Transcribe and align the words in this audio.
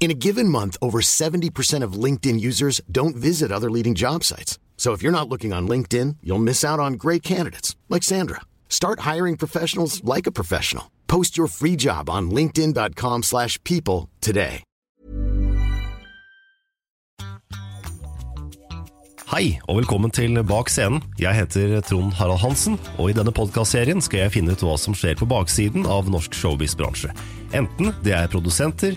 In 0.00 0.10
a 0.10 0.14
given 0.14 0.48
month, 0.48 0.78
over 0.80 1.02
70% 1.02 1.84
of 1.84 2.04
LinkedIn 2.04 2.40
users 2.40 2.80
don't 2.90 3.14
visit 3.14 3.52
other 3.52 3.70
leading 3.70 3.94
job 3.94 4.24
sites. 4.24 4.58
So 4.78 4.94
if 4.94 5.02
you're 5.02 5.12
not 5.12 5.28
looking 5.28 5.52
on 5.52 5.68
LinkedIn, 5.68 6.16
you'll 6.22 6.38
miss 6.38 6.64
out 6.64 6.80
on 6.80 6.94
great 6.94 7.22
candidates 7.22 7.76
like 7.90 8.02
Sandra. 8.02 8.40
Start 8.70 9.00
hiring 9.00 9.36
professionals 9.36 10.02
like 10.02 10.26
a 10.26 10.32
professional. 10.32 10.90
Post 11.06 11.36
your 11.36 11.48
free 11.48 11.76
job 11.76 12.08
on 12.08 12.30
linkedin.com/people 12.30 14.08
today. 14.20 14.62
Hei, 19.30 19.60
og 19.68 19.76
velkommen 19.76 20.10
til 20.10 20.40
Bak 20.42 20.68
scenen. 20.68 21.04
Jeg 21.20 21.36
heter 21.36 21.80
Trond 21.86 22.16
Harald 22.18 22.40
Hansen, 22.42 22.80
og 22.98 23.12
i 23.12 23.14
denne 23.14 23.30
podkastserien 23.30 24.02
skal 24.02 24.24
jeg 24.24 24.32
finne 24.34 24.56
ut 24.56 24.64
hva 24.66 24.74
som 24.74 24.90
skjer 24.90 25.14
på 25.20 25.28
baksiden 25.30 25.86
av 25.86 26.08
norsk 26.10 26.34
showbiz-bransje. 26.34 27.12
Enten 27.54 27.92
det 28.02 28.16
er 28.16 28.26
produsenter, 28.32 28.96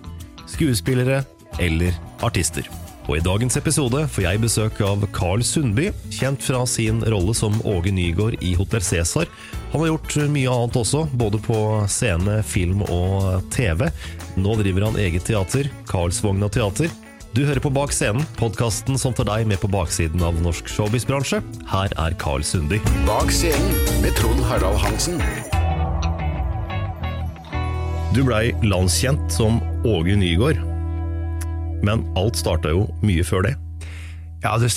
skuespillere 0.53 1.23
eller 1.61 1.97
artister. 2.25 2.69
Og 3.03 3.17
i 3.17 3.23
dagens 3.23 3.57
episode 3.59 4.05
får 4.07 4.23
jeg 4.23 4.41
besøk 4.43 4.79
av 4.85 5.03
Carl 5.15 5.43
Sundby, 5.43 5.89
kjent 6.13 6.43
fra 6.45 6.61
sin 6.69 7.01
rolle 7.11 7.35
som 7.35 7.57
Åge 7.67 7.91
Nygaard 7.91 8.39
i 8.39 8.53
Hotell 8.55 8.83
Cæsar. 8.83 9.27
Han 9.73 9.83
har 9.83 9.91
gjort 9.91 10.15
mye 10.31 10.51
annet 10.51 10.79
også, 10.79 11.03
både 11.19 11.41
på 11.43 11.57
scene, 11.91 12.39
film 12.47 12.85
og 12.87 13.43
TV. 13.51 13.89
Nå 14.39 14.55
driver 14.61 14.87
han 14.87 14.99
eget 15.03 15.27
teater, 15.27 15.67
Karlsvogna 15.89 16.47
teater. 16.53 16.93
Du 17.33 17.41
hører 17.47 17.59
på 17.59 17.71
Bak 17.73 17.91
scenen, 17.91 18.23
podkasten 18.37 18.99
som 19.01 19.15
tar 19.17 19.25
deg 19.25 19.47
med 19.49 19.57
på 19.59 19.71
baksiden 19.73 20.21
av 20.23 20.37
norsk 20.45 20.69
showbiz-bransje. 20.69 21.41
Her 21.71 21.97
er 22.05 22.15
Carl 22.21 22.45
Sundby. 22.45 22.79
Bak 23.09 23.33
scenen 23.33 23.99
med 24.05 24.15
Trond 24.21 24.45
Harald 24.51 24.79
Hansen. 24.85 25.19
Du 28.13 28.19
blei 28.21 28.51
landskjent 28.61 29.31
som 29.33 29.55
Åge 29.89 30.13
Nygaard, 30.13 30.59
men 31.81 32.03
alt 32.13 32.37
starta 32.37 32.69
jo 32.69 32.83
mye 33.01 33.23
før 33.25 33.47
det. 33.47 33.53
Ja, 34.43 34.51
det 34.61 34.69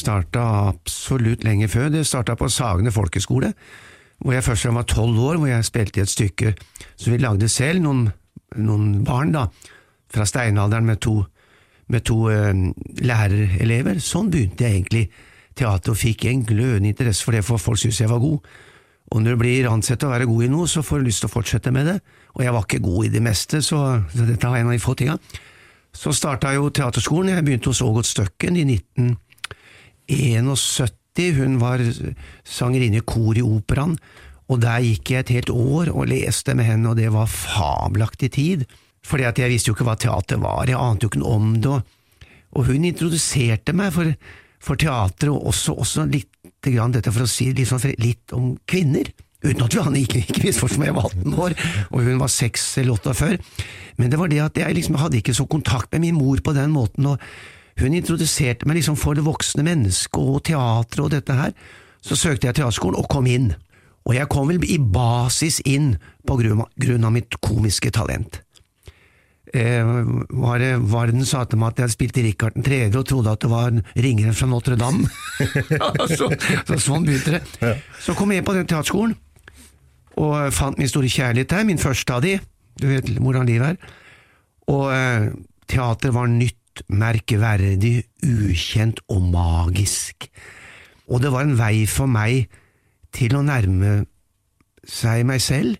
starta 0.00 0.44
absolutt 0.70 1.44
lenge 1.44 1.68
før. 1.68 1.90
Det 1.92 2.06
starta 2.08 2.38
på 2.40 2.48
Sagene 2.48 2.94
folkeskole, 2.94 3.52
hvor 4.16 4.32
jeg 4.32 4.46
først 4.46 4.70
var 4.72 4.88
tolv 4.88 5.20
år, 5.20 5.36
hvor 5.36 5.52
jeg 5.52 5.68
spilte 5.68 6.00
i 6.00 6.06
et 6.06 6.14
stykke 6.14 6.54
som 6.96 7.12
vi 7.12 7.20
lagde 7.20 7.52
selv, 7.52 7.84
noen, 7.84 8.06
noen 8.56 9.04
barn 9.04 9.36
da, 9.36 9.44
fra 10.08 10.24
steinalderen 10.24 10.88
med 10.88 11.02
to, 11.04 11.18
med 11.92 12.08
to 12.08 12.30
uh, 12.32 12.56
lærerelever. 13.04 14.00
Sånn 14.00 14.32
begynte 14.32 14.64
jeg 14.64 14.78
egentlig 14.78 15.06
teater, 15.52 15.92
og 15.92 16.00
fikk 16.00 16.30
en 16.32 16.48
glødende 16.48 16.94
interesse 16.96 17.28
for 17.28 17.36
det, 17.36 17.44
for 17.44 17.60
folk 17.60 17.84
syntes 17.84 18.00
jeg 18.06 18.14
var 18.14 18.24
god. 18.24 18.40
Og 19.12 19.20
når 19.20 19.36
du 19.36 19.42
blir 19.44 19.68
ansett 19.68 20.08
å 20.08 20.14
være 20.16 20.32
god 20.32 20.46
i 20.46 20.54
noe, 20.56 20.64
så 20.70 20.80
får 20.80 21.02
du 21.02 21.10
lyst 21.12 21.26
til 21.26 21.28
å 21.28 21.36
fortsette 21.36 21.70
med 21.74 21.92
det. 21.92 21.98
Og 22.34 22.42
jeg 22.42 22.54
var 22.54 22.64
ikke 22.66 22.82
god 22.82 23.06
i 23.06 23.14
det 23.14 23.22
meste, 23.22 23.62
så, 23.62 24.02
dette 24.14 24.48
var 24.48 24.58
en 24.58 24.70
av 24.70 24.74
de 24.74 24.82
få 24.82 24.94
tinga. 24.98 25.16
Så 25.94 26.12
starta 26.16 26.54
jo 26.56 26.72
teaterskolen. 26.74 27.36
Jeg 27.36 27.44
begynte 27.46 27.70
hos 27.70 27.84
Ågot 27.84 28.08
Støkken 28.08 28.56
i 28.58 28.64
1971. 28.66 31.36
Hun 31.38 31.60
var 31.60 31.78
sangerinne 32.42 32.98
i 32.98 33.06
kor 33.06 33.38
i 33.38 33.44
operaen, 33.46 33.94
og 34.50 34.58
der 34.64 34.82
gikk 34.82 35.10
jeg 35.12 35.20
et 35.22 35.34
helt 35.36 35.50
år 35.54 35.86
og 35.94 36.10
leste 36.10 36.56
med 36.58 36.66
henne, 36.66 36.90
og 36.90 36.98
det 36.98 37.14
var 37.14 37.30
fabelaktig 37.30 38.30
tid. 38.34 38.66
Fordi 39.04 39.28
jeg 39.28 39.52
visste 39.52 39.70
jo 39.70 39.76
ikke 39.76 39.86
hva 39.86 39.94
teater 40.00 40.40
var, 40.42 40.66
jeg 40.66 40.80
ante 40.80 41.06
jo 41.06 41.12
ikke 41.12 41.22
noe 41.22 41.36
om 41.38 41.52
det. 41.62 41.76
Og, 42.54 42.66
hun 42.70 42.84
introduserte 42.86 43.72
meg 43.76 43.92
for, 43.94 44.10
for 44.62 44.80
teater, 44.80 45.30
og 45.30 45.46
også, 45.52 45.76
også 45.84 46.06
litt 46.10 46.30
dette 46.64 47.12
for 47.12 47.26
å 47.26 47.28
si 47.28 47.50
litt, 47.52 47.68
sånn, 47.68 47.94
litt 48.00 48.32
om 48.32 48.54
kvinner. 48.66 49.10
Uten 49.44 49.64
at 49.66 49.74
vi 49.92 50.04
ikke, 50.06 50.22
ikke 50.24 50.46
visste 50.46 50.78
meg, 50.78 50.88
jeg 50.88 50.96
var 50.96 51.10
18 51.10 51.34
år, 51.46 51.56
og 51.90 52.06
hun 52.06 52.20
var 52.22 52.30
6 52.32 52.62
eller 52.80 52.96
8 52.96 53.14
før. 53.18 53.34
Men 54.00 54.10
det 54.10 54.20
var 54.20 54.32
det 54.32 54.40
at 54.40 54.62
jeg 54.62 54.78
liksom 54.78 54.96
hadde 55.00 55.20
ikke 55.20 55.36
så 55.36 55.44
kontakt 55.44 55.92
med 55.92 56.06
min 56.06 56.16
mor 56.16 56.40
på 56.40 56.54
den 56.56 56.72
måten, 56.72 57.06
og 57.12 57.20
hun 57.80 57.94
introduserte 57.94 58.68
meg 58.68 58.78
liksom 58.78 58.96
for 58.96 59.18
det 59.18 59.26
voksne 59.26 59.66
mennesket 59.66 60.20
og 60.20 60.44
teatret 60.46 61.04
og 61.04 61.12
dette 61.12 61.36
her. 61.36 61.52
Så 62.04 62.16
søkte 62.16 62.48
jeg 62.48 62.58
teaterskolen 62.58 63.00
og 63.00 63.08
kom 63.10 63.28
inn. 63.28 63.52
Og 64.04 64.16
jeg 64.16 64.28
kom 64.32 64.50
vel 64.50 64.64
i 64.68 64.78
basis 64.78 65.60
inn 65.64 65.94
på 66.28 66.36
grunn 66.38 67.06
av 67.08 67.14
mitt 67.14 67.38
komiske 67.44 67.92
talent. 67.94 68.40
Eh, 69.54 69.86
var, 70.30 70.58
det, 70.58 70.72
Varden 70.90 71.24
sa 71.28 71.44
til 71.46 71.60
meg 71.60 71.72
at 71.72 71.78
jeg 71.78 71.86
hadde 71.86 71.94
spilt 71.94 72.16
i 72.18 72.24
Richard 72.26 72.56
3. 72.58 72.80
og 72.90 73.06
trodde 73.06 73.34
at 73.36 73.44
det 73.44 73.50
var 73.52 73.76
ringeren 73.94 74.34
fra 74.34 74.48
Notre-Dame? 74.50 75.06
så, 76.18 76.30
så, 76.66 76.78
sånn 76.78 77.06
begynte 77.06 77.38
det. 77.38 77.74
Så 78.02 78.16
kom 78.18 78.32
jeg 78.32 78.42
inn 78.42 78.48
på 78.48 78.56
den 78.56 78.66
teaterskolen, 78.66 79.14
og 80.20 80.52
fant 80.54 80.78
min 80.78 80.90
store 80.90 81.10
kjærlighet 81.10 81.50
der, 81.50 81.66
min 81.66 81.80
første 81.80 82.14
av 82.14 82.22
de. 82.24 82.36
Du 82.80 82.86
vet 82.90 83.08
hvordan 83.18 83.48
livet 83.48 83.74
er. 83.74 83.94
Og 84.70 84.90
eh, 84.94 85.30
teater 85.70 86.14
var 86.14 86.30
nytt, 86.30 86.84
merkeverdig, 86.90 88.02
ukjent 88.26 89.00
og 89.08 89.28
magisk. 89.30 90.28
Og 91.06 91.22
det 91.22 91.30
var 91.34 91.46
en 91.46 91.58
vei 91.58 91.84
for 91.90 92.10
meg 92.10 92.48
til 93.14 93.36
å 93.38 93.44
nærme 93.46 94.04
seg 94.84 95.22
meg 95.28 95.42
selv, 95.42 95.78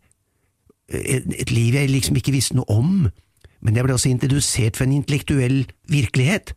et, 0.89 1.25
et 1.41 1.51
liv 1.51 1.75
jeg 1.75 1.91
liksom 1.91 2.17
ikke 2.21 2.35
visste 2.35 2.55
noe 2.59 2.69
om 2.71 3.07
men 3.65 3.79
jeg 3.79 3.87
ble 3.87 3.97
også 3.97 4.13
introdusert 4.13 4.77
for 4.77 4.87
en 4.87 4.99
intellektuell 4.99 5.63
virkelighet. 5.91 6.53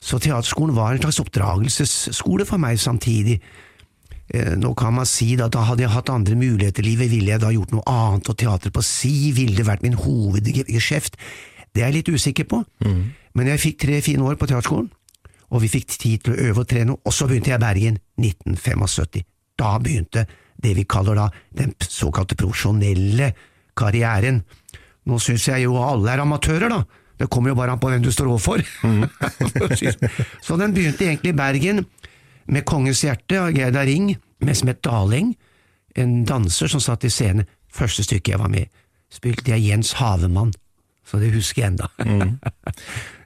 Så 0.00 0.20
teaterskolen 0.22 0.76
var 0.76 0.94
en 0.94 1.02
slags 1.02 1.20
oppdragelsesskole 1.20 2.46
for 2.48 2.60
meg 2.62 2.80
samtidig. 2.80 3.36
Eh, 4.34 4.54
Nå 4.60 4.74
kan 4.76 4.92
man 4.94 5.06
si 5.08 5.30
at 5.40 5.52
da 5.54 5.62
hadde 5.68 5.84
jeg 5.86 5.92
hatt 5.94 6.10
andre 6.12 6.34
muligheter 6.36 6.84
i 6.84 6.90
livet, 6.90 7.10
ville 7.10 7.30
jeg 7.32 7.40
da 7.40 7.52
gjort 7.54 7.72
noe 7.72 7.84
annet, 7.88 8.28
og 8.28 8.36
teater 8.36 8.70
på 8.74 8.82
si 8.84 9.32
ville 9.36 9.56
det 9.56 9.66
vært 9.68 9.82
min 9.86 9.96
hovedgeskjeft. 9.96 11.16
Det 11.72 11.82
er 11.82 11.88
jeg 11.90 11.98
litt 12.00 12.08
usikker 12.16 12.44
på, 12.48 12.62
men 13.34 13.46
jeg 13.52 13.60
fikk 13.62 13.78
tre 13.84 14.00
fine 14.02 14.24
år 14.24 14.36
på 14.40 14.48
teaterskolen, 14.50 14.88
og 15.52 15.62
vi 15.62 15.68
fikk 15.72 15.86
tid 15.96 16.22
til 16.24 16.34
å 16.34 16.40
øve 16.50 16.60
og 16.64 16.68
trene, 16.68 16.96
og 17.04 17.12
så 17.14 17.28
begynte 17.28 17.52
jeg 17.52 17.60
i 17.60 17.64
Bergen 17.64 17.98
1975. 18.20 19.24
Da 19.58 19.74
begynte 19.82 20.26
det 20.58 20.74
vi 20.76 20.84
kaller 20.90 21.14
da 21.16 21.26
den 21.54 21.72
såkalte 21.84 22.36
profesjonelle 22.36 23.30
karrieren. 23.78 24.42
Nå 25.08 25.18
syns 25.22 25.46
jeg 25.48 25.64
jo 25.64 25.76
alle 25.80 26.12
er 26.12 26.24
amatører, 26.24 26.68
da. 26.72 26.82
Det 27.18 27.26
kommer 27.32 27.50
jo 27.50 27.56
bare 27.58 27.72
an 27.74 27.80
på 27.82 27.88
hvem 27.90 28.02
du 28.04 28.10
står 28.14 28.28
overfor. 28.30 28.60
Si 29.78 29.86
det. 29.90 30.10
så 30.44 30.56
den 30.60 30.74
begynte 30.74 31.06
egentlig 31.08 31.32
i 31.32 31.38
Bergen 31.38 31.84
med 32.48 32.64
Kongens 32.68 33.04
hjerte 33.04 33.40
av 33.42 33.52
Gerda 33.56 33.84
Ring, 33.86 34.14
med 34.40 34.56
Smet 34.56 34.82
Daling, 34.82 35.34
en 35.98 36.24
danser 36.28 36.70
som 36.70 36.82
satt 36.82 37.04
i 37.04 37.12
scenen. 37.12 37.48
Første 37.68 38.04
stykket 38.06 38.34
jeg 38.34 38.40
var 38.40 38.50
med 38.52 38.66
i, 38.66 38.86
spilte 39.12 39.52
jeg 39.52 39.66
Jens 39.68 39.94
Havemann, 39.98 40.54
så 41.08 41.20
det 41.20 41.32
husker 41.34 41.64
jeg 41.64 41.74
enda. 41.74 41.90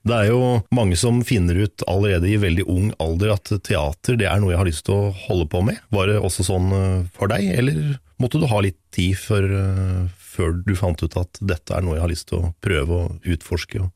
Det 0.02 0.16
er 0.16 0.32
jo 0.32 0.46
mange 0.74 0.96
som 0.98 1.20
finner 1.22 1.60
ut 1.62 1.84
allerede 1.86 2.26
i 2.26 2.38
veldig 2.42 2.64
ung 2.66 2.88
alder 2.98 3.36
at 3.36 3.52
teater 3.62 4.16
det 4.18 4.26
er 4.26 4.40
noe 4.42 4.50
jeg 4.50 4.58
har 4.58 4.66
lyst 4.66 4.82
til 4.88 4.96
å 4.96 5.12
holde 5.28 5.46
på 5.52 5.60
med. 5.62 5.78
Var 5.94 6.10
det 6.10 6.16
også 6.18 6.42
sånn 6.48 6.72
eh, 6.74 7.04
for 7.14 7.30
deg, 7.30 7.46
eller 7.54 7.76
måtte 8.18 8.40
du 8.42 8.48
ha 8.50 8.58
litt 8.66 8.80
tid 8.90 9.14
før, 9.20 9.46
eh, 9.60 10.00
før 10.18 10.56
du 10.66 10.74
fant 10.74 11.04
ut 11.06 11.14
at 11.20 11.38
dette 11.38 11.76
er 11.76 11.86
noe 11.86 12.00
jeg 12.00 12.02
har 12.02 12.10
lyst 12.10 12.26
til 12.32 12.40
å 12.40 12.50
prøve 12.66 12.98
å 12.98 13.14
utforske? 13.22 13.86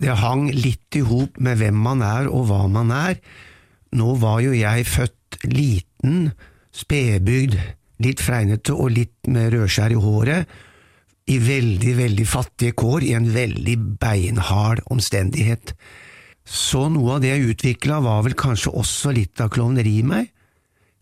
Det 0.00 0.16
hang 0.16 0.48
litt 0.54 0.96
i 0.96 1.04
hop 1.04 1.36
med 1.36 1.60
hvem 1.60 1.76
man 1.76 2.00
er 2.06 2.32
og 2.32 2.48
hva 2.48 2.62
man 2.72 2.96
er. 2.96 3.20
Nå 3.96 4.14
var 4.20 4.40
jo 4.44 4.52
jeg 4.52 4.86
født 4.88 5.38
liten, 5.48 6.30
spedbygd, 6.74 7.56
litt 8.04 8.20
fregnete 8.22 8.74
og 8.74 8.92
litt 8.94 9.30
med 9.30 9.52
rødskjær 9.54 9.94
i 9.94 10.00
håret, 10.02 10.58
i 11.28 11.36
veldig, 11.44 11.94
veldig 11.98 12.26
fattige 12.28 12.76
kår, 12.78 13.04
i 13.04 13.14
en 13.18 13.26
veldig 13.34 13.76
beinhard 14.00 14.80
omstendighet. 14.92 15.74
Så 16.48 16.86
noe 16.92 17.16
av 17.16 17.24
det 17.24 17.34
jeg 17.34 17.50
utvikla 17.52 17.98
var 18.04 18.22
vel 18.24 18.36
kanskje 18.38 18.72
også 18.72 19.12
litt 19.12 19.40
av 19.44 19.50
klovneri 19.52 19.98
i 20.00 20.06
meg, 20.06 20.30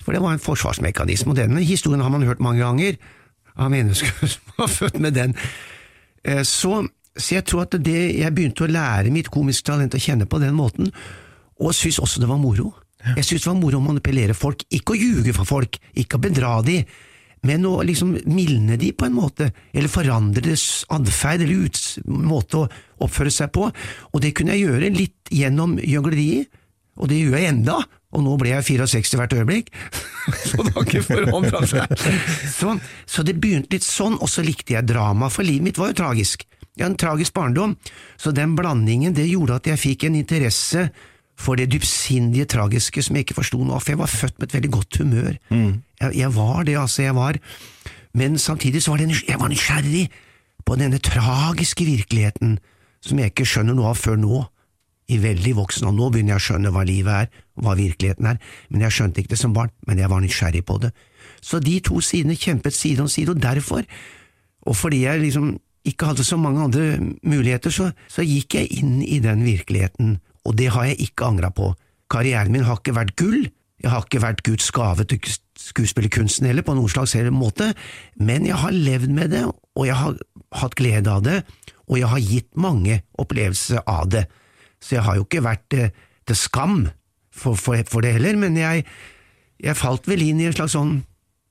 for 0.02 0.14
det 0.14 0.22
var 0.22 0.34
en 0.34 0.42
forsvarsmekanisme, 0.42 1.30
og 1.32 1.38
den 1.38 1.58
historien 1.62 2.02
har 2.02 2.10
man 2.14 2.26
hørt 2.26 2.42
mange 2.42 2.62
ganger 2.62 2.98
av 3.56 3.70
mennesker 3.72 4.26
som 4.34 4.56
var 4.58 4.70
født 4.70 4.98
med 5.02 5.14
den. 5.18 5.36
Eh, 6.24 6.42
Så, 6.42 6.82
så 7.16 7.34
jeg 7.38 7.46
tror 7.46 7.66
at 7.66 7.78
det, 7.78 8.18
jeg 8.18 8.34
begynte 8.34 8.66
å 8.66 8.70
lære 8.70 9.14
mitt 9.14 9.30
komiske 9.30 9.70
talent 9.70 9.94
å 9.94 10.02
kjenne 10.02 10.26
på 10.26 10.42
den 10.42 10.54
måten, 10.58 10.90
og 11.60 11.74
syntes 11.74 12.00
også 12.02 12.22
det 12.22 12.30
var 12.30 12.40
moro. 12.40 12.72
Jeg 13.14 13.24
syntes 13.24 13.44
det 13.44 13.52
var 13.52 13.60
moro 13.60 13.80
å 13.80 13.84
manipulere 13.84 14.34
folk, 14.36 14.64
ikke 14.72 14.94
å 14.94 14.98
ljuge 14.98 15.34
for 15.36 15.48
folk, 15.48 15.78
ikke 15.94 16.18
å 16.18 16.24
bedra 16.26 16.56
de, 16.66 16.80
men 17.46 17.66
å 17.68 17.78
liksom 17.86 18.14
mildne 18.32 18.78
de 18.80 18.90
på 18.96 19.06
en 19.06 19.16
måte, 19.16 19.50
eller 19.72 19.92
forandre 19.92 20.42
deres 20.42 20.84
atferd 20.92 21.44
eller 21.44 21.66
uts 21.68 21.84
måte 22.06 22.64
å 22.64 22.68
oppføre 23.06 23.32
seg 23.32 23.52
på, 23.54 23.68
og 23.68 24.24
det 24.24 24.32
kunne 24.36 24.56
jeg 24.56 24.66
gjøre 24.66 24.94
litt 24.94 25.34
gjennom 25.34 25.76
gjøgleriet, 25.78 26.50
og 26.96 27.10
det 27.12 27.20
gjør 27.20 27.36
jeg 27.36 27.52
enda, 27.52 27.76
og 28.16 28.22
nå 28.24 28.34
ble 28.40 28.54
jeg 28.54 28.64
64 28.80 29.20
hvert 29.20 29.34
øyeblikk, 29.36 29.72
så 30.48 30.64
det 30.64 30.72
har 30.72 30.86
ikke 30.86 31.04
forandra 31.04 31.62
seg. 31.68 31.96
Så, 32.54 32.76
så 33.04 33.24
det 33.26 33.36
begynte 33.36 33.76
litt 33.76 33.86
sånn, 33.86 34.16
og 34.16 34.30
så 34.32 34.44
likte 34.46 34.74
jeg 34.74 34.88
drama, 34.88 35.28
for 35.32 35.46
livet 35.46 35.68
mitt 35.68 35.80
var 35.80 35.92
jo 35.92 36.00
tragisk. 36.00 36.46
Jeg 36.76 36.84
har 36.84 36.90
en 36.92 36.98
tragisk 37.00 37.36
barndom, 37.36 37.76
så 38.20 38.32
den 38.36 38.56
blandingen 38.56 39.14
det 39.16 39.28
gjorde 39.28 39.60
at 39.60 39.68
jeg 39.70 39.80
fikk 39.80 40.08
en 40.08 40.18
interesse 40.18 40.88
for 41.36 41.58
det 41.58 41.68
dypsindige 41.72 42.48
tragiske 42.48 43.02
som 43.04 43.16
jeg 43.16 43.26
ikke 43.26 43.40
forsto 43.40 43.60
noe 43.60 43.76
av, 43.76 43.84
for 43.84 43.92
jeg 43.92 44.00
var 44.00 44.12
født 44.12 44.38
med 44.38 44.48
et 44.48 44.54
veldig 44.56 44.70
godt 44.72 45.00
humør. 45.02 45.34
Jeg, 46.00 46.14
jeg 46.16 46.30
var 46.36 46.62
det, 46.64 46.78
altså, 46.80 47.02
jeg 47.02 47.14
var 47.14 47.38
Men 48.16 48.38
samtidig 48.38 48.82
så 48.82 48.90
var 48.90 48.98
det, 48.98 49.22
jeg 49.28 49.40
var 49.40 49.48
nysgjerrig 49.52 50.08
på 50.64 50.76
denne 50.80 50.98
tragiske 50.98 51.84
virkeligheten 51.84 52.58
som 53.04 53.18
jeg 53.18 53.30
ikke 53.30 53.44
skjønner 53.44 53.76
noe 53.76 53.90
av 53.92 53.98
før 54.00 54.16
nå, 54.16 54.44
i 55.08 55.18
veldig 55.22 55.52
voksen 55.56 55.86
alder. 55.86 55.98
Nå 56.00 56.08
begynner 56.10 56.34
jeg 56.34 56.40
å 56.40 56.46
skjønne 56.46 56.72
hva 56.74 56.82
livet 56.86 57.12
er, 57.14 57.28
hva 57.62 57.76
virkeligheten 57.78 58.26
er, 58.32 58.40
men 58.70 58.86
jeg 58.86 58.96
skjønte 58.96 59.22
ikke 59.22 59.34
det 59.34 59.38
som 59.38 59.54
barn, 59.54 59.70
men 59.86 60.00
jeg 60.00 60.10
var 60.10 60.24
nysgjerrig 60.24 60.64
på 60.66 60.78
det. 60.82 60.90
Så 61.44 61.60
de 61.62 61.76
to 61.84 62.00
sidene 62.02 62.38
kjempet 62.38 62.74
side 62.74 63.04
om 63.04 63.10
side, 63.10 63.30
og 63.30 63.42
derfor, 63.42 63.84
og 64.66 64.76
fordi 64.76 65.04
jeg 65.04 65.22
liksom 65.22 65.52
ikke 65.86 66.10
hadde 66.10 66.24
så 66.26 66.38
mange 66.40 66.64
andre 66.64 66.98
muligheter, 67.22 67.70
så, 67.70 67.92
så 68.10 68.24
gikk 68.26 68.58
jeg 68.58 68.80
inn 68.80 68.98
i 69.04 69.20
den 69.22 69.44
virkeligheten, 69.46 70.16
og 70.46 70.56
det 70.58 70.70
har 70.74 70.88
jeg 70.88 71.08
ikke 71.08 71.26
angra 71.26 71.50
på. 71.54 71.72
Karrieren 72.12 72.54
min 72.54 72.66
har 72.66 72.78
ikke 72.78 72.94
vært 72.96 73.16
gull, 73.18 73.48
jeg 73.82 73.92
har 73.92 74.06
ikke 74.06 74.22
vært 74.24 74.44
Guds 74.46 74.70
gave 74.72 75.04
til 75.04 75.20
skuespillerkunsten 75.60 76.48
heller, 76.48 76.64
på 76.64 76.74
noen 76.76 76.90
slags 76.90 77.14
måte, 77.34 77.72
men 78.16 78.46
jeg 78.48 78.56
har 78.62 78.72
levd 78.72 79.12
med 79.12 79.34
det, 79.34 79.44
og 79.46 79.86
jeg 79.86 79.98
har 80.00 80.16
hatt 80.62 80.76
glede 80.78 81.12
av 81.12 81.24
det, 81.26 81.42
og 81.86 81.98
jeg 82.00 82.10
har 82.10 82.24
gitt 82.24 82.48
mange 82.56 83.00
opplevelser 83.20 83.84
av 83.86 84.08
det. 84.10 84.24
Så 84.80 84.96
jeg 84.96 85.04
har 85.06 85.18
jo 85.18 85.26
ikke 85.26 85.44
vært 85.44 85.76
eh, 85.76 85.92
til 86.26 86.38
skam 86.38 86.78
for, 87.30 87.58
for, 87.58 87.78
for 87.88 88.04
det 88.04 88.16
heller, 88.16 88.38
men 88.40 88.56
jeg, 88.58 88.86
jeg 89.62 89.78
falt 89.78 90.08
vel 90.08 90.24
inn 90.24 90.40
i 90.40 90.48
en 90.48 90.56
slags 90.56 90.74
sånn 90.76 90.98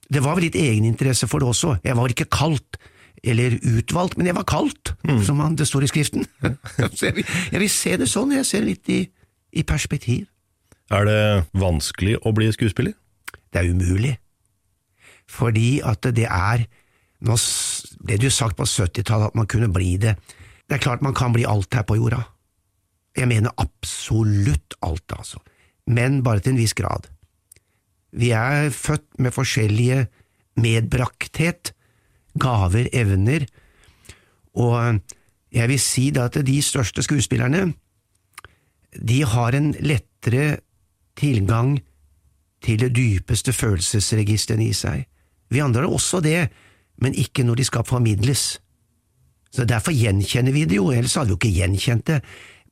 Det 0.05 0.21
var 0.21 0.35
vel 0.37 0.45
litt 0.45 0.57
egeninteresse 0.59 1.25
for 1.25 1.41
det 1.41 1.49
også, 1.49 1.77
jeg 1.85 1.97
var 1.97 2.11
ikke 2.11 2.29
kalt 2.29 2.77
eller 3.25 3.55
utvalgt, 3.61 4.17
men 4.17 4.27
jeg 4.29 4.35
var 4.37 4.43
kalt, 4.49 4.93
som 5.25 5.39
han- 5.39 5.55
det 5.55 5.67
står 5.67 5.83
i 5.83 5.87
Skriften. 5.91 6.25
Jeg, 7.01 7.15
vil- 7.15 7.25
jeg 7.51 7.59
vil 7.59 7.69
se 7.69 7.95
det 7.97 8.07
sånn, 8.11 8.31
jeg 8.35 8.45
ser 8.45 8.61
det 8.61 8.67
litt 8.69 8.89
i, 8.89 8.99
i 9.59 9.63
perspektiv. 9.63 10.27
Er 10.91 11.05
det 11.07 11.19
vanskelig 11.57 12.17
å 12.25 12.33
bli 12.35 12.51
skuespiller? 12.53 12.93
Det 13.51 13.61
er 13.63 13.71
umulig, 13.71 14.17
fordi 15.31 15.79
at 15.83 16.01
det 16.15 16.27
er 16.29 16.65
Nå 17.25 17.37
ble 18.05 18.17
det 18.19 18.27
jo 18.27 18.29
sagt 18.35 18.57
på 18.59 18.65
70-tallet 18.67 19.31
at 19.31 19.35
man 19.39 19.47
kunne 19.49 19.69
bli 19.73 19.95
det. 19.97 20.11
Det 20.67 20.75
er 20.75 20.81
klart 20.83 21.01
man 21.01 21.15
kan 21.15 21.31
bli 21.33 21.45
alt 21.47 21.73
her 21.73 21.85
på 21.87 21.95
jorda. 21.97 22.19
Jeg 23.17 23.29
mener 23.31 23.55
absolutt 23.57 24.75
alt, 24.83 25.07
altså, 25.15 25.39
men 25.87 26.19
bare 26.27 26.43
til 26.43 26.51
en 26.53 26.59
viss 26.59 26.75
grad. 26.77 27.07
Vi 28.11 28.29
er 28.35 28.67
født 28.75 29.07
med 29.17 29.33
forskjellige 29.33 30.03
medbrakthet, 30.59 31.71
gaver, 32.39 32.89
evner, 32.93 33.45
og 34.55 34.99
jeg 35.55 35.71
vil 35.71 35.81
si 35.81 36.09
da 36.15 36.27
at 36.29 36.39
de 36.47 36.59
største 36.63 37.03
skuespillerne, 37.03 37.69
de 38.95 39.23
har 39.27 39.55
en 39.55 39.73
lettere 39.83 40.59
tilgang 41.19 41.77
til 42.63 42.79
det 42.79 42.93
dypeste 42.95 43.53
følelsesregisteret 43.53 44.63
i 44.63 44.73
seg. 44.75 45.03
Vi 45.51 45.61
andre 45.63 45.85
har 45.85 45.95
også 45.95 46.21
det, 46.23 46.47
men 47.01 47.13
ikke 47.13 47.43
når 47.43 47.59
de 47.59 47.65
skal 47.67 47.87
formidles. 47.87 48.45
Så 49.51 49.65
Derfor 49.67 49.95
gjenkjenner 49.95 50.51
vi 50.51 50.65
det 50.65 50.79
jo, 50.79 50.91
ellers 50.91 51.15
hadde 51.15 51.29
vi 51.29 51.35
jo 51.35 51.39
ikke 51.39 51.57
gjenkjent 51.59 52.07
det. 52.07 52.21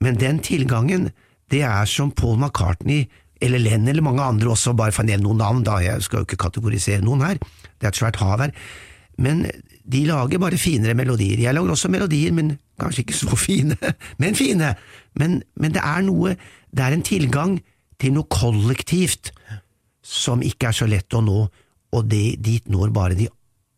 Men 0.01 0.19
den 0.19 0.39
tilgangen, 0.43 1.11
det 1.51 1.61
er 1.67 1.85
som 1.85 2.11
Paul 2.11 2.39
McCartney 2.39 3.05
eller 3.43 3.59
Len 3.59 3.87
eller 3.87 4.03
mange 4.03 4.23
andre 4.23 4.53
også, 4.53 4.73
bare 4.73 4.91
for 4.95 5.03
å 5.03 5.07
nevne 5.07 5.27
noen 5.27 5.41
navn, 5.41 5.63
da, 5.67 5.77
jeg 5.83 6.03
skal 6.05 6.21
jo 6.21 6.27
ikke 6.27 6.39
kategorisere 6.45 7.03
noen 7.03 7.25
her, 7.25 7.39
det 7.79 7.87
er 7.87 7.91
et 7.91 7.99
svært 7.99 8.19
hav 8.23 8.39
her, 8.39 8.53
men 9.21 9.45
de 9.83 10.05
lager 10.07 10.41
bare 10.41 10.57
finere 10.57 10.95
melodier. 10.97 11.41
Jeg 11.43 11.53
lager 11.53 11.75
også 11.75 11.91
melodier, 11.91 12.33
men 12.33 12.55
kanskje 12.79 13.03
ikke 13.03 13.17
så 13.17 13.37
fine, 13.37 13.77
men 14.21 14.35
fine. 14.35 14.73
Men, 15.19 15.41
men 15.59 15.75
det 15.75 15.83
er 15.83 16.05
noe, 16.05 16.35
det 16.71 16.85
er 16.85 16.95
en 16.95 17.05
tilgang 17.05 17.57
til 18.01 18.15
noe 18.15 18.29
kollektivt 18.31 19.33
som 20.03 20.43
ikke 20.43 20.71
er 20.71 20.77
så 20.77 20.87
lett 20.89 21.13
å 21.15 21.21
nå, 21.23 21.37
og 21.93 22.09
det, 22.09 22.23
dit 22.43 22.65
når 22.71 22.91
bare 22.95 23.17
de 23.17 23.29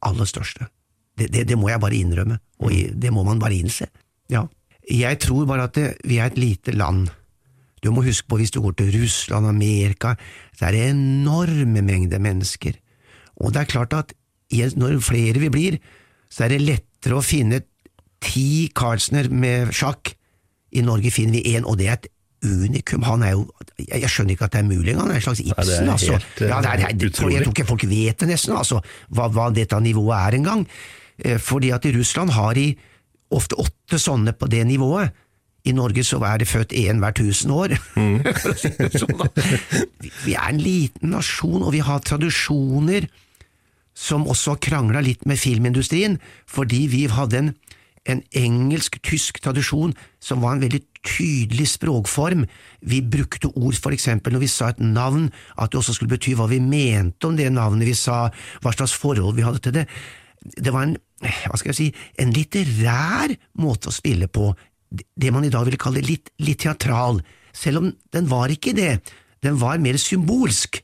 aller 0.06 0.30
største. 0.30 0.70
Det, 1.16 1.30
det, 1.32 1.46
det 1.50 1.58
må 1.60 1.70
jeg 1.70 1.82
bare 1.84 2.00
innrømme, 2.00 2.40
og 2.64 2.74
det 2.96 3.12
må 3.14 3.26
man 3.28 3.42
bare 3.42 3.58
innse. 3.58 3.88
Ja. 4.32 4.46
Jeg 4.86 5.20
tror 5.24 5.48
bare 5.50 5.68
at 5.68 5.78
vi 6.06 6.20
er 6.20 6.30
et 6.30 6.40
lite 6.40 6.74
land. 6.76 7.10
Du 7.84 7.92
må 7.94 8.04
huske 8.06 8.28
på 8.30 8.40
hvis 8.40 8.54
du 8.54 8.62
går 8.64 8.78
til 8.80 8.92
Russland, 8.96 9.48
Amerika, 9.50 10.16
så 10.58 10.68
er 10.68 10.76
det 10.76 10.84
enorme 10.90 11.84
mengder 11.86 12.22
mennesker. 12.22 12.78
Og 13.42 13.54
det 13.54 13.62
er 13.62 13.72
klart 13.72 13.94
at 13.98 14.14
når 14.52 15.00
flere 15.04 15.40
vi 15.40 15.50
blir, 15.50 15.80
så 16.30 16.46
er 16.46 16.50
det 16.56 16.62
lettere 16.62 17.18
å 17.18 17.24
finne 17.26 17.62
ti 18.22 18.70
Carlsener 18.76 19.30
med 19.30 19.72
sjakk. 19.74 20.14
I 20.76 20.82
Norge 20.82 21.12
finner 21.12 21.40
vi 21.40 21.56
én, 21.56 21.66
og 21.66 21.78
det 21.78 21.88
er 21.88 21.94
et 22.00 22.08
unikum. 22.46 23.04
Han 23.04 23.24
er 23.24 23.32
jo 23.32 23.46
Jeg 23.78 24.08
skjønner 24.10 24.36
ikke 24.36 24.46
at 24.46 24.52
det 24.54 24.60
er 24.62 24.68
mulig 24.70 24.94
engang. 24.94 25.08
Han 25.08 25.12
er 25.12 25.20
en 25.20 25.26
slags 25.26 25.42
Ibsen, 25.44 25.90
altså. 25.90 26.12
helt, 26.14 26.42
eh, 26.42 26.48
Ja, 26.48 26.60
er, 26.62 26.94
det, 26.94 27.12
utrolig. 27.12 27.36
jeg 27.36 27.44
tror 27.44 27.54
ikke 27.54 27.68
folk 27.68 27.84
vet 27.90 28.20
det 28.20 28.28
nesten, 28.30 28.56
altså, 28.56 28.82
hva, 29.10 29.28
hva 29.30 29.50
dette 29.54 29.80
nivået 29.82 30.16
er 30.16 30.38
engang. 30.40 30.66
Eh, 31.20 31.38
Fordi 31.38 31.72
at 31.72 31.86
i 31.86 31.92
Russland 31.98 32.32
har 32.32 32.54
de 32.54 32.76
ofte 33.32 33.56
åtte 33.60 34.00
sånne 34.00 34.34
på 34.34 34.48
det 34.48 34.66
nivået. 34.68 35.12
I 35.66 35.72
Norge 35.74 36.04
så 36.06 36.20
er 36.24 36.38
det 36.38 36.48
født 36.48 36.72
én 36.78 37.00
hver 37.02 37.12
tusen 37.18 37.52
år. 37.52 37.74
Det 38.78 38.92
sånn, 38.94 39.24
Vi 40.26 40.36
er 40.36 40.50
en 40.52 40.62
liten 40.62 41.10
nasjon, 41.10 41.64
og 41.64 41.74
vi 41.74 41.80
har 41.82 42.00
tradisjoner 42.06 43.08
som 43.96 44.28
også 44.28 44.58
krangla 44.62 45.02
litt 45.04 45.24
med 45.26 45.40
filmindustrien, 45.40 46.20
fordi 46.46 46.86
vi 46.92 47.06
hadde 47.12 47.40
en, 47.40 47.54
en 48.12 48.22
engelsk-tysk 48.36 49.40
tradisjon 49.44 49.96
som 50.24 50.44
var 50.44 50.56
en 50.56 50.66
veldig 50.66 50.82
tydelig 51.06 51.70
språkform. 51.76 52.44
Vi 52.82 53.00
brukte 53.02 53.54
ord 53.56 53.78
for 53.80 53.96
eksempel 53.96 54.36
når 54.36 54.46
vi 54.46 54.52
sa 54.52 54.70
et 54.74 54.84
navn, 54.84 55.30
at 55.56 55.72
det 55.72 55.80
også 55.80 55.96
skulle 55.98 56.16
bety 56.16 56.36
hva 56.38 56.50
vi 56.52 56.60
mente 56.62 57.30
om 57.30 57.40
det 57.40 57.48
navnet 57.54 57.88
vi 57.88 57.98
sa, 57.98 58.28
hva 58.62 58.76
slags 58.76 58.96
forhold 59.00 59.38
vi 59.40 59.48
hadde 59.48 59.64
til 59.64 59.78
det. 59.80 59.88
Det 60.46 60.74
var 60.74 60.90
en, 60.90 60.98
hva 61.24 61.58
skal 61.58 61.72
jeg 61.72 61.80
si, 61.80 61.90
en 62.22 62.34
litterær 62.36 63.34
måte 63.62 63.90
å 63.90 63.96
spille 63.96 64.28
på, 64.28 64.52
det 64.92 65.32
man 65.34 65.46
i 65.48 65.52
dag 65.54 65.66
ville 65.68 65.82
kalle 65.82 66.04
litt, 66.06 66.30
litt 66.44 66.62
teatral, 66.64 67.22
selv 67.56 67.82
om 67.82 67.94
den 68.14 68.28
var 68.30 68.52
ikke 68.54 68.76
det, 68.78 69.00
den 69.44 69.58
var 69.62 69.82
mer 69.82 69.98
symbolsk 70.02 70.82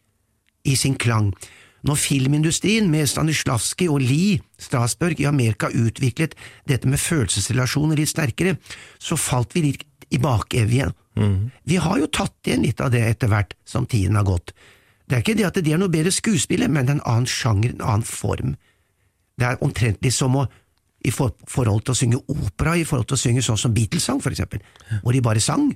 i 0.67 0.75
sin 0.77 0.95
klang. 0.99 1.31
Når 1.87 1.97
filmindustrien 1.97 2.89
med 2.91 3.09
Stanislavskij 3.09 3.89
og 3.89 4.03
Lee 4.03 4.41
Strasberg 4.61 5.21
i 5.21 5.25
Amerika 5.29 5.71
utviklet 5.73 6.35
dette 6.69 6.89
med 6.89 7.01
følelsesrelasjoner 7.01 7.97
litt 7.97 8.11
sterkere, 8.11 8.57
så 9.01 9.17
falt 9.17 9.55
vi 9.57 9.65
litt 9.69 9.87
i 10.11 10.19
bakevjen. 10.21 10.93
igjen. 11.15 11.51
Vi 11.63 11.79
har 11.81 11.97
jo 11.99 12.07
tatt 12.07 12.47
igjen 12.47 12.65
litt 12.67 12.81
av 12.81 12.91
det 12.91 13.01
etter 13.07 13.31
hvert 13.31 13.55
som 13.65 13.85
tiden 13.85 14.15
har 14.19 14.27
gått. 14.27 14.53
Det 15.07 15.17
er 15.17 15.23
ikke 15.23 15.37
det 15.39 15.47
at 15.47 15.59
de 15.63 15.73
er 15.73 15.81
noe 15.81 15.91
bedre 15.91 16.11
skuespiller, 16.11 16.69
men 16.69 16.85
det 16.85 16.93
er 16.93 16.99
en 16.99 17.07
annen 17.07 17.27
sjanger, 17.27 17.73
en 17.73 17.81
annen 17.81 18.07
form. 18.07 18.55
Det 19.35 19.47
er 19.47 19.63
omtrentlig 19.63 20.13
som 20.13 20.37
å 20.37 20.45
i 21.01 21.09
forhold 21.09 21.81
til 21.81 21.95
å 21.95 21.97
synge 21.97 22.19
opera, 22.29 22.75
i 22.77 22.85
forhold 22.85 23.07
til 23.09 23.17
å 23.17 23.21
synge 23.23 23.41
sånn 23.41 23.57
som 23.57 23.73
Beatles 23.73 24.05
sang, 24.05 24.19
for 24.21 24.29
eksempel, 24.29 24.61
hvor 25.01 25.15
de 25.15 25.23
bare 25.25 25.41
sang. 25.41 25.71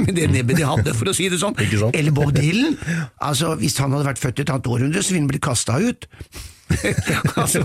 Med 0.00 0.14
det 0.16 0.30
nebbet 0.32 0.58
de 0.58 0.64
hadde, 0.66 0.94
for 0.96 1.10
å 1.10 1.14
si 1.16 1.28
det 1.30 1.38
sånn. 1.42 1.54
Ikke 1.60 1.78
sant? 1.84 1.98
Eller 1.98 2.14
Bob 2.14 2.32
Dylan. 2.34 2.74
Altså, 3.28 3.54
Hvis 3.60 3.78
han 3.80 3.94
hadde 3.94 4.08
vært 4.08 4.20
født 4.22 4.40
i 4.40 4.44
et 4.44 4.50
annet 4.52 4.66
århundre, 4.70 5.02
så 5.02 5.14
ville 5.14 5.24
han 5.24 5.30
blitt 5.30 5.44
kasta 5.44 5.78
ut. 5.80 6.08
altså, 7.36 7.60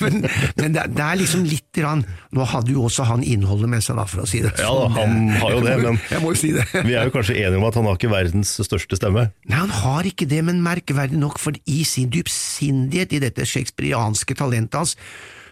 men 0.00 0.20
men 0.56 0.74
det, 0.76 0.84
det 0.94 1.02
er 1.02 1.18
liksom 1.18 1.42
litt 1.48 1.80
rann. 1.82 2.04
Nå 2.34 2.46
hadde 2.46 2.72
jo 2.72 2.84
også 2.86 3.04
han 3.08 3.24
innholdet 3.26 3.70
med 3.72 3.82
seg, 3.84 3.98
da, 3.98 4.04
for 4.08 4.22
å 4.22 4.28
si 4.30 4.38
det 4.44 4.52
Ja 4.62 4.70
da, 4.70 4.84
han 4.94 5.16
har 5.34 5.56
jo 5.56 5.62
det, 5.64 5.74
men 5.82 5.98
Jeg 6.12 6.22
må 6.22 6.30
jo 6.32 6.38
si 6.38 6.52
det. 6.54 6.64
vi 6.86 6.94
er 6.94 7.08
jo 7.10 7.14
kanskje 7.16 7.36
enige 7.40 7.58
om 7.58 7.66
at 7.68 7.78
han 7.80 7.88
har 7.90 7.98
ikke 7.98 8.12
verdens 8.12 8.54
største 8.62 8.98
stemme. 9.00 9.26
Nei, 9.50 9.58
han 9.64 9.74
har 9.82 10.06
ikke 10.08 10.28
det, 10.30 10.40
men 10.46 10.62
merkverdig 10.64 11.18
nok, 11.20 11.40
for 11.42 11.58
i 11.66 11.80
sin 11.88 12.08
dypsindighet 12.14 13.16
i 13.18 13.22
dette 13.26 13.46
shakespearianske 13.50 14.38
talentet 14.38 14.78
hans, 14.78 14.94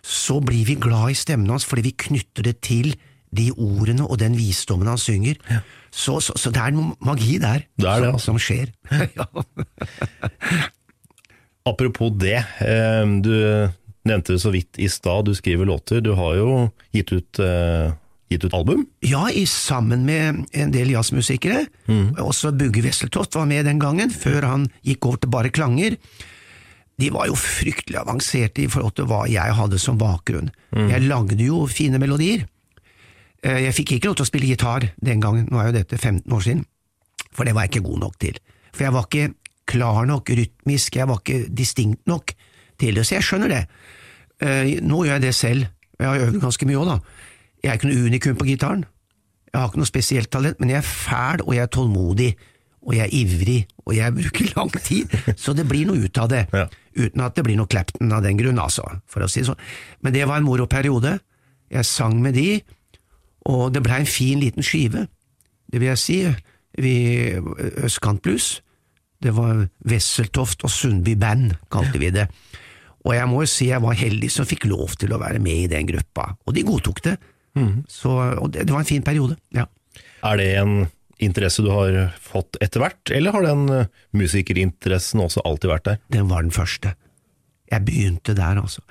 så 0.04 0.38
blir 0.44 0.66
vi 0.68 0.78
glad 0.78 1.14
i 1.14 1.18
stemmen 1.18 1.50
hans 1.50 1.66
fordi 1.66 1.88
vi 1.88 1.96
knytter 2.06 2.46
det 2.46 2.58
til 2.64 2.92
de 3.34 3.48
ordene 3.58 4.06
og 4.06 4.20
den 4.22 4.36
visdommen 4.38 4.86
han 4.86 5.00
synger. 5.00 5.40
Så, 5.94 6.18
så, 6.24 6.32
så 6.38 6.50
det 6.50 6.58
er 6.58 6.72
noe 6.74 6.96
magi 7.06 7.38
der 7.38 7.62
Det 7.78 7.86
er 7.86 8.00
det, 8.02 8.10
som, 8.10 8.14
altså. 8.18 8.32
som 8.32 8.38
skjer. 8.42 8.66
Apropos 11.70 12.10
det, 12.20 12.44
eh, 12.60 13.06
du 13.24 13.34
nevnte 14.04 14.32
det 14.34 14.40
så 14.42 14.50
vidt 14.52 14.76
i 14.82 14.88
stad, 14.90 15.24
du 15.30 15.34
skriver 15.38 15.64
låter. 15.70 16.02
Du 16.04 16.12
har 16.18 16.34
jo 16.36 16.48
gitt 16.92 17.12
ut, 17.14 17.38
eh, 17.40 17.94
gitt 18.28 18.44
ut 18.44 18.54
album. 18.58 18.84
Ja, 19.06 19.30
i, 19.30 19.46
sammen 19.48 20.04
med 20.04 20.44
en 20.52 20.70
del 20.74 20.90
jazzmusikere. 20.92 21.64
Også 22.20 22.52
Bugge 22.52 22.82
Wesseltoft 22.84 23.34
var 23.38 23.46
med 23.48 23.64
den 23.70 23.78
gangen, 23.80 24.10
før 24.12 24.42
han 24.50 24.68
gikk 24.84 25.06
over 25.08 25.18
til 25.22 25.30
bare 25.32 25.50
klanger. 25.54 25.96
De 27.00 27.08
var 27.10 27.26
jo 27.30 27.34
fryktelig 27.38 27.98
avanserte 28.02 28.62
i 28.62 28.68
forhold 28.70 28.94
til 28.98 29.06
hva 29.10 29.24
jeg 29.30 29.54
hadde 29.56 29.78
som 29.82 29.96
bakgrunn. 29.98 30.50
Jeg 30.74 31.06
lagde 31.08 31.38
jo 31.42 31.64
fine 31.70 31.98
melodier. 32.02 32.44
Eh, 33.44 33.60
Jeg 33.66 33.74
fikk 33.76 33.92
ikke 33.98 34.10
lov 34.10 34.16
til 34.18 34.24
å 34.26 34.30
spille 34.30 34.48
gitar 34.50 34.86
den 35.04 35.20
gangen, 35.20 35.48
nå 35.52 35.60
er 35.60 35.70
jo 35.70 35.76
dette 35.78 35.98
15 36.00 36.32
år 36.32 36.44
siden, 36.46 36.64
for 37.34 37.44
det 37.44 37.54
var 37.54 37.66
jeg 37.66 37.74
ikke 37.74 37.88
god 37.90 38.00
nok 38.06 38.18
til. 38.22 38.38
For 38.72 38.86
jeg 38.86 38.94
var 38.96 39.08
ikke 39.08 39.34
klar 39.70 40.06
nok 40.08 40.30
rytmisk, 40.36 40.96
jeg 40.96 41.08
var 41.08 41.20
ikke 41.22 41.44
distinkt 41.56 42.02
nok 42.10 42.32
til 42.80 42.94
det, 42.96 43.04
så 43.06 43.18
jeg 43.18 43.26
skjønner 43.28 43.52
det. 43.52 43.62
Eh, 44.44 44.80
Nå 44.84 45.04
gjør 45.04 45.18
jeg 45.18 45.26
det 45.28 45.34
selv, 45.36 45.68
jeg 46.00 46.08
har 46.08 46.24
øvd 46.26 46.40
ganske 46.42 46.66
mye 46.66 46.80
òg, 46.80 46.88
da. 46.94 46.98
Jeg 47.64 47.70
er 47.72 47.78
ikke 47.78 47.88
noe 47.92 48.08
unikum 48.10 48.36
på 48.40 48.48
gitaren. 48.48 48.82
Jeg 49.52 49.60
har 49.60 49.68
ikke 49.70 49.80
noe 49.80 49.88
spesielt 49.88 50.30
talent, 50.34 50.58
men 50.60 50.72
jeg 50.72 50.80
er 50.82 50.88
fæl, 50.88 51.44
og 51.46 51.54
jeg 51.54 51.62
er 51.62 51.70
tålmodig, 51.72 52.32
og 52.84 52.96
jeg 52.96 53.04
er 53.06 53.14
ivrig, 53.16 53.60
og 53.86 53.94
jeg 53.96 54.12
bruker 54.16 54.50
lang 54.58 54.72
tid, 54.84 55.14
så 55.40 55.54
det 55.56 55.64
blir 55.70 55.86
noe 55.88 56.02
ut 56.04 56.18
av 56.20 56.28
det. 56.32 56.42
Ja. 56.52 56.66
Uten 56.98 57.22
at 57.24 57.36
det 57.38 57.44
blir 57.46 57.56
noe 57.60 57.70
Clapton 57.70 58.12
av 58.12 58.24
den 58.26 58.36
grunn, 58.40 58.58
altså, 58.60 58.84
for 59.08 59.24
å 59.24 59.28
si 59.30 59.40
det 59.40 59.48
sånn. 59.52 59.62
Men 60.04 60.12
det 60.16 60.26
var 60.28 60.40
en 60.42 60.48
moro 60.48 60.66
periode. 60.70 61.14
Jeg 61.72 61.86
sang 61.88 62.18
med 62.22 62.34
de, 62.36 62.58
og 63.50 63.72
det 63.74 63.82
blei 63.84 64.00
en 64.02 64.08
fin 64.08 64.40
liten 64.40 64.64
skive. 64.64 65.06
Det 65.70 65.80
vil 65.80 65.90
jeg 65.92 66.00
si. 66.00 66.18
Vi 66.80 66.96
Østkantblues. 67.84 68.58
Det 69.24 69.32
var 69.36 69.66
Wesseltoft 69.88 70.64
og 70.66 70.72
Sundby 70.72 71.14
Band, 71.16 71.54
kalte 71.72 72.00
vi 72.00 72.10
det. 72.12 72.26
Og 73.04 73.14
jeg 73.16 73.28
må 73.28 73.44
jo 73.44 73.50
si 73.52 73.68
jeg 73.70 73.84
var 73.84 73.96
heldig 73.96 74.30
som 74.32 74.48
fikk 74.48 74.66
lov 74.68 74.96
til 75.00 75.12
å 75.14 75.20
være 75.20 75.40
med 75.44 75.64
i 75.64 75.70
den 75.70 75.88
gruppa, 75.88 76.34
og 76.44 76.56
de 76.56 76.64
godtok 76.66 77.00
det. 77.04 77.14
Så, 77.88 78.10
og 78.10 78.50
det, 78.52 78.66
det 78.66 78.74
var 78.74 78.82
en 78.82 78.88
fin 78.88 79.04
periode, 79.06 79.36
ja. 79.54 79.68
Er 80.26 80.40
det 80.40 80.48
en 80.58 80.76
interesse 81.22 81.62
du 81.62 81.70
har 81.70 81.94
fått 82.20 82.58
etter 82.64 82.82
hvert, 82.82 83.12
eller 83.14 83.36
har 83.36 83.44
den 83.46 83.64
eh, 83.70 83.90
musikerinteressen 84.16 85.22
også 85.22 85.44
alltid 85.46 85.70
vært 85.70 85.86
der? 85.86 86.00
Den 86.16 86.30
var 86.32 86.42
den 86.42 86.54
første. 86.54 86.94
Jeg 87.70 87.86
begynte 87.86 88.34
der, 88.36 88.58
altså. 88.60 88.82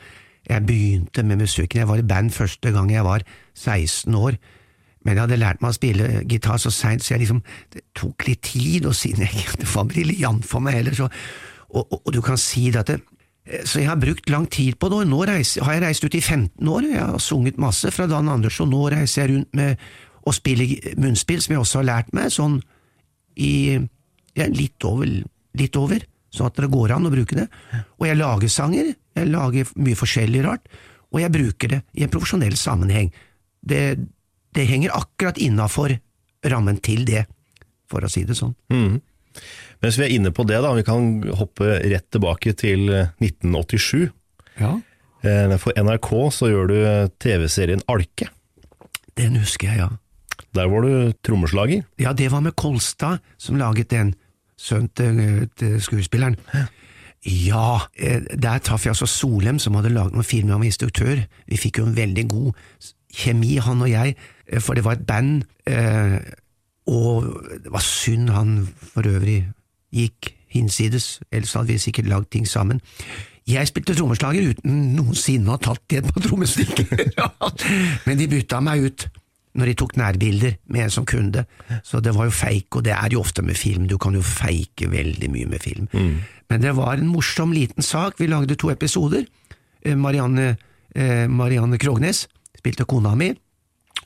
Jeg 0.50 0.66
begynte 0.68 1.24
med 1.24 1.40
musikken. 1.44 1.84
Jeg 1.84 1.88
var 1.88 2.02
i 2.02 2.08
band 2.08 2.34
første 2.36 2.74
gang 2.76 2.92
jeg 2.92 3.06
var 3.06 3.24
16 3.56 4.16
år, 4.16 4.38
men 5.04 5.16
jeg 5.16 5.24
hadde 5.26 5.40
lært 5.40 5.64
meg 5.64 5.74
å 5.74 5.78
spille 5.78 6.12
gitar 6.30 6.60
så 6.62 6.72
seint, 6.72 7.04
så 7.04 7.14
jeg 7.14 7.24
liksom, 7.24 7.42
det 7.74 7.84
tok 7.96 8.28
litt 8.28 8.44
tid, 8.48 8.88
og 8.88 8.96
siden 8.96 9.26
jeg 9.26 9.46
ikke 9.48 9.68
var 9.74 9.90
briljant 9.92 10.48
for 10.48 10.64
meg 10.64 10.80
heller, 10.80 10.96
så 10.96 11.10
og, 11.74 11.88
og, 11.88 12.00
og 12.06 12.14
du 12.14 12.22
kan 12.22 12.38
si 12.38 12.68
det 12.72 12.84
at 12.84 12.92
det, 12.94 13.00
så 13.68 13.82
jeg 13.82 13.90
har 13.90 14.00
brukt 14.00 14.30
lang 14.32 14.46
tid 14.48 14.78
på 14.80 14.88
det, 14.92 15.02
og 15.04 15.10
nå 15.10 15.24
reiser, 15.28 15.66
har 15.68 15.76
jeg 15.76 15.84
reist 15.84 16.06
ut 16.06 16.16
i 16.16 16.22
15 16.22 16.70
år, 16.70 16.88
jeg 16.88 17.02
har 17.02 17.20
sunget 17.20 17.60
masse 17.60 17.92
fra 17.92 18.08
Dan 18.08 18.32
Anders, 18.32 18.60
og 18.64 18.70
nå 18.72 18.86
reiser 18.94 19.24
jeg 19.24 19.34
rundt 19.34 19.58
med 19.58 19.84
å 20.24 20.32
spille 20.36 20.96
munnspill, 21.02 21.42
som 21.44 21.56
jeg 21.56 21.64
også 21.64 21.82
har 21.82 21.90
lært 21.90 22.14
meg, 22.16 22.32
sånn 22.32 22.62
i 23.36 23.76
ja, 24.38 24.48
litt 24.48 24.86
over, 24.88 25.10
litt 25.60 25.80
over, 25.80 26.06
sånn 26.34 26.48
at 26.48 26.62
det 26.64 26.72
går 26.72 26.96
an 26.96 27.10
å 27.10 27.12
bruke 27.14 27.36
det. 27.38 27.50
Og 28.00 28.08
jeg 28.08 28.20
lager 28.22 28.54
sanger, 28.54 28.94
jeg 29.16 29.30
lager 29.30 29.70
mye 29.78 29.98
forskjellig 30.00 30.44
rart, 30.46 30.68
og 31.14 31.22
jeg 31.22 31.34
bruker 31.34 31.76
det 31.76 31.82
i 31.94 32.04
en 32.06 32.12
profesjonell 32.14 32.56
sammenheng. 32.58 33.12
Det, 33.62 33.82
det 34.58 34.66
henger 34.70 34.96
akkurat 34.98 35.38
innafor 35.42 35.94
rammen 36.50 36.80
til 36.84 37.06
det, 37.08 37.26
for 37.90 38.04
å 38.04 38.10
si 38.12 38.24
det 38.26 38.36
sånn. 38.40 38.56
Mens 39.84 39.98
vi 40.00 40.06
er 40.08 40.16
inne 40.16 40.32
på 40.34 40.46
det, 40.50 40.60
da, 40.64 40.72
vi 40.78 40.86
kan 40.88 41.20
hoppe 41.38 41.78
rett 41.84 42.08
tilbake 42.14 42.54
til 42.58 42.88
eh, 42.94 43.12
1987. 43.22 44.10
Ja. 44.62 44.76
Eh, 45.26 45.54
For 45.62 45.78
NRK 45.78 46.10
så 46.36 46.50
gjør 46.52 46.70
du 46.72 46.76
eh, 46.82 47.08
TV-serien 47.22 47.84
Alke. 47.92 48.30
Den 49.20 49.38
husker 49.42 49.70
jeg, 49.70 49.84
ja. 49.84 49.90
Der 50.54 50.70
var 50.70 50.86
du 50.86 51.14
trommeslager. 51.26 51.86
Ja, 52.02 52.14
det 52.18 52.30
var 52.34 52.42
med 52.46 52.56
Kolstad 52.58 53.22
som 53.42 53.58
laget 53.62 53.90
den, 53.94 54.14
sønnen 54.58 55.50
til 55.58 55.80
skuespilleren. 55.82 56.38
Ja, 57.26 57.80
eh, 57.96 58.22
der 58.36 58.60
traff 58.60 58.86
jeg 58.86 58.92
altså 58.92 59.08
Solem, 59.08 59.60
som 59.60 59.76
hadde 59.80 59.94
laget 59.94 60.16
noen 60.16 60.28
filmer 60.28 60.58
om 60.58 60.64
instruktør. 60.68 61.24
Vi 61.48 61.58
fikk 61.60 61.80
jo 61.80 61.88
en 61.88 61.96
veldig 61.96 62.26
god 62.30 62.54
kjemi, 63.14 63.56
han 63.64 63.82
og 63.82 63.90
jeg, 63.92 64.16
eh, 64.48 64.60
for 64.60 64.74
det 64.74 64.84
var 64.84 64.98
et 64.98 65.06
band, 65.08 65.44
eh, 65.68 66.20
og 66.88 67.30
det 67.64 67.72
var 67.72 67.80
synd 67.86 68.30
han 68.30 68.68
for 68.94 69.08
øvrig 69.08 69.46
gikk 69.94 70.34
hinsides, 70.54 71.22
ellers 71.32 71.54
hadde 71.54 71.72
vi 71.72 71.78
sikkert 71.78 72.12
lagd 72.12 72.32
ting 72.32 72.48
sammen. 72.48 72.82
Jeg 73.48 73.68
spilte 73.68 73.96
trommeslager 73.96 74.54
uten 74.54 74.94
noensinne 74.96 75.50
å 75.52 75.58
ha 75.58 75.62
tatt 75.64 75.96
i 75.96 76.00
et 76.00 76.08
par 76.08 76.24
trommestikker, 76.24 76.88
men 78.06 78.20
de 78.20 78.30
bytta 78.32 78.62
meg 78.64 78.88
ut 78.88 79.08
når 79.54 79.70
de 79.70 79.74
tok 79.78 79.98
nærbilder 80.00 80.56
med 80.74 80.86
en 80.86 80.94
som 80.94 81.06
kunde. 81.06 81.44
Så 81.86 82.02
det 82.02 82.16
var 82.16 82.26
jo 82.26 82.34
feik, 82.34 82.74
og 82.76 82.86
det 82.88 82.96
er 82.96 83.14
jo 83.14 83.22
ofte 83.22 83.44
med 83.46 83.58
film, 83.60 83.86
du 83.88 84.00
kan 84.02 84.16
jo 84.18 84.24
feike 84.26 84.90
veldig 84.90 85.30
mye 85.30 85.50
med 85.52 85.62
film. 85.62 85.90
Men 86.54 86.62
det 86.62 86.76
var 86.78 87.00
en 87.02 87.10
morsom 87.10 87.50
liten 87.54 87.82
sak, 87.82 88.20
vi 88.22 88.28
lagde 88.30 88.54
to 88.62 88.70
episoder. 88.70 89.26
Eh, 89.82 89.96
Marianne, 89.98 90.52
eh, 90.94 91.26
Marianne 91.28 91.80
Krognes 91.82 92.28
spilte 92.60 92.86
kona 92.86 93.16
mi, 93.18 93.32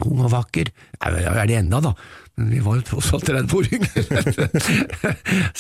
ung 0.06 0.22
og 0.24 0.32
vakker, 0.32 0.72
Nei, 1.04 1.10
ja, 1.26 1.34
er 1.36 1.50
det 1.50 1.58
enda 1.60 1.82
da, 1.84 1.92
men 2.38 2.54
vi 2.54 2.62
var 2.64 2.78
jo 2.80 2.86
tross 2.88 3.12
alt 3.18 3.28
30 3.28 3.58
år 3.58 3.68
yngre. 3.76 4.48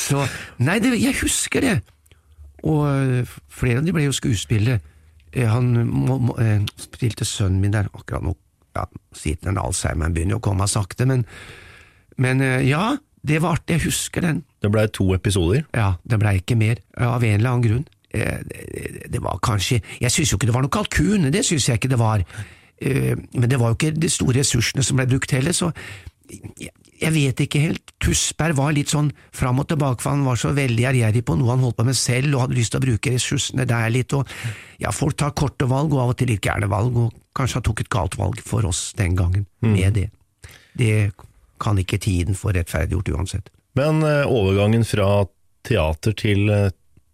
Så, 0.07 0.23
nei, 0.63 0.77
det, 0.79 0.93
jeg 1.01 1.17
husker 1.19 1.65
det. 1.65 1.75
Og 2.63 2.85
eh, 2.87 3.35
flere 3.51 3.81
av 3.81 3.89
de 3.89 3.95
ble 3.97 4.07
jo 4.07 4.15
skuespillere. 4.15 4.79
Han 5.35 5.73
må, 5.91 6.15
må, 6.23 6.37
spilte 6.79 7.27
sønnen 7.27 7.59
min 7.61 7.75
der 7.75 7.91
akkurat 7.91 8.23
nå. 8.23 8.37
Ja, 8.77 8.85
sitter 9.11 9.49
den 9.49 9.59
Alzheimeren 9.59 10.15
begynner 10.15 10.37
jo 10.37 10.39
å 10.39 10.47
komme 10.47 10.69
sakte, 10.71 11.03
men, 11.09 11.27
men 12.21 12.43
ja, 12.63 12.93
det 13.27 13.41
var 13.43 13.57
artig. 13.57 13.77
Jeg 13.77 13.85
husker 13.89 14.23
den. 14.25 14.41
Det 14.63 14.71
blei 14.73 14.87
to 14.93 15.09
episoder. 15.15 15.65
Ja, 15.75 15.93
det 16.07 16.19
blei 16.21 16.37
ikke 16.41 16.57
mer, 16.59 16.81
av 16.97 17.23
en 17.23 17.37
eller 17.39 17.53
annen 17.53 17.65
grunn. 17.67 17.85
Eh, 18.15 18.39
Det, 19.11 19.19
var 19.21 19.39
kanskje 19.43 19.81
Jeg 19.99 20.11
syns 20.11 20.31
jo 20.31 20.37
ikke 20.37 20.47
det 20.47 20.55
var 20.55 20.63
noe 20.63 20.71
kalkun, 20.71 21.27
det 21.31 21.43
syns 21.45 21.67
jeg 21.67 21.79
ikke 21.81 21.91
det 21.91 21.99
var. 21.99 22.23
Eh, 22.81 23.15
Men 23.33 23.49
det 23.49 23.59
var 23.59 23.73
jo 23.73 23.77
ikke 23.79 23.93
de 23.99 24.09
store 24.09 24.39
ressursene 24.39 24.83
som 24.83 24.97
ble 24.97 25.05
brukt 25.11 25.31
heller, 25.35 25.51
så 25.51 25.71
jeg, 26.59 26.71
jeg 27.01 27.13
vet 27.13 27.39
ikke 27.45 27.59
helt. 27.61 27.91
Tusberg 28.03 28.55
var 28.57 28.73
litt 28.75 28.89
sånn 28.91 29.11
fram 29.35 29.59
og 29.61 29.67
tilbake, 29.69 30.01
for 30.03 30.11
han 30.15 30.25
var 30.27 30.35
så 30.39 30.51
veldig 30.55 30.87
ærgjerrig 30.89 31.23
på 31.27 31.35
noe 31.39 31.53
han 31.53 31.63
holdt 31.63 31.77
på 31.77 31.85
med 31.87 31.95
selv, 31.95 32.33
og 32.35 32.41
hadde 32.45 32.57
lyst 32.57 32.73
til 32.73 32.81
å 32.81 32.85
bruke 32.87 33.13
ressursene 33.13 33.67
der 33.69 33.89
litt, 33.93 34.13
og 34.17 34.27
ja, 34.81 34.91
folk 34.91 35.15
tar 35.19 35.31
korte 35.37 35.67
valg, 35.69 35.93
og 35.93 36.03
av 36.03 36.13
og 36.15 36.17
til 36.19 36.31
litt 36.33 36.43
gærne 36.43 36.67
valg, 36.71 36.97
og 36.97 37.13
kanskje 37.37 37.59
han 37.59 37.67
tok 37.69 37.83
et 37.85 37.91
galt 37.93 38.17
valg 38.19 38.41
for 38.43 38.65
oss 38.67 38.91
den 38.97 39.15
gangen, 39.19 39.45
med 39.61 39.93
det. 39.99 40.09
Det 40.77 41.11
kan 41.61 41.79
ikke 41.81 41.99
tiden 42.01 42.37
få 42.37 42.53
rettferdiggjort 42.55 43.13
uansett. 43.15 43.49
Men 43.77 44.01
eh, 44.05 44.25
overgangen 44.25 44.85
fra 44.87 45.27
teater 45.67 46.15
til 46.17 46.49
eh, 46.53 46.69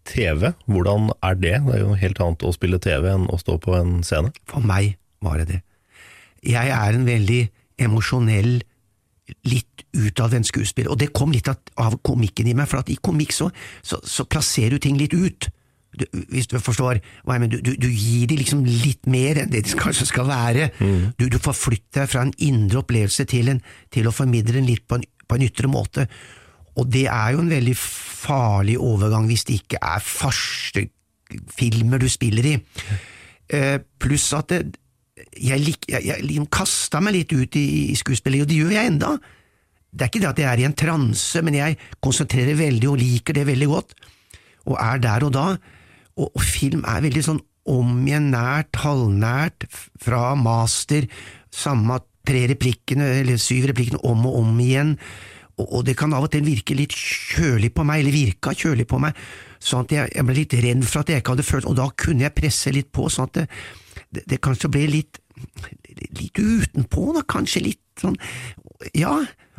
TV, 0.07 0.51
hvordan 0.67 1.11
er 1.23 1.39
det? 1.39 1.55
Det 1.65 1.77
er 1.77 1.83
jo 1.83 1.95
helt 1.99 2.19
annet 2.23 2.43
å 2.43 2.53
spille 2.55 2.79
TV 2.83 3.07
enn 3.13 3.29
å 3.31 3.39
stå 3.39 3.57
på 3.63 3.75
en 3.77 4.01
scene. 4.05 4.33
For 4.51 4.63
meg 4.63 4.97
var 5.23 5.39
det 5.41 5.49
det. 5.51 5.61
Jeg 6.43 6.71
er 6.75 6.97
en 6.97 7.07
veldig 7.07 7.41
emosjonell, 7.83 8.57
litt 9.47 9.85
utadvendt 9.95 10.49
skuespiller, 10.49 10.91
og 10.91 10.99
det 10.99 11.13
kom 11.15 11.31
litt 11.31 11.47
av, 11.47 11.95
komikken 12.03 12.49
i 12.51 12.55
meg, 12.57 12.67
for 12.69 12.81
at 12.81 12.91
i 12.91 12.99
komikk 12.99 13.31
så, 13.35 13.47
så, 13.81 14.01
så 14.03 14.25
plasserer 14.27 14.75
du 14.75 14.83
ting 14.83 14.99
litt 14.99 15.15
ut. 15.15 15.47
Du, 15.93 16.05
hvis 16.33 16.47
du 16.49 16.57
forstår 16.57 16.99
hva 17.23 17.35
jeg 17.35 17.43
mener, 17.43 17.61
du, 17.61 17.73
du, 17.77 17.89
gir 17.89 18.29
dem 18.31 18.39
liksom 18.39 18.63
litt 18.65 19.05
mer 19.09 19.43
enn 19.43 19.51
det 19.53 19.63
det 19.67 19.77
kanskje 19.77 20.07
skal 20.09 20.25
være. 20.29 20.69
Du, 21.19 21.27
du 21.29 21.37
forflytter 21.37 22.03
deg 22.03 22.09
fra 22.09 22.23
en 22.25 22.33
indre 22.41 22.81
opplevelse 22.81 23.27
til, 23.29 23.51
en, 23.53 23.61
til 23.93 24.09
å 24.09 24.15
formidle 24.15 24.57
den 24.57 24.69
litt 24.69 24.87
på 24.89 24.97
en, 24.97 25.05
på 25.27 25.37
en 25.37 25.45
ytre 25.45 25.69
måte. 25.69 26.07
Og 26.81 26.89
det 26.89 27.05
er 27.11 27.35
jo 27.35 27.43
en 27.43 27.51
veldig 27.53 27.75
farlig 27.77 28.79
overgang 28.81 29.27
hvis 29.29 29.45
det 29.49 29.59
ikke 29.61 29.81
er 29.85 30.01
faste 30.01 30.87
filmer 31.53 32.01
du 32.01 32.09
spiller 32.11 32.47
i. 32.49 32.55
Eh, 33.53 33.77
pluss 34.01 34.31
at 34.37 34.49
det, 34.53 34.63
jeg, 35.37 35.59
lik, 35.61 35.85
jeg, 35.89 36.01
jeg 36.07 36.25
liksom 36.25 36.49
kasta 36.53 37.01
meg 37.03 37.17
litt 37.17 37.33
ut 37.33 37.57
i, 37.59 37.67
i 37.93 37.97
skuespillet, 37.97 38.45
og 38.45 38.49
det 38.49 38.59
gjør 38.59 38.75
jeg 38.75 38.91
enda. 38.93 39.13
Det 39.93 40.05
er 40.05 40.09
ikke 40.09 40.23
det 40.23 40.31
at 40.31 40.41
jeg 40.41 40.49
er 40.49 40.61
i 40.63 40.67
en 40.67 40.77
transe, 40.77 41.43
men 41.45 41.57
jeg 41.59 41.77
konsentrerer 42.03 42.57
veldig 42.57 42.89
og 42.89 42.99
liker 43.01 43.37
det 43.37 43.45
veldig 43.49 43.69
godt, 43.69 43.95
og 44.71 44.77
er 44.81 45.01
der 45.03 45.27
og 45.27 45.33
da. 45.35 45.47
Og, 46.19 46.29
og 46.29 46.41
film 46.45 46.85
er 46.89 47.03
veldig 47.05 47.25
sånn 47.25 47.41
om 47.69 48.01
igjen 48.03 48.31
nært, 48.33 48.75
halvnært, 48.83 49.67
fra 50.03 50.33
master, 50.35 51.07
samme 51.53 52.01
tre 52.27 52.45
replikkene, 52.51 53.07
eller 53.21 53.39
syv 53.41 53.69
replikkene 53.71 54.01
om 54.07 54.25
og 54.27 54.39
om 54.41 54.59
igjen, 54.63 54.97
og, 55.59 55.65
og 55.67 55.81
det 55.87 55.95
kan 55.99 56.13
av 56.15 56.25
og 56.27 56.33
til 56.33 56.45
virke 56.45 56.75
litt 56.77 56.95
kjølig 56.95 57.71
på 57.75 57.85
meg, 57.87 58.01
eller 58.01 58.15
virka 58.15 58.55
kjølig 58.57 58.87
på 58.89 58.99
meg, 59.03 59.17
sånn 59.63 59.85
at 59.85 59.95
jeg, 59.95 60.13
jeg 60.17 60.27
ble 60.27 60.37
litt 60.39 60.55
redd 60.65 60.87
for 60.87 61.03
at 61.03 61.11
jeg 61.13 61.23
ikke 61.23 61.35
hadde 61.35 61.47
følt, 61.47 61.69
og 61.69 61.77
da 61.79 61.87
kunne 62.03 62.25
jeg 62.25 62.35
presse 62.35 62.73
litt 62.75 62.91
på, 62.95 63.07
sånn 63.11 63.29
at 63.29 63.41
det, 63.41 63.45
det, 64.09 64.25
det 64.33 64.41
kanskje 64.43 64.71
ble 64.73 64.87
litt, 64.91 65.21
litt 66.19 66.39
utenpå, 66.39 67.11
da, 67.17 67.23
kanskje 67.35 67.67
litt 67.69 67.83
sånn, 68.01 68.17
ja. 68.97 69.13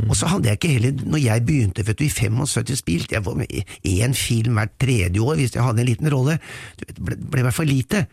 Og 0.09 0.17
så 0.19 0.27
hadde 0.27 0.51
jeg 0.51 0.59
ikke 0.59 0.73
heller, 0.75 1.05
når 1.07 1.21
jeg 1.23 1.45
begynte 1.47 1.85
vet 1.87 2.01
du, 2.01 2.05
i 2.07 2.11
75, 2.11 2.75
spilte 2.81 3.15
jeg 3.15 3.25
var 3.27 3.37
med 3.39 3.51
i 3.55 3.95
én 4.03 4.17
film 4.19 4.59
hvert 4.59 4.75
tredje 4.83 5.23
år 5.23 5.39
hvis 5.39 5.55
jeg 5.55 5.63
hadde 5.63 5.85
en 5.85 5.89
liten 5.89 6.11
rolle, 6.11 6.39
det 6.81 6.97
ble, 6.99 7.19
ble 7.31 7.53
fall 7.55 7.71
lite. 7.71 8.05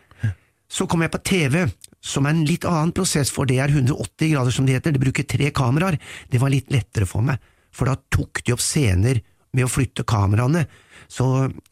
Så 0.71 0.85
kom 0.87 1.01
jeg 1.03 1.11
på 1.11 1.23
TV, 1.27 1.65
som 1.99 2.27
er 2.27 2.35
en 2.35 2.45
litt 2.47 2.67
annen 2.69 2.93
prosess, 2.95 3.31
for 3.33 3.49
det 3.49 3.57
er 3.59 3.73
180 3.73 4.31
grader 4.31 4.55
som 4.55 4.67
det 4.67 4.77
heter, 4.77 4.95
det 4.95 5.01
bruker 5.03 5.27
tre 5.27 5.49
kameraer, 5.55 5.97
det 6.31 6.39
var 6.39 6.53
litt 6.53 6.71
lettere 6.71 7.09
for 7.09 7.25
meg, 7.25 7.41
for 7.75 7.89
da 7.89 7.97
tok 8.13 8.43
de 8.45 8.55
opp 8.55 8.63
scener 8.63 9.19
med 9.51 9.67
å 9.67 9.71
flytte 9.71 10.07
kameraene, 10.07 10.63
så, 11.11 11.25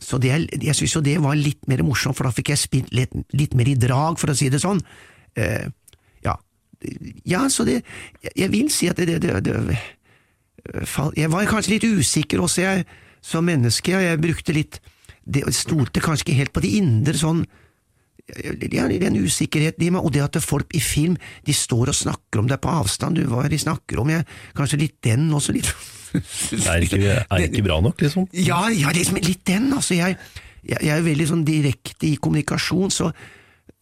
så 0.03 0.19
det, 0.19 0.33
jeg 0.59 0.75
synes 0.75 0.97
jo 0.97 1.03
det 1.05 1.15
var 1.23 1.37
litt 1.39 1.63
mer 1.71 1.85
morsomt, 1.87 2.17
for 2.17 2.27
da 2.27 2.33
fikk 2.35 2.51
jeg 2.51 2.59
spilt 2.59 2.91
litt, 2.97 3.13
litt 3.31 3.55
mer 3.55 3.71
i 3.71 3.77
drag, 3.79 4.19
for 4.19 4.33
å 4.33 4.35
si 4.35 4.49
det 4.51 4.59
sånn. 4.59 4.81
Eh, 5.39 5.69
ja. 7.25 7.47
så 7.49 7.65
det 7.67 7.81
Jeg, 8.35 8.51
vil 8.51 8.69
si 8.71 8.87
at 8.87 8.97
det, 8.97 9.21
det, 9.21 9.43
det, 9.45 9.77
Jeg 11.17 11.31
var 11.31 11.49
kanskje 11.49 11.75
litt 11.75 11.87
usikker 11.87 12.41
også, 12.41 12.61
jeg, 12.61 12.85
som 13.21 13.43
menneske, 13.43 13.95
og 13.95 14.03
jeg 14.03 14.21
brukte 14.21 14.55
litt 14.55 14.79
det, 15.29 15.43
Stolte 15.53 16.01
kanskje 16.01 16.27
ikke 16.29 16.39
helt 16.39 16.53
på 16.55 16.63
det 16.63 16.75
indre, 16.79 17.17
sånn 17.17 17.43
ja, 18.29 18.85
den 18.85 19.17
usikkerheten 19.23 19.85
i 19.85 19.89
meg, 19.93 20.05
og 20.05 20.13
det 20.13 20.21
at 20.21 20.37
folk 20.43 20.73
i 20.77 20.81
film 20.83 21.15
de 21.47 21.55
står 21.55 21.91
og 21.91 21.97
snakker 21.97 22.41
om 22.41 22.49
deg 22.49 22.61
på 22.61 22.71
avstand, 22.71 23.17
du, 23.17 23.25
hva 23.29 23.43
er 23.43 23.49
det 23.49 23.57
de 23.57 23.63
snakker 23.65 24.01
om, 24.01 24.11
jeg, 24.13 24.25
kanskje 24.57 24.81
litt 24.83 24.99
den 25.05 25.29
også, 25.33 25.55
litt 25.55 25.71
Er 26.69 26.85
ikke, 26.85 26.99
er 27.21 27.43
ikke 27.45 27.65
bra 27.65 27.79
nok, 27.85 27.99
liksom? 28.01 28.29
ja, 28.33 28.63
ja, 28.73 28.93
liksom 28.95 29.19
litt 29.21 29.43
den, 29.45 29.67
altså. 29.75 29.93
Jeg, 29.97 30.17
jeg, 30.65 30.79
jeg 30.81 30.93
er 30.95 31.05
veldig 31.05 31.27
sånn 31.29 31.43
direkte 31.45 32.07
i 32.09 32.15
kommunikasjon, 32.21 32.93
så 32.93 33.11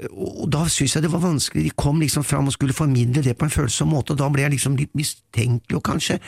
og, 0.06 0.44
da 0.54 0.66
syntes 0.70 0.98
jeg 0.98 1.06
det 1.08 1.12
var 1.14 1.24
vanskelig. 1.24 1.64
De 1.66 1.78
kom 1.80 2.02
liksom 2.02 2.26
fram 2.28 2.50
og 2.50 2.54
skulle 2.54 2.76
formidle 2.78 3.24
det 3.26 3.34
på 3.38 3.48
en 3.48 3.54
følsom 3.54 3.90
måte, 3.96 4.14
og 4.14 4.22
da 4.22 4.30
ble 4.34 4.46
jeg 4.46 4.54
liksom 4.58 4.78
litt 4.78 4.94
mistenkelig, 4.98 5.80
og 5.80 5.86
kanskje 5.88 6.20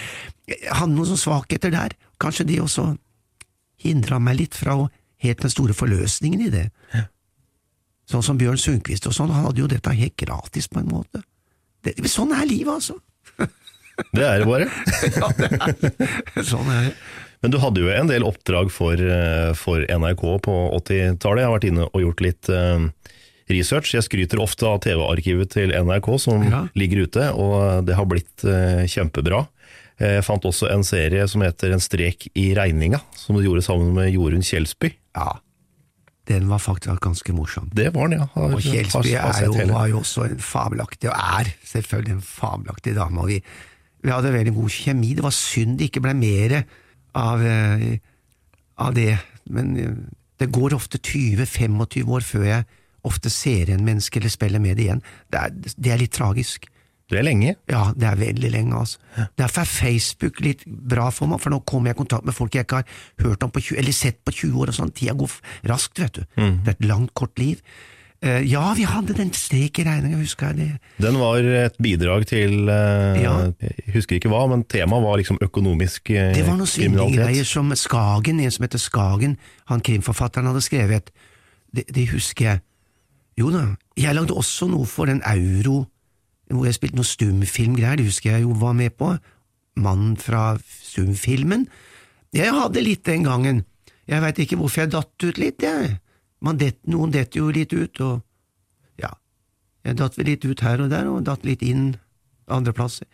jeg 0.49 0.73
hadde 0.73 0.95
noen 0.95 1.19
svakheter 1.19 1.73
der. 1.73 1.93
Kanskje 2.19 2.47
det 2.49 2.58
også 2.63 2.88
hindra 3.79 4.17
meg 4.19 4.39
litt 4.41 4.58
fra 4.58 4.75
å 4.75 4.89
helt 5.23 5.43
den 5.43 5.53
store 5.53 5.75
forløsningen 5.77 6.47
i 6.47 6.51
det. 6.53 6.65
Sånn 8.10 8.25
som 8.25 8.39
Bjørn 8.39 8.58
Sundquist 8.58 9.05
og 9.05 9.13
sånn, 9.13 9.29
han 9.29 9.45
hadde 9.45 9.62
jo 9.62 9.69
dette 9.69 9.93
helt 9.93 10.17
gratis 10.17 10.67
på 10.71 10.82
en 10.82 10.89
måte. 10.89 11.21
Det, 11.86 11.93
sånn 12.10 12.34
er 12.36 12.49
livet, 12.49 12.73
altså. 12.79 12.97
Det 14.15 14.23
er 14.23 14.39
det 14.39 14.47
bare. 14.47 14.67
sånn 16.47 16.69
er 16.71 16.86
det. 16.88 16.93
Men 17.43 17.51
du 17.51 17.58
hadde 17.60 17.84
jo 17.84 17.89
en 17.91 18.08
del 18.08 18.23
oppdrag 18.27 18.71
for, 18.71 18.95
eh, 18.99 19.51
for 19.60 19.84
NRK 19.84 20.23
på 20.43 20.55
80-tallet. 20.79 21.41
Jeg 21.41 21.47
har 21.47 21.55
vært 21.55 21.67
inne 21.67 21.88
og 21.88 22.03
gjort 22.03 22.23
litt 22.23 22.49
eh, 22.51 22.88
research. 23.49 23.93
Jeg 23.95 24.05
skryter 24.05 24.39
ofte 24.43 24.67
av 24.69 24.79
TV-arkivet 24.85 25.49
til 25.55 25.71
NRK 25.73 26.09
som 26.21 26.43
Ja. 26.43 26.67
ligger 26.75 27.03
ute, 27.07 27.29
og 27.33 27.85
det 27.85 27.95
har 27.95 28.05
blitt 28.05 28.43
eh, 28.45 28.85
kjempebra. 28.88 29.47
Jeg 29.99 30.23
fant 30.23 30.45
også 30.47 30.69
en 30.71 30.83
serie 30.88 31.27
som 31.27 31.41
heter 31.43 31.73
En 31.73 31.79
strek 31.83 32.29
i 32.33 32.53
regninga, 32.55 33.01
som 33.15 33.35
du 33.35 33.43
gjorde 33.43 33.62
sammen 33.65 33.93
med 33.93 34.13
Jorunn 34.13 34.41
Kjelsby. 34.45 34.93
Ja, 35.15 35.39
den 36.29 36.47
var 36.47 36.59
faktisk 36.62 37.01
ganske 37.01 37.33
morsom. 37.33 37.69
Det 37.73 37.89
var 37.93 38.07
den, 38.07 38.19
ja. 38.19 38.27
Har, 38.35 38.53
Og 38.53 38.62
Kjelsby 38.62 39.15
har- 39.17 39.33
har 39.33 39.41
er 39.41 39.45
jo, 39.67 39.73
var 39.73 39.88
jo 39.89 39.99
også 39.99 40.29
en 40.29 40.38
fabelaktig, 40.38 41.09
og 41.09 41.15
er 41.17 41.51
selvfølgelig 41.65 42.12
en 42.12 42.21
fabelaktig 42.21 42.95
dame. 42.95 43.19
og 43.19 43.27
vi, 43.27 43.41
vi 44.03 44.09
hadde 44.12 44.31
veldig 44.31 44.53
god 44.55 44.69
kjemi. 44.69 45.15
Det 45.15 45.23
var 45.23 45.31
synd 45.35 45.77
det 45.79 45.91
ikke 45.91 46.01
ble 46.01 46.13
mer 46.13 46.63
av, 47.15 47.41
eh, 47.41 47.97
av 48.77 48.93
det. 48.93 49.19
Men 49.49 49.75
eh, 49.77 49.95
det 50.39 50.51
går 50.51 50.71
ofte 50.77 50.97
20-25 51.01 52.07
år 52.07 52.21
før 52.23 52.45
jeg 52.45 52.65
ofte 53.07 53.31
ser 53.33 53.71
en 53.73 53.85
menneske 53.85 54.19
eller 54.19 54.33
spiller 54.33 54.63
med 54.63 54.77
det 54.77 54.88
igjen. 54.88 55.05
Det 55.31 55.41
er, 55.45 55.55
det 55.77 55.93
er 55.93 56.03
litt 56.03 56.15
tragisk. 56.15 56.69
Det 57.09 57.17
er 57.17 57.25
lenge. 57.25 57.55
Ja, 57.71 57.88
det 57.97 58.05
er 58.05 58.17
veldig 58.19 58.49
lenge, 58.53 58.79
altså. 58.83 58.99
Derfor 59.39 59.63
er 59.63 59.69
Facebook 59.69 60.41
litt 60.45 60.65
bra 60.67 61.07
for 61.13 61.31
meg, 61.31 61.41
for 61.41 61.53
nå 61.53 61.63
kommer 61.65 61.89
jeg 61.89 61.97
i 61.97 62.01
kontakt 62.03 62.27
med 62.27 62.38
folk 62.38 62.53
jeg 62.53 62.67
ikke 62.67 62.83
har 62.83 63.23
hørt 63.25 63.45
om 63.45 63.53
på 63.53 63.63
20, 63.65 63.79
eller 63.81 63.95
sett 63.97 64.19
på 64.21 64.35
20 64.43 64.59
år 64.62 64.71
og 64.71 64.77
sånn. 64.77 64.91
Tida 64.93 65.15
går 65.17 65.39
raskt, 65.71 66.03
vet 66.03 66.19
du. 66.19 66.27
Mm. 66.38 66.59
Det 66.67 66.75
er 66.75 66.77
et 66.77 66.85
langt, 66.91 67.15
kort 67.17 67.41
liv. 67.41 67.63
Uh, 68.19 68.43
ja, 68.43 68.62
vi 68.75 68.83
hadde 68.83 69.15
den 69.15 69.31
strek 69.33 69.79
i 69.79 69.85
regninga, 69.88 70.19
husker 70.19 70.51
jeg 70.51 70.57
det. 70.59 70.95
Den 70.99 71.17
var 71.21 71.39
et 71.39 71.77
bidrag 71.81 72.27
til 72.27 72.67
uh, 72.67 73.15
Ja. 73.15 73.35
Jeg 73.63 73.93
husker 73.95 74.19
ikke 74.19 74.29
hva, 74.29 74.43
men 74.51 74.65
temaet 74.67 75.05
var 75.07 75.21
liksom 75.21 75.39
økonomisk 75.41 76.12
uh, 76.12 76.33
Det 76.35 76.43
var 76.43 76.59
noen 76.59 76.69
svindlinggreier 76.69 77.47
som 77.47 77.71
Skagen, 77.79 78.43
en 78.43 78.53
som 78.53 78.67
heter 78.67 78.81
Skagen, 78.83 79.38
han 79.71 79.81
krimforfatteren 79.81 80.51
hadde 80.51 80.65
skrevet. 80.67 81.13
Det, 81.71 81.88
det 81.95 82.09
husker 82.12 82.51
jeg. 82.51 82.65
Jo 83.39 83.52
da, 83.54 83.63
jeg 83.95 84.15
lagde 84.17 84.36
også 84.36 84.67
noe 84.67 84.88
for 84.89 85.08
den 85.08 85.21
euro, 85.28 85.86
hvor 86.49 86.65
jeg 86.67 86.75
spilte 86.75 86.97
noe 86.97 87.08
stumfilmgreier, 87.08 87.99
det 87.99 88.10
husker 88.10 88.34
jeg 88.34 88.43
jo 88.43 88.56
var 88.60 88.73
med 88.75 88.95
på. 88.99 89.13
Mannen 89.80 90.17
fra 90.19 90.58
stumfilmen. 90.60 91.67
Jeg 92.36 92.52
hadde 92.52 92.84
litt 92.84 93.06
den 93.08 93.23
gangen. 93.23 93.63
Jeg 94.10 94.23
veit 94.25 94.41
ikke 94.43 94.58
hvorfor 94.60 94.84
jeg 94.84 94.91
datt 94.95 95.23
ut 95.23 95.39
litt, 95.39 95.63
jeg. 95.63 95.95
Man 96.43 96.60
det, 96.60 96.73
noen 96.89 97.13
detter 97.13 97.43
jo 97.43 97.54
litt 97.54 97.73
ut, 97.75 98.02
og 98.04 98.99
ja, 98.99 99.13
jeg 99.86 99.99
datt 100.02 100.19
vel 100.19 100.32
litt 100.34 100.45
ut 100.47 100.65
her 100.65 100.84
og 100.84 100.91
der, 100.91 101.08
og 101.12 101.23
datt 101.28 101.45
litt 101.47 101.63
inn 101.63 101.93
andre 102.49 102.73
plasser. 102.75 103.08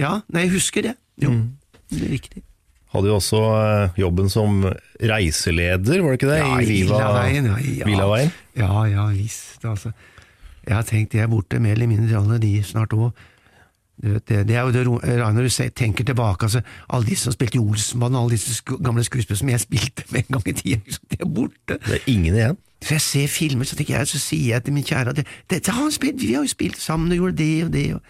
Ja, 0.00 0.20
nei, 0.28 0.48
jeg 0.48 0.56
husker 0.58 0.84
det. 0.90 0.96
Jo, 1.22 1.32
det 1.92 2.04
er 2.04 2.14
riktig. 2.18 2.44
Hadde 2.90 3.06
jo 3.06 3.16
også 3.20 3.40
eh, 3.54 3.98
jobben 4.02 4.30
som 4.32 4.64
reiseleder, 4.98 6.00
var 6.02 6.14
det 6.14 6.18
ikke 6.18 6.30
det? 6.32 6.38
Ja, 6.40 6.54
i 6.58 6.70
Villaveien. 6.70 7.50
Ja, 7.52 7.58
ja. 7.78 7.86
Villaveien. 7.86 8.32
Ja, 8.58 8.84
ja 8.90 9.04
visst. 9.14 9.62
Altså. 9.64 9.92
Jeg 10.66 10.74
har 10.74 10.86
tenkt 10.88 11.14
jeg 11.14 11.22
er 11.22 11.30
borte 11.30 11.60
mer 11.62 11.78
eller 11.78 11.90
mindre 11.90 12.18
alle 12.18 12.40
de 12.42 12.56
snart 12.66 12.96
òg. 12.96 13.12
Det, 14.00 14.46
det 14.48 14.56
er 14.56 14.62
jo 14.64 14.72
det 14.72 14.86
når 14.86 15.42
du 15.44 15.70
tenker 15.76 16.04
tilbake, 16.04 16.46
altså, 16.46 16.60
alle 16.88 17.06
disse 17.06 17.24
som 17.28 17.34
spilte 17.34 17.58
i 17.58 17.60
Olsenbanen, 17.60 18.16
alle 18.16 18.30
disse 18.30 18.54
sku, 18.54 18.78
gamle 18.80 19.04
skuespillerne 19.04 19.38
som 19.38 19.48
jeg 19.52 19.60
spilte 19.60 20.04
med 20.08 20.22
en 20.22 20.38
gang 20.38 20.48
i 20.48 20.52
tida, 20.52 20.80
liksom, 20.86 21.04
de 21.10 21.18
er 21.20 21.28
borte. 21.28 21.76
Det 21.84 21.98
er 21.98 22.06
ingen 22.06 22.34
igjen. 22.34 22.56
Så 22.80 22.94
jeg 22.94 23.00
ser 23.00 23.26
filmer, 23.28 23.64
så 23.68 23.76
tenker 23.76 23.98
jeg, 23.98 24.08
så 24.08 24.18
sier 24.18 24.54
jeg 24.54 24.64
til 24.64 24.72
min 24.72 24.86
kjære 24.88 25.12
at 25.12 25.20
det, 25.20 25.26
dette 25.50 25.72
har 25.72 25.82
han 25.82 25.92
spilt, 25.92 26.22
vi 26.22 26.32
har 26.32 26.46
jo 26.46 26.48
spilt 26.48 26.80
sammen 26.80 27.12
og 27.12 27.16
gjorde 27.16 27.36
det 27.36 27.64
og 27.64 27.72
det. 27.72 27.86
Og, 27.94 28.00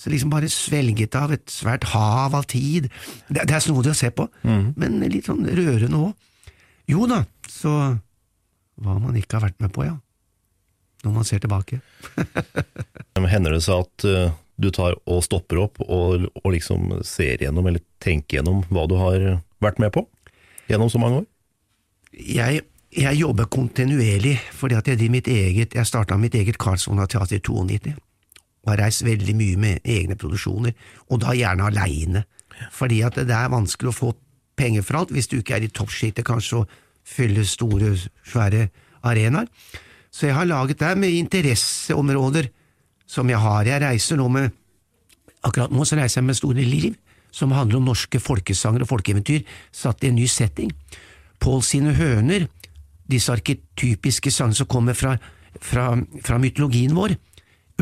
så 0.00 0.10
liksom 0.10 0.32
bare 0.32 0.50
svelget 0.52 1.14
av 1.18 1.32
et 1.36 1.46
svært 1.50 1.86
hav 1.92 2.34
av 2.36 2.48
tid. 2.50 2.90
Det, 3.28 3.44
det 3.46 3.54
er 3.56 3.62
snodig 3.64 3.92
å 3.94 3.98
se 3.98 4.10
på, 4.14 4.26
men 4.42 4.98
litt 5.06 5.30
sånn 5.30 5.44
rørende 5.46 6.00
òg. 6.08 6.14
Jo 6.90 7.06
da, 7.08 7.22
så 7.48 7.70
hva 8.82 8.96
man 8.98 9.16
ikke 9.16 9.38
har 9.38 9.46
vært 9.48 9.62
med 9.62 9.72
på, 9.74 9.86
ja. 9.86 9.94
Når 11.04 11.12
man 11.14 11.26
ser 11.28 11.42
tilbake. 11.44 11.80
Hender 13.34 13.54
det 13.54 13.62
seg 13.64 13.84
at 13.84 14.06
uh, 14.08 14.34
du 14.60 14.70
tar 14.74 14.96
og 15.10 15.22
stopper 15.24 15.60
opp 15.64 15.80
og, 15.84 16.26
og 16.42 16.48
liksom 16.54 17.00
ser 17.06 17.42
gjennom, 17.44 17.66
eller 17.68 17.82
tenker 18.02 18.38
gjennom 18.38 18.62
hva 18.72 18.86
du 18.90 18.96
har 19.00 19.24
vært 19.64 19.80
med 19.82 19.92
på 19.94 20.04
gjennom 20.70 20.90
så 20.92 21.00
mange 21.00 21.22
år? 21.22 21.26
Jeg, 22.14 22.62
jeg 22.94 23.18
jobber 23.18 23.48
kontinuerlig, 23.50 24.36
fordi 24.54 24.78
at 24.78 24.88
jeg 24.88 25.10
mitt 25.10 25.28
eget 25.28 25.74
Jeg 25.74 25.88
starta 25.88 26.16
mitt 26.20 26.36
eget 26.38 26.60
Karlsvogna 26.62 27.08
teater 27.10 27.40
i 27.40 27.42
92. 27.42 27.94
har 28.72 28.80
reist 28.80 29.04
veldig 29.04 29.34
mye 29.36 29.60
med 29.60 29.84
egne 29.84 30.16
produksjoner, 30.20 30.74
og 31.10 31.20
da 31.22 31.34
gjerne 31.36 31.68
aleine, 31.68 32.24
fordi 32.72 33.02
at 33.06 33.18
det 33.20 33.34
er 33.34 33.52
vanskelig 33.52 33.90
å 33.90 33.96
få 33.96 34.12
penger 34.56 34.84
for 34.86 35.00
alt 35.00 35.14
hvis 35.14 35.28
du 35.30 35.38
ikke 35.40 35.58
er 35.58 35.66
i 35.66 35.72
toppsjiktet 35.74 36.26
kanskje 36.26 36.62
og 36.62 36.74
fyller 37.04 37.46
store, 37.48 37.92
svære 38.24 38.68
arenaer. 39.04 39.48
Så 40.14 40.28
jeg 40.28 40.36
har 40.36 40.46
laget 40.46 40.80
det 40.80 40.92
med 40.98 41.16
interesseområder 41.18 42.48
som 43.10 43.28
jeg 43.28 43.40
har. 43.42 43.66
Jeg 43.66 43.82
reiser 43.82 44.20
nå 44.20 44.28
med 44.32 44.52
Akkurat 45.44 45.72
nå 45.74 45.84
så 45.84 45.98
reiser 45.98 46.22
jeg 46.22 46.24
med 46.24 46.36
Store 46.38 46.62
Liv, 46.64 46.94
som 47.28 47.52
handler 47.52 47.76
om 47.76 47.90
norske 47.90 48.16
folkesanger 48.16 48.80
og 48.80 48.88
folkeeventyr 48.88 49.42
satt 49.76 50.00
i 50.00 50.08
en 50.08 50.16
ny 50.16 50.24
setting. 50.24 50.70
Pål 51.36 51.60
sine 51.66 51.92
høner, 51.98 52.46
disse 53.10 53.28
arketypiske 53.34 54.32
sangene 54.32 54.56
som 54.56 54.70
kommer 54.72 54.96
fra, 54.96 55.18
fra, 55.60 55.90
fra 56.24 56.38
mytologien 56.40 56.96
vår, 56.96 57.18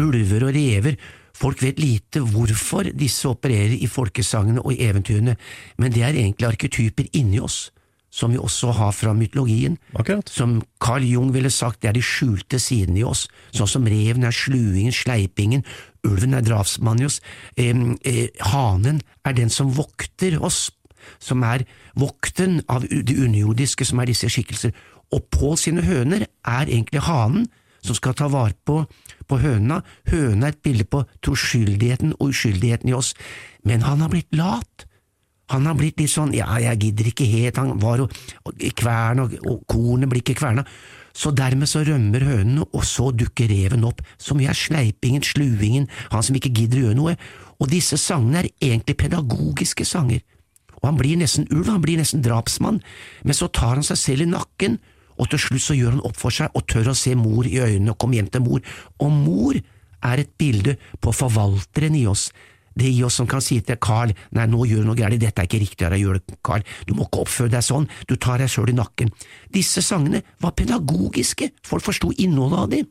ulver 0.00 0.48
og 0.48 0.57
rever, 0.57 0.96
Folk 1.37 1.62
vet 1.64 1.81
lite 1.81 2.22
hvorfor 2.22 2.90
disse 2.92 3.28
opererer 3.28 3.78
i 3.81 3.88
folkesangene 3.90 4.62
og 4.62 4.74
i 4.74 4.83
eventyrene, 4.87 5.37
men 5.81 5.94
det 5.94 6.05
er 6.05 6.18
egentlig 6.18 6.50
arketyper 6.50 7.09
inni 7.16 7.40
oss, 7.40 7.70
som 8.12 8.35
vi 8.35 8.38
også 8.38 8.74
har 8.76 8.92
fra 8.92 9.14
mytologien. 9.16 9.78
Akkurat. 9.96 10.28
Som 10.28 10.61
Carl 10.81 11.07
Jung 11.09 11.33
ville 11.35 11.50
sagt, 11.50 11.81
det 11.83 11.88
er 11.88 11.96
de 11.96 12.05
skjulte 12.05 12.61
sidene 12.61 13.00
i 13.00 13.07
oss, 13.09 13.24
sånn 13.57 13.70
som 13.70 13.88
reven 13.88 14.28
er 14.28 14.37
sluingen, 14.37 14.92
sleipingen, 14.92 15.64
ulven 16.07 16.37
er 16.37 16.44
drapsmannen 16.44 17.07
i 17.07 17.09
oss, 17.09 17.22
eh, 17.57 17.72
eh, 18.05 18.28
hanen 18.52 19.00
er 19.24 19.33
den 19.38 19.50
som 19.50 19.72
vokter 19.72 20.37
oss, 20.42 20.68
som 21.18 21.42
er 21.42 21.64
vokten 21.98 22.61
av 22.68 22.85
det 22.87 23.16
underjordiske, 23.16 23.88
som 23.88 23.98
er 23.98 24.12
disse 24.12 24.28
skikkelser, 24.28 24.76
og 25.12 25.24
Pål 25.33 25.59
sine 25.59 25.83
høner 25.85 26.26
er 26.44 26.68
egentlig 26.68 27.02
hanen, 27.09 27.48
som 27.83 27.99
skal 27.99 28.14
ta 28.18 28.29
vare 28.31 28.55
på, 28.64 28.83
på 29.27 29.40
høna. 29.42 29.83
Høna 30.11 30.49
er 30.49 30.55
et 30.55 30.62
bilde 30.64 30.87
på 30.88 31.03
troskyldigheten 31.25 32.16
og 32.18 32.31
uskyldigheten 32.31 32.92
i 32.92 32.97
oss, 32.97 33.12
men 33.66 33.85
han 33.87 34.05
har 34.05 34.12
blitt 34.12 34.33
lat. 34.38 34.87
Han 35.53 35.66
har 35.68 35.77
blitt 35.77 36.01
litt 36.01 36.12
sånn 36.12 36.33
ja, 36.37 36.49
jeg 36.62 36.81
gidder 36.87 37.11
ikke 37.11 37.29
helt, 37.29 37.59
han 37.61 37.77
var 37.83 38.05
og, 38.05 38.12
og 38.49 38.66
kvern, 38.79 39.25
og, 39.27 39.35
og 39.45 39.64
kornet 39.68 40.09
blir 40.09 40.23
ikke 40.25 40.38
kverna. 40.38 40.64
Så 41.12 41.35
dermed 41.37 41.68
så 41.68 41.83
rømmer 41.85 42.25
hønene, 42.25 42.64
og 42.73 42.87
så 42.88 43.11
dukker 43.12 43.51
reven 43.51 43.85
opp, 43.85 44.01
som 44.16 44.40
jo 44.40 44.49
er 44.49 44.57
sleipingen, 44.57 45.25
sluingen, 45.27 45.90
han 46.14 46.25
som 46.25 46.38
ikke 46.38 46.55
gidder 46.57 46.79
å 46.79 46.85
gjøre 46.87 47.01
noe. 47.03 47.16
Og 47.61 47.68
disse 47.68 47.99
sangene 48.01 48.40
er 48.40 48.53
egentlig 48.62 48.97
pedagogiske 49.03 49.85
sanger. 49.87 50.23
Og 50.81 50.88
han 50.88 50.99
blir 50.99 51.21
nesten 51.21 51.45
ulv, 51.53 51.68
han 51.68 51.85
blir 51.85 52.01
nesten 52.01 52.25
drapsmann, 52.25 52.81
men 53.23 53.37
så 53.37 53.51
tar 53.53 53.77
han 53.77 53.87
seg 53.87 54.01
selv 54.01 54.25
i 54.25 54.33
nakken 54.33 54.81
og 55.22 55.28
til 55.30 55.42
slutt 55.44 55.62
så 55.62 55.76
gjør 55.78 55.96
han 55.96 56.06
opp 56.08 56.18
for 56.18 56.35
seg 56.35 56.54
og 56.58 56.66
tør 56.70 56.90
å 56.92 56.98
se 56.98 57.14
mor 57.18 57.46
i 57.46 57.61
øynene 57.62 57.94
og 57.94 58.00
komme 58.02 58.18
hjem 58.18 58.30
til 58.32 58.42
mor, 58.44 58.64
og 58.98 59.12
mor 59.14 59.58
er 60.02 60.22
et 60.22 60.32
bilde 60.38 60.74
på 61.00 61.12
forvalteren 61.14 61.94
i 61.94 62.08
oss, 62.11 62.32
det 62.74 62.88
i 62.88 63.02
oss 63.04 63.18
som 63.20 63.28
kan 63.28 63.42
si 63.44 63.58
til 63.61 63.78
Carl, 63.82 64.14
nei, 64.35 64.46
nå 64.48 64.64
gjør 64.66 64.82
du 64.82 64.88
noe 64.88 64.98
galt, 64.98 65.20
dette 65.20 65.42
er 65.42 65.48
ikke 65.48 65.61
riktig 65.61 65.87
av 65.87 65.92
deg 65.92 66.02
å 66.02 66.08
gjøre 66.08 66.38
Carl, 66.44 66.64
du 66.88 66.94
må 66.96 67.06
ikke 67.06 67.22
oppføre 67.26 67.52
deg 67.52 67.66
sånn, 67.66 67.88
du 68.08 68.16
tar 68.16 68.42
deg 68.42 68.50
sjøl 68.50 68.72
i 68.72 68.76
nakken. 68.78 69.12
Disse 69.52 69.85
sangene 69.85 70.22
var 70.42 70.56
pedagogiske, 70.58 71.52
folk 71.68 71.85
forsto 71.85 72.12
innholdet 72.16 72.62
av 72.62 72.70
dem. 72.72 72.88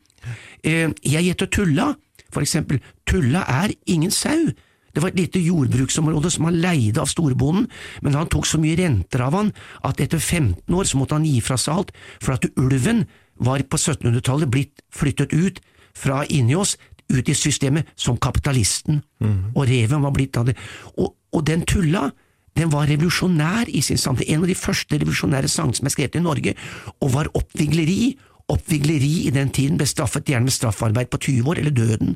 Eh, 0.62 0.88
jeg 1.02 1.28
gjetter 1.28 1.50
Tulla, 1.52 1.92
for 2.32 2.46
eksempel, 2.46 2.80
Tulla 3.10 3.44
er 3.64 3.74
ingen 3.90 4.14
sau. 4.14 4.52
Det 4.94 5.02
var 5.04 5.12
et 5.12 5.20
lite 5.20 5.42
jordbruksområde 5.44 6.32
som 6.34 6.48
han 6.50 6.60
leide 6.62 7.02
av 7.02 7.10
storbonden, 7.12 7.68
men 8.02 8.18
han 8.18 8.30
tok 8.32 8.48
så 8.48 8.60
mye 8.62 8.78
renter 8.80 9.24
av 9.26 9.38
han 9.38 9.52
at 9.88 10.02
etter 10.04 10.20
15 10.20 10.76
år 10.76 10.88
så 10.88 11.00
måtte 11.00 11.18
han 11.18 11.28
gi 11.28 11.40
fra 11.44 11.58
seg 11.60 11.78
alt, 11.78 11.94
for 12.20 12.36
at 12.36 12.48
ulven 12.60 13.06
var 13.42 13.64
på 13.66 13.80
1700-tallet 13.80 14.52
blitt 14.52 14.84
flyttet 14.94 15.34
ut 15.34 15.62
fra 15.98 16.24
inni 16.30 16.56
oss, 16.56 16.78
ut 17.12 17.30
i 17.30 17.36
systemet, 17.36 17.88
som 17.96 18.20
kapitalisten, 18.22 19.02
mm. 19.20 19.40
og 19.56 19.66
reven 19.68 20.04
var 20.06 20.14
blitt 20.16 20.38
av 20.40 20.48
det. 20.48 20.56
Og, 20.96 21.16
og 21.36 21.46
den 21.48 21.66
tulla, 21.68 22.10
den 22.56 22.72
var 22.72 22.88
revolusjonær 22.88 23.72
i 23.72 23.82
sin 23.84 24.00
samtid, 24.00 24.30
en 24.32 24.46
av 24.46 24.52
de 24.52 24.58
første 24.58 25.00
revolusjonære 25.00 25.52
sangene 25.52 25.80
som 25.80 25.90
er 25.90 25.96
skrevet 25.96 26.20
i 26.20 26.24
Norge, 26.24 26.56
og 27.00 27.16
var 27.16 27.32
oppvigleri. 27.38 28.14
Oppvigleri 28.52 29.14
i 29.28 29.34
den 29.36 29.52
tiden 29.56 29.78
ble 29.80 29.88
straffet 29.88 30.28
gjerne 30.28 30.50
med 30.50 30.56
straffarbeid 30.56 31.12
på 31.12 31.20
20 31.24 31.52
år 31.52 31.62
eller 31.62 31.76
døden, 31.76 32.16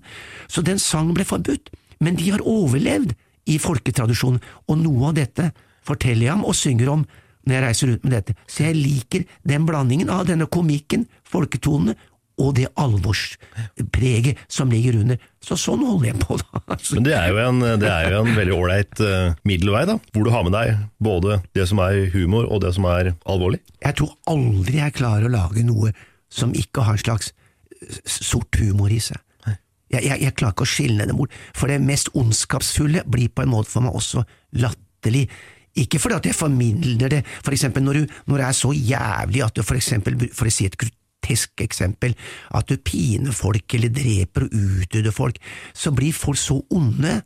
så 0.52 0.64
den 0.66 0.82
sangen 0.82 1.16
ble 1.16 1.28
forbudt 1.28 1.72
men 2.04 2.18
de 2.20 2.32
har 2.34 2.44
overlevd 2.46 3.14
i 3.52 3.60
folketradisjonen, 3.62 4.42
og 4.70 4.82
noe 4.82 5.12
av 5.12 5.20
dette 5.20 5.52
forteller 5.86 6.30
jeg 6.30 6.38
om 6.40 6.48
og 6.50 6.58
synger 6.58 6.92
om 6.96 7.06
når 7.46 7.56
jeg 7.56 7.64
reiser 7.68 7.92
rundt 7.92 8.06
med 8.08 8.16
dette, 8.16 8.34
så 8.50 8.66
jeg 8.66 8.78
liker 8.80 9.26
den 9.46 9.66
blandingen 9.68 10.10
av 10.10 10.26
denne 10.26 10.48
komikken, 10.50 11.06
folketonene, 11.30 11.94
og 12.42 12.50
det 12.58 12.66
alvorspreget 12.76 14.42
som 14.52 14.72
ligger 14.74 14.98
under. 15.00 15.20
Så 15.40 15.56
sånn 15.60 15.86
holder 15.88 16.10
jeg 16.10 16.18
på, 16.20 16.36
da. 16.42 16.78
Men 16.98 17.06
det 17.08 17.14
er 17.16 17.30
jo 17.32 17.38
en, 17.46 17.62
er 17.64 18.10
jo 18.12 18.24
en 18.26 18.36
veldig 18.36 18.56
ålreit 18.58 19.04
uh, 19.04 19.38
middelvei, 19.48 19.86
da, 19.88 19.96
hvor 20.12 20.28
du 20.28 20.34
har 20.34 20.44
med 20.44 20.56
deg 20.58 20.82
både 21.00 21.40
det 21.56 21.70
som 21.70 21.80
er 21.86 22.10
humor 22.12 22.50
og 22.50 22.60
det 22.66 22.74
som 22.76 22.90
er 22.92 23.14
alvorlig? 23.24 23.62
Jeg 23.80 24.00
tror 24.02 24.18
aldri 24.34 24.82
jeg 24.82 24.98
klarer 24.98 25.30
å 25.30 25.36
lage 25.38 25.64
noe 25.64 25.94
som 26.34 26.52
ikke 26.58 26.84
har 26.84 26.98
en 26.98 27.06
slags 27.06 27.32
sort 28.04 28.60
humor 28.60 28.92
i 28.92 29.00
seg. 29.04 29.22
Jeg, 29.94 30.02
jeg, 30.02 30.22
jeg, 30.24 30.34
klarer 30.34 30.56
ikke 30.56 30.66
å 30.66 30.70
skille 30.70 31.06
dem 31.06 31.20
bort, 31.20 31.36
for 31.54 31.70
det 31.70 31.78
mest 31.84 32.10
ondskapsfulle 32.18 33.06
blir 33.12 33.30
på 33.30 33.46
en 33.46 33.52
måte 33.54 33.72
for 33.72 33.86
meg 33.86 33.98
også 33.98 34.24
latterlig. 34.58 35.28
Ikke 35.78 36.00
fordi 36.00 36.18
at 36.18 36.30
jeg 36.30 36.38
formidler 36.38 37.12
det, 37.12 37.22
for 37.44 37.54
eksempel 37.56 37.84
når, 37.84 38.00
du, 38.00 38.18
når 38.32 38.42
det 38.42 38.48
er 38.48 38.58
så 38.58 38.72
jævlig 38.74 39.44
at 39.46 39.58
du 39.58 39.64
for 39.66 39.78
eksempel, 39.78 40.18
for 40.34 40.50
å 40.50 40.54
si 40.54 40.68
et 40.70 40.78
grotesk 40.80 41.62
eksempel, 41.66 42.16
at 42.56 42.72
du 42.72 42.80
piner 42.82 43.36
folk 43.36 43.78
eller 43.78 43.94
dreper 43.94 44.48
og 44.48 44.56
utdøder 44.56 45.16
folk, 45.16 45.40
så 45.76 45.94
blir 45.96 46.16
folk 46.16 46.40
så 46.40 46.62
onde, 46.74 47.20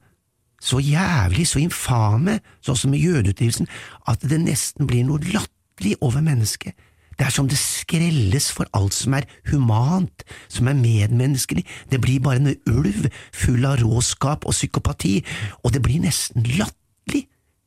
så 0.59 0.81
jævlig, 0.83 1.45
så 1.47 1.61
infame, 1.61 2.39
sånn 2.65 2.81
som 2.81 2.91
med 2.91 3.05
jødeutdrivelsen, 3.05 3.69
at 4.11 4.25
det 4.27 4.41
nesten 4.43 4.89
blir 4.89 5.05
noe 5.07 5.21
latterlig 5.29 5.95
over 6.03 6.25
mennesket. 6.25 6.75
Det 7.19 7.27
er 7.27 7.33
som 7.35 7.49
det 7.51 7.57
skrelles 7.59 8.45
for 8.55 8.69
alt 8.77 8.95
som 8.95 9.17
er 9.17 9.25
humant, 9.49 10.23
som 10.47 10.69
er 10.71 10.77
medmenneskelig, 10.79 11.65
det 11.91 11.99
blir 11.99 12.21
bare 12.23 12.39
en 12.39 12.53
ulv 12.71 13.09
full 13.35 13.65
av 13.67 13.81
råskap 13.81 14.47
og 14.47 14.55
psykopati, 14.55 15.17
og 15.63 15.73
det 15.75 15.81
blir 15.83 15.99
nesten 16.05 16.47
latterlig 16.55 17.25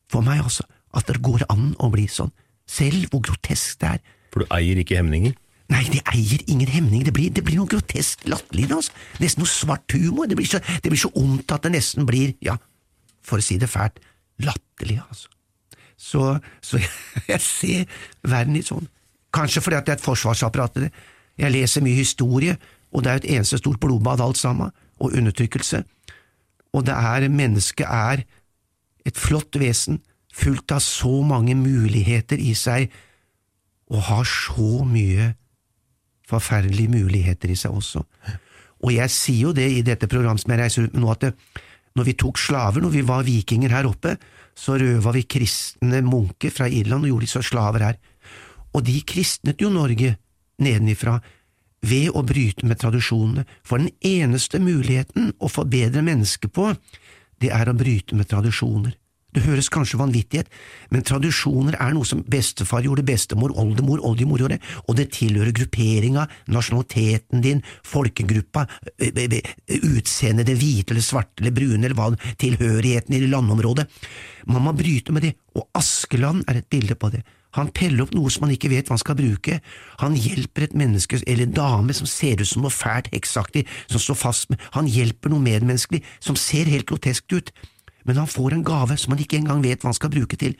for 0.08 0.24
meg 0.24 0.40
også, 0.40 0.64
at 0.96 1.08
det 1.08 1.20
går 1.24 1.44
an 1.52 1.74
å 1.76 1.90
bli 1.92 2.06
sånn, 2.08 2.32
selv 2.64 3.12
hvor 3.12 3.20
grotesk 3.28 3.82
det 3.84 3.90
er. 3.98 4.00
For 4.32 4.40
du 4.40 4.54
eier 4.56 4.80
ikke 4.80 4.96
hemninger? 5.02 5.36
Nei, 5.72 5.82
det 5.92 6.00
eier 6.14 6.40
ingen 6.48 6.72
hemninger, 6.72 7.10
det 7.10 7.14
blir, 7.16 7.28
det 7.32 7.44
blir 7.44 7.60
noe 7.60 7.68
grotesk 7.68 8.24
latterlig, 8.28 8.70
altså. 8.72 8.96
nesten 9.20 9.44
noe 9.44 9.52
svart 9.52 9.96
humor, 9.96 10.32
det 10.32 10.40
blir, 10.40 10.48
så, 10.48 10.62
det 10.80 10.92
blir 10.92 11.00
så 11.00 11.12
ondt 11.16 11.52
at 11.52 11.68
det 11.68 11.74
nesten 11.76 12.08
blir, 12.08 12.32
ja, 12.44 12.56
for 13.24 13.40
å 13.40 13.44
si 13.44 13.60
det 13.60 13.68
fælt, 13.72 14.00
latterlig, 14.40 14.98
altså. 15.04 15.28
Så, 16.02 16.24
så 16.64 16.80
jeg, 16.80 16.90
jeg 17.34 17.44
ser 17.44 18.02
verden 18.24 18.56
litt 18.56 18.72
sånn. 18.72 18.88
Kanskje 19.32 19.62
fordi 19.64 19.78
at 19.78 19.86
det 19.86 19.94
er 19.94 20.00
et 20.00 20.04
forsvarsapparat 20.04 20.76
i 20.76 20.84
det. 20.86 20.92
Jeg 21.40 21.54
leser 21.54 21.84
mye 21.84 21.96
historie, 21.96 22.56
og 22.92 23.04
det 23.04 23.10
er 23.10 23.20
et 23.20 23.30
eneste 23.36 23.58
stort 23.58 23.80
blodbad 23.80 24.20
alt 24.20 24.38
sammen, 24.38 24.72
og 25.00 25.16
undertrykkelse. 25.16 25.82
Og 26.72 26.86
det 26.86 26.94
er 26.94 27.28
mennesket 27.28 27.86
er 27.88 28.24
et 29.06 29.18
flott 29.18 29.56
vesen, 29.58 30.00
fullt 30.32 30.72
av 30.72 30.80
så 30.84 31.12
mange 31.26 31.54
muligheter 31.58 32.40
i 32.40 32.54
seg, 32.56 32.92
og 33.92 34.06
har 34.08 34.28
så 34.28 34.84
mye 34.88 35.32
forferdelige 36.28 36.92
muligheter 36.92 37.52
i 37.52 37.58
seg 37.58 37.74
også. 37.76 38.04
Og 38.82 38.94
jeg 38.94 39.12
sier 39.12 39.48
jo 39.48 39.56
det 39.56 39.68
i 39.70 39.82
dette 39.86 40.08
programmet 40.10 40.42
som 40.42 40.54
jeg 40.54 40.62
reiser 40.62 40.86
ut 40.86 40.94
med 40.96 41.04
nå, 41.04 41.10
at 41.12 41.26
det, 41.26 41.32
når 41.98 42.08
vi 42.08 42.16
tok 42.22 42.40
slaver, 42.40 42.80
når 42.80 42.94
vi 42.94 43.02
var 43.08 43.26
vikinger 43.26 43.74
her 43.74 43.88
oppe, 43.90 44.16
så 44.56 44.78
røva 44.80 45.12
vi 45.16 45.26
kristne 45.28 46.00
munker 46.04 46.52
fra 46.52 46.68
Irland 46.68 47.04
og 47.04 47.12
gjorde 47.12 47.26
de 47.26 47.32
så 47.34 47.44
slaver 47.44 47.84
her 47.88 48.00
og 48.72 48.84
de 48.86 48.98
kristnet 49.06 49.60
jo 49.62 49.70
Norge 49.72 50.16
nedenifra 50.62 51.18
ved 51.82 52.12
å 52.14 52.22
bryte 52.26 52.66
med 52.68 52.78
tradisjonene, 52.78 53.44
for 53.66 53.82
den 53.82 53.90
eneste 54.06 54.60
muligheten 54.62 55.32
å 55.42 55.50
forbedre 55.50 56.04
mennesket 56.06 56.52
på, 56.54 56.70
det 57.42 57.50
er 57.50 57.68
å 57.68 57.76
bryte 57.76 58.14
med 58.14 58.30
tradisjoner. 58.30 58.94
Det 59.32 59.46
høres 59.46 59.70
kanskje 59.72 59.96
vanvittighet, 59.96 60.50
men 60.92 61.04
tradisjoner 61.08 61.78
er 61.80 61.94
noe 61.96 62.04
som 62.04 62.20
bestefar 62.28 62.84
gjorde, 62.84 63.04
bestemor, 63.08 63.54
oldemor, 63.56 64.02
oldemor 64.04 64.44
gjorde, 64.44 64.58
og 64.84 64.98
det 64.98 65.08
tilhører 65.16 65.56
grupperinga, 65.56 66.26
nasjonaliteten 66.52 67.40
din, 67.44 67.62
folkegruppa, 67.88 68.66
utseendet, 69.00 70.50
det 70.50 70.58
hvite 70.60 70.92
eller 70.92 71.06
svarte 71.06 71.40
eller 71.40 71.56
brune 71.56 71.80
eller 71.80 71.96
hva, 71.96 72.10
tilhørigheten 72.44 73.16
i 73.16 73.24
landområdet. 73.24 73.88
Man 74.52 74.68
må 74.68 74.76
bryte 74.76 75.16
med 75.16 75.24
det, 75.24 75.32
og 75.56 75.64
Askeland 75.80 76.44
er 76.44 76.60
et 76.60 76.68
bilde 76.68 77.00
på 77.00 77.14
det. 77.16 77.24
Han 77.58 77.72
peller 77.74 78.06
opp 78.06 78.14
noe 78.16 78.30
som 78.32 78.46
han 78.46 78.54
ikke 78.54 78.70
vet 78.72 78.88
hva 78.88 78.96
han 78.96 79.02
skal 79.02 79.18
bruke. 79.18 79.58
Han 80.00 80.16
hjelper 80.16 80.66
et 80.66 80.76
menneske 80.78 81.20
eller 81.26 81.46
en 81.46 81.56
dame 81.56 81.96
som 81.96 82.08
ser 82.08 82.40
ut 82.40 82.48
som 82.48 82.64
noe 82.64 82.72
fælt 82.72 83.10
heksaktig, 83.12 83.66
som 83.90 84.02
står 84.02 84.18
fast 84.22 84.52
med… 84.52 84.62
Han 84.76 84.88
hjelper 84.90 85.32
noe 85.32 85.44
medmenneskelig 85.44 86.02
som 86.20 86.38
ser 86.38 86.70
helt 86.72 86.88
grotesk 86.88 87.36
ut, 87.36 87.52
men 88.08 88.18
han 88.18 88.30
får 88.30 88.56
en 88.56 88.64
gave 88.66 88.96
som 88.98 89.14
han 89.14 89.22
ikke 89.22 89.38
engang 89.40 89.62
vet 89.64 89.82
hva 89.82 89.92
han 89.92 89.98
skal 89.98 90.12
bruke 90.14 90.38
til. 90.40 90.56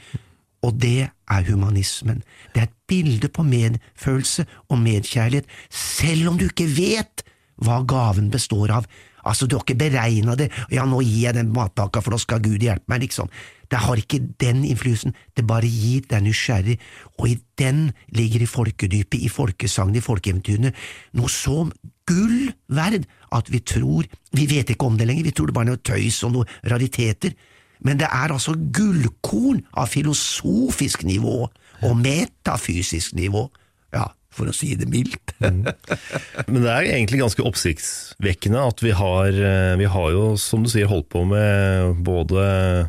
Og 0.63 0.77
det 0.79 1.09
er 1.11 1.49
humanismen. 1.49 2.23
Det 2.55 2.63
er 2.63 2.69
et 2.69 2.81
bilde 2.89 3.29
på 3.33 3.43
medfølelse 3.47 4.47
og 4.71 4.79
medkjærlighet, 4.79 5.49
selv 5.75 6.31
om 6.31 6.39
du 6.39 6.47
ikke 6.47 6.69
vet 6.71 7.25
hva 7.63 7.81
gaven 7.89 8.31
består 8.31 8.77
av. 8.79 8.87
Altså, 9.29 9.47
du 9.47 9.57
har 9.57 9.65
ikke 9.65 9.79
beregna 9.79 10.35
det, 10.39 10.51
ja, 10.73 10.85
nå 10.89 11.01
gir 11.05 11.29
jeg 11.29 11.37
den 11.37 11.53
matpakka, 11.55 12.03
for 12.03 12.15
nå 12.15 12.21
skal 12.23 12.43
Gud 12.43 12.63
hjelpe 12.63 12.91
meg, 12.91 13.05
liksom. 13.07 13.31
Det 13.73 13.81
har 13.81 14.01
ikke 14.01 14.21
den 14.43 14.65
innflytelsen, 14.69 15.15
det 15.37 15.47
bare 15.49 15.69
gir 15.71 16.05
deg 16.11 16.27
nysgjerrig, 16.27 16.77
og 17.19 17.31
i 17.31 17.39
den 17.59 17.87
ligger 18.13 18.45
i 18.45 18.51
folkedypet, 18.51 19.23
i 19.23 19.31
folkesagnet, 19.33 20.03
i 20.03 20.05
folkeeventyrene, 20.05 20.75
noe 21.17 21.33
så 21.33 21.63
gull 22.09 22.51
verd 22.75 23.07
at 23.33 23.49
vi 23.53 23.63
tror, 23.65 24.09
vi 24.35 24.49
vet 24.51 24.75
ikke 24.75 24.91
om 24.91 24.99
det 24.99 25.07
lenger, 25.09 25.31
vi 25.31 25.35
tror 25.37 25.49
det 25.49 25.57
bare 25.57 25.71
er 25.71 25.75
noe 25.77 25.85
tøys 25.87 26.21
og 26.27 26.35
noen 26.37 26.55
rariteter, 26.73 27.37
men 27.83 27.99
det 27.99 28.09
er 28.11 28.35
altså 28.35 28.55
gullkorn 28.55 29.63
av 29.79 29.91
filosofisk 29.91 31.07
nivå 31.07 31.39
og 31.83 31.95
metafysisk 31.99 33.17
nivå, 33.19 33.47
ja, 33.95 34.07
for 34.33 34.49
å 34.49 34.55
si 34.57 34.73
det 34.79 34.89
mildt. 34.91 35.35
Men 35.43 36.59
det 36.63 36.71
er 36.73 36.89
egentlig 36.89 37.21
ganske 37.23 37.45
oppsiktsvekkende 37.47 38.65
at 38.73 38.83
vi 38.85 38.95
har, 38.97 39.29
eh, 39.33 39.75
vi 39.81 39.89
har 39.93 40.13
jo, 40.15 40.25
som 40.41 40.65
du 40.65 40.71
sier, 40.73 40.89
holdt 40.91 41.11
på 41.13 41.25
med 41.29 42.03
både, 42.07 42.45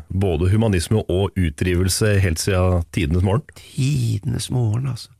både 0.08 0.50
humanisme 0.52 1.04
og 1.04 1.36
utdrivelse 1.36 2.16
helt 2.24 2.42
siden 2.42 2.86
tidenes 2.94 3.26
morgen. 3.26 3.44
Tidenes 3.58 4.50
morgen, 4.54 4.88
altså. 4.94 5.12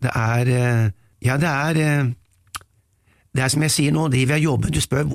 Det 0.00 0.14
er 0.16 0.54
eh, 0.56 0.88
Ja, 1.20 1.36
det 1.36 1.48
er 1.50 1.76
eh, 1.76 2.12
Det 3.36 3.42
er 3.44 3.50
som 3.52 3.62
jeg 3.62 3.72
sier 3.74 3.92
nå, 3.92 4.06
driver 4.08 4.38
jeg 4.38 4.46
jobbet, 4.46 4.72
Du 4.72 4.80
spør 4.80 5.10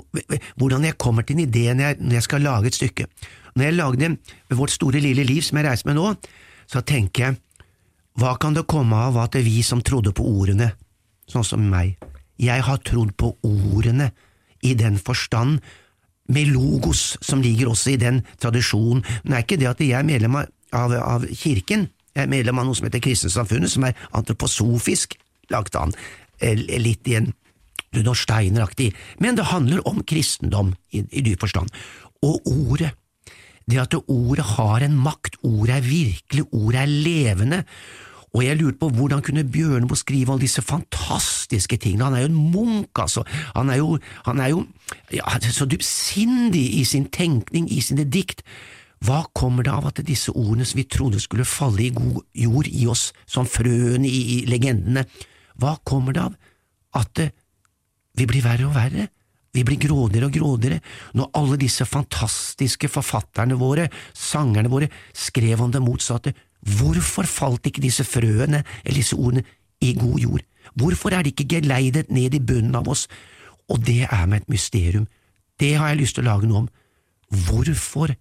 hvordan 0.56 0.86
jeg 0.86 0.98
kommer 1.02 1.26
til 1.26 1.40
en 1.40 1.48
idé 1.48 1.66
når 1.74 1.90
jeg, 1.90 1.98
når 2.00 2.20
jeg 2.20 2.28
skal 2.28 2.46
lage 2.46 2.70
et 2.70 2.78
stykke. 2.78 3.08
Når 3.56 3.64
jeg 3.66 3.76
lagde 3.76 4.12
Vårt 4.54 4.72
store 4.72 5.02
lille 5.02 5.26
liv, 5.26 5.42
som 5.42 5.58
jeg 5.58 5.66
reiser 5.66 5.90
med 5.90 5.98
nå, 5.98 6.14
så 6.70 6.82
tenker 6.86 7.26
jeg 7.26 7.40
hva 8.20 8.36
kan 8.40 8.56
det 8.56 8.68
komme 8.72 8.98
av 9.10 9.18
at 9.20 9.36
det 9.36 9.44
er 9.44 9.50
vi 9.50 9.62
som 9.66 9.82
trodde 9.84 10.14
på 10.16 10.24
ordene, 10.24 10.72
sånn 11.28 11.46
som 11.48 11.64
meg, 11.68 11.98
jeg 12.40 12.64
har 12.68 12.84
trodd 12.88 13.16
på 13.20 13.34
ordene 13.48 14.12
i 14.64 14.74
den 14.78 15.00
forstand, 15.00 15.60
med 16.26 16.50
logos 16.50 17.20
som 17.22 17.44
ligger 17.44 17.70
også 17.70 17.92
i 17.94 18.00
den 18.02 18.24
tradisjonen, 18.42 19.04
men 19.24 19.32
det 19.32 19.38
er 19.38 19.44
ikke 19.44 19.60
det 19.62 19.68
at 19.70 19.84
jeg 19.84 19.94
er 20.00 20.08
medlem 20.08 20.40
av, 20.40 20.48
av 20.74 21.28
kirken, 21.30 21.86
jeg 22.16 22.26
er 22.26 22.32
medlem 22.32 22.58
av 22.58 22.66
noe 22.66 22.78
som 22.78 22.88
heter 22.88 23.04
Kristensamfunnet, 23.04 23.70
som 23.70 23.86
er 23.86 24.00
antroposofisk 24.18 25.14
lagt 25.54 25.78
an, 25.78 25.94
eh, 26.40 26.58
litt 26.82 27.06
i 27.12 27.20
en 27.20 27.30
Rudolf 27.94 28.24
Steiner-aktig, 28.24 28.90
men 29.22 29.38
det 29.38 29.52
handler 29.52 29.86
om 29.88 30.02
kristendom 30.08 30.74
i, 30.90 31.04
i 31.12 31.24
dyp 31.24 31.46
forstand, 31.46 31.70
og 32.26 32.42
ordet 32.50 32.96
det 33.70 33.80
at 33.82 33.96
ordet 33.98 34.46
har 34.56 34.84
en 34.86 34.98
makt, 34.98 35.40
ordet 35.46 35.80
er 35.80 35.86
virkelig, 35.86 36.44
ordet 36.54 36.82
er 36.84 36.92
levende, 36.92 37.62
og 38.36 38.44
jeg 38.44 38.58
lurte 38.60 38.82
på 38.82 38.90
hvordan 38.92 39.24
kunne 39.24 39.46
Bjørneboe 39.48 39.98
skrive 39.98 40.34
alle 40.34 40.44
disse 40.44 40.62
fantastiske 40.66 41.78
tingene, 41.80 42.10
han 42.10 42.18
er 42.18 42.26
jo 42.26 42.32
en 42.34 42.52
munk, 42.52 43.00
altså, 43.00 43.24
han 43.56 43.72
er 43.72 43.80
jo, 43.80 43.98
han 44.26 44.42
er 44.44 44.52
jo 44.52 44.66
ja, 45.14 45.38
så 45.56 45.68
dypsindig 45.72 46.66
i 46.82 46.84
sin 46.84 47.08
tenkning, 47.08 47.70
i 47.72 47.80
sine 47.82 48.04
dikt. 48.04 48.44
Hva 49.06 49.24
kommer 49.36 49.64
det 49.64 49.72
av 49.72 49.88
at 49.88 50.04
disse 50.08 50.34
ordene 50.36 50.68
som 50.68 50.82
vi 50.82 50.88
trodde 50.90 51.22
skulle 51.24 51.48
falle 51.48 51.86
i 51.86 51.94
god 51.96 52.24
jord 52.36 52.68
i 52.68 52.86
oss, 52.92 53.10
som 53.26 53.48
frøene 53.48 54.08
i, 54.10 54.22
i 54.36 54.38
legendene, 54.50 55.06
hva 55.62 55.78
kommer 55.88 56.16
det 56.16 56.26
av 56.26 56.36
at 57.00 57.12
det, 57.16 57.30
vi 58.16 58.28
blir 58.28 58.44
verre 58.44 58.68
og 58.68 58.76
verre? 58.76 59.08
Vi 59.56 59.64
blir 59.64 59.80
grådigere 59.80 60.28
og 60.28 60.36
grådigere 60.36 60.82
når 61.16 61.32
alle 61.40 61.60
disse 61.60 61.88
fantastiske 61.88 62.90
forfatterne 62.92 63.56
våre, 63.60 63.88
sangerne 64.12 64.72
våre, 64.72 64.90
skrev 65.16 65.64
om 65.64 65.72
det 65.72 65.84
motsatte. 65.84 66.34
Hvorfor 66.66 67.28
falt 67.30 67.68
ikke 67.70 67.84
disse 67.84 68.04
frøene 68.04 68.64
eller 68.84 68.98
disse 68.98 69.16
ordene 69.16 69.44
i 69.82 69.94
god 69.94 70.20
jord? 70.20 70.46
Hvorfor 70.74 71.14
er 71.14 71.24
de 71.24 71.30
ikke 71.30 71.48
geleidet 71.58 72.10
ned 72.12 72.34
i 72.34 72.42
bunnen 72.42 72.76
av 72.76 72.90
oss? 72.90 73.08
Og 73.70 73.86
det 73.86 74.08
er 74.12 74.26
med 74.26 74.42
et 74.42 74.50
mysterium. 74.50 75.08
Det 75.60 75.76
har 75.76 75.94
jeg 75.94 76.02
lyst 76.02 76.18
til 76.18 76.26
å 76.26 76.32
lage 76.32 76.50
noe 76.50 76.66
om. 76.66 76.70
Hvorfor? 77.48 78.16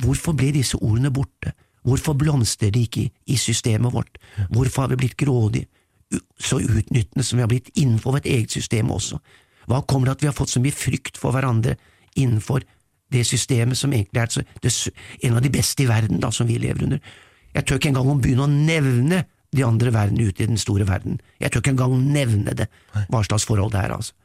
Hvorfor 0.00 0.34
ble 0.38 0.52
disse 0.54 0.78
ordene 0.78 1.12
borte? 1.14 1.52
Hvorfor 1.84 2.16
blomstrer 2.16 2.72
de 2.72 2.86
ikke 2.86 3.08
i 3.26 3.36
systemet 3.36 3.92
vårt? 3.92 4.18
Hvorfor 4.50 4.82
har 4.82 4.94
vi 4.94 5.02
blitt 5.02 5.18
grådige, 5.20 5.66
så 6.38 6.60
utnyttende 6.62 7.24
som 7.24 7.36
vi 7.36 7.44
har 7.44 7.50
blitt 7.50 7.68
innenfor 7.74 8.16
vårt 8.16 8.26
eget 8.26 8.54
system 8.54 8.90
også? 8.90 9.18
Hva 9.68 9.82
kommer 9.82 10.08
det 10.08 10.16
at 10.16 10.22
vi 10.22 10.30
har 10.30 10.36
fått 10.36 10.52
så 10.54 10.62
mye 10.62 10.76
frykt 10.76 11.18
for 11.20 11.34
hverandre 11.34 11.76
innenfor 12.16 12.64
det 13.12 13.26
systemet 13.26 13.78
som 13.78 13.92
egentlig 13.92 14.22
er 14.22 14.88
en 15.28 15.36
av 15.36 15.44
de 15.44 15.52
beste 15.52 15.84
i 15.84 15.88
verden, 15.88 16.20
da, 16.20 16.30
som 16.32 16.48
vi 16.48 16.58
lever 16.58 16.86
under? 16.88 17.00
Jeg 17.54 17.66
tør 17.66 17.78
ikke 17.78 17.92
engang 17.92 18.10
å 18.10 18.18
begynne 18.18 18.46
å 18.46 18.50
nevne 18.50 19.22
de 19.54 19.62
andre 19.62 19.92
verden 19.94 20.20
ute 20.20 20.42
i 20.42 20.50
den 20.50 20.58
store 20.58 20.86
verden. 20.88 21.20
Jeg 21.38 21.52
tør 21.52 21.62
ikke 21.62 21.74
engang 21.76 21.94
nevne 22.10 22.54
det, 22.58 22.68
hva 23.08 23.22
slags 23.26 23.46
forhold 23.46 23.74
det 23.74 23.84
er, 23.84 23.94
altså. 23.94 24.16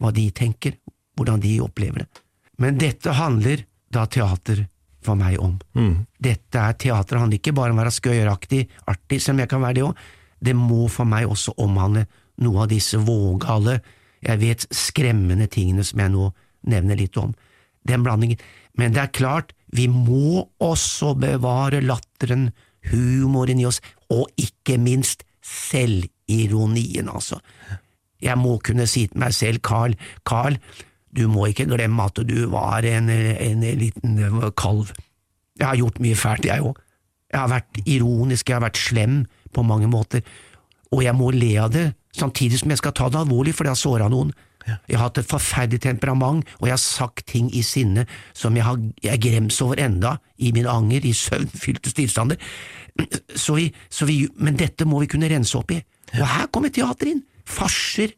Hva 0.00 0.10
de 0.16 0.24
tenker, 0.34 0.78
hvordan 1.18 1.42
de 1.42 1.58
opplever 1.62 2.06
det. 2.06 2.22
Men 2.62 2.78
dette 2.80 3.12
handler 3.16 3.66
da 3.92 4.06
teater 4.10 4.64
for 5.04 5.18
meg 5.18 5.38
om. 5.42 5.58
Mm. 5.76 6.06
Dette 6.22 6.62
er 6.62 6.78
teater, 6.78 7.20
handler 7.20 7.40
ikke 7.40 7.54
bare 7.56 7.74
om 7.74 7.78
å 7.80 7.82
være 7.82 7.94
skøyeraktig, 7.94 8.62
artig, 8.90 9.20
selv 9.20 9.36
om 9.36 9.44
jeg 9.44 9.52
kan 9.52 9.64
være 9.64 9.78
det 9.78 9.86
òg. 9.86 10.04
Det 10.42 10.54
må 10.58 10.86
for 10.90 11.08
meg 11.08 11.30
også 11.30 11.54
omhandle 11.62 12.06
noe 12.42 12.64
av 12.64 12.70
disse 12.72 12.98
vågale, 12.98 13.80
jeg 14.22 14.38
vet 14.38 14.66
skremmende 14.74 15.48
tingene 15.50 15.84
som 15.86 16.00
jeg 16.02 16.12
nå 16.14 16.28
nevner 16.70 16.98
litt 16.98 17.18
om. 17.18 17.32
Den 17.86 18.04
blandingen. 18.06 18.38
Men 18.78 18.94
det 18.94 19.02
er 19.02 19.14
klart, 19.14 19.50
vi 19.72 19.88
må 19.88 20.44
også 20.60 21.14
bevare 21.18 21.80
latteren, 21.84 22.50
humoren 22.90 23.60
i 23.62 23.66
oss, 23.68 23.80
og 24.12 24.28
ikke 24.40 24.76
minst 24.80 25.24
selvironien, 25.42 27.08
altså. 27.08 27.40
Jeg 28.22 28.38
må 28.38 28.58
kunne 28.62 28.86
si 28.86 29.08
til 29.10 29.18
meg 29.18 29.34
selv, 29.34 29.62
Carl, 29.66 29.96
Carl, 30.28 30.58
du 31.12 31.26
må 31.28 31.48
ikke 31.50 31.66
glemme 31.68 32.04
at 32.06 32.20
du 32.28 32.36
var 32.52 32.86
en, 32.88 33.10
en 33.10 33.64
liten 33.80 34.20
kalv. 34.56 34.92
Jeg 35.58 35.66
har 35.66 35.80
gjort 35.80 36.00
mye 36.00 36.16
fælt, 36.16 36.46
jeg 36.48 36.64
òg. 36.64 36.78
Jeg 37.32 37.40
har 37.40 37.50
vært 37.50 37.80
ironisk, 37.88 38.48
jeg 38.48 38.58
har 38.58 38.64
vært 38.64 38.80
slem 38.80 39.22
på 39.52 39.64
mange 39.64 39.88
måter, 39.88 40.22
og 40.92 41.02
jeg 41.04 41.16
må 41.16 41.30
le 41.32 41.52
av 41.60 41.72
det, 41.72 41.86
samtidig 42.16 42.60
som 42.60 42.72
jeg 42.72 42.80
skal 42.80 42.94
ta 42.96 43.08
det 43.08 43.22
alvorlig 43.22 43.54
for 43.56 43.64
jeg 43.64 43.72
har 43.72 43.80
såra 43.80 44.08
noen. 44.12 44.32
Jeg 44.66 44.96
har 44.96 45.08
hatt 45.08 45.20
et 45.22 45.28
forferdelig 45.28 45.82
temperament, 45.84 46.46
og 46.60 46.68
jeg 46.68 46.74
har 46.76 46.82
sagt 46.82 47.26
ting 47.32 47.50
i 47.54 47.62
sinne 47.66 48.06
som 48.36 48.56
jeg, 48.56 48.66
har, 48.66 48.80
jeg 49.02 49.22
grems 49.22 49.60
over 49.64 49.80
enda, 49.82 50.16
i 50.38 50.52
min 50.54 50.68
anger, 50.70 51.04
i 51.06 51.14
søvnfylte 51.16 51.92
tilstander. 51.98 52.40
Så 53.34 53.56
vi, 53.58 53.68
så 53.90 54.08
vi, 54.08 54.22
men 54.36 54.58
dette 54.60 54.86
må 54.88 55.02
vi 55.02 55.10
kunne 55.10 55.30
rense 55.32 55.56
opp 55.58 55.72
i, 55.74 55.80
og 56.18 56.26
her 56.28 56.50
kommer 56.52 56.72
teater 56.74 57.14
inn. 57.14 57.22
Farser 57.48 58.12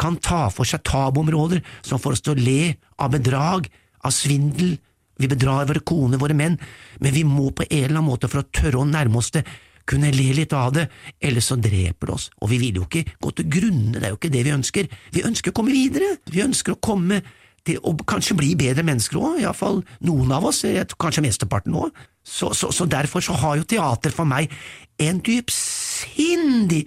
kan 0.00 0.16
ta 0.22 0.46
for 0.52 0.68
seg 0.68 0.84
tabuområder 0.86 1.60
som 1.84 2.00
får 2.00 2.16
oss 2.16 2.24
til 2.24 2.36
å 2.36 2.40
le 2.40 2.60
av 3.02 3.12
bedrag, 3.12 3.66
av 4.00 4.14
svindel, 4.16 4.78
vi 5.20 5.28
bedrar 5.28 5.66
våre 5.68 5.82
koner, 5.84 6.20
våre 6.20 6.36
menn, 6.36 6.56
men 7.04 7.12
vi 7.12 7.26
må 7.28 7.50
på 7.52 7.66
en 7.66 7.82
eller 7.82 7.98
annen 7.98 8.08
måte, 8.08 8.30
for 8.30 8.40
å 8.40 8.48
tørre 8.48 8.80
å 8.80 8.88
nærme 8.88 9.20
oss 9.20 9.32
det, 9.34 9.44
kunne 9.90 10.12
le 10.14 10.28
litt 10.36 10.54
av 10.56 10.72
det, 10.76 10.86
ellers 11.18 11.50
så 11.50 11.58
dreper 11.58 12.10
det 12.10 12.14
oss, 12.14 12.30
og 12.38 12.52
vi 12.52 12.60
vil 12.62 12.80
jo 12.80 12.86
ikke 12.86 13.18
gå 13.20 13.34
til 13.36 13.50
grunne, 13.58 13.98
det 13.98 14.06
er 14.06 14.14
jo 14.14 14.20
ikke 14.20 14.32
det 14.32 14.46
vi 14.46 14.54
ønsker, 14.54 14.90
vi 15.16 15.26
ønsker 15.26 15.52
å 15.52 15.58
komme 15.58 15.74
videre, 15.74 16.14
vi 16.30 16.44
ønsker 16.44 16.76
å 16.76 16.82
komme 16.82 17.20
til 17.66 17.80
å 17.84 17.92
kanskje 18.08 18.36
bli 18.38 18.54
bedre 18.58 18.84
mennesker 18.86 19.20
òg, 19.20 19.40
iallfall 19.42 19.82
noen 20.06 20.32
av 20.32 20.46
oss, 20.48 20.62
kanskje 21.00 21.24
mesteparten 21.26 21.76
òg, 21.76 21.90
så, 22.24 22.52
så, 22.56 22.70
så, 22.72 22.86
derfor 22.88 23.24
så 23.24 23.36
har 23.40 23.58
jo 23.58 23.68
teater 23.68 24.14
for 24.14 24.28
meg 24.28 24.52
en 25.00 25.20
dypsindig 25.24 26.84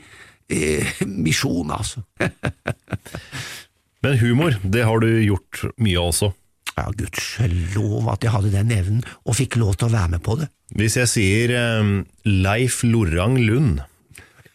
eh, 0.50 1.04
misjon, 1.10 1.74
altså. 1.74 2.06
Men 4.04 4.18
humor, 4.20 4.58
det 4.64 4.84
har 4.84 5.00
du 5.00 5.10
gjort 5.24 5.62
mye 5.80 6.00
av 6.00 6.10
også. 6.12 6.34
Ja, 6.74 6.88
gudskjelov 6.98 8.08
at 8.14 8.26
jeg 8.26 8.34
hadde 8.34 8.52
den 8.54 8.72
evnen, 8.74 9.02
og 9.30 9.38
fikk 9.38 9.60
lov 9.62 9.76
til 9.78 9.92
å 9.92 9.94
være 9.94 10.16
med 10.16 10.24
på 10.26 10.38
det. 10.40 10.50
Hvis 10.74 10.98
jeg 10.98 11.12
sier 11.12 11.54
um, 11.82 11.96
Leif 12.26 12.82
Lorang 12.88 13.38
Lund, 13.42 13.84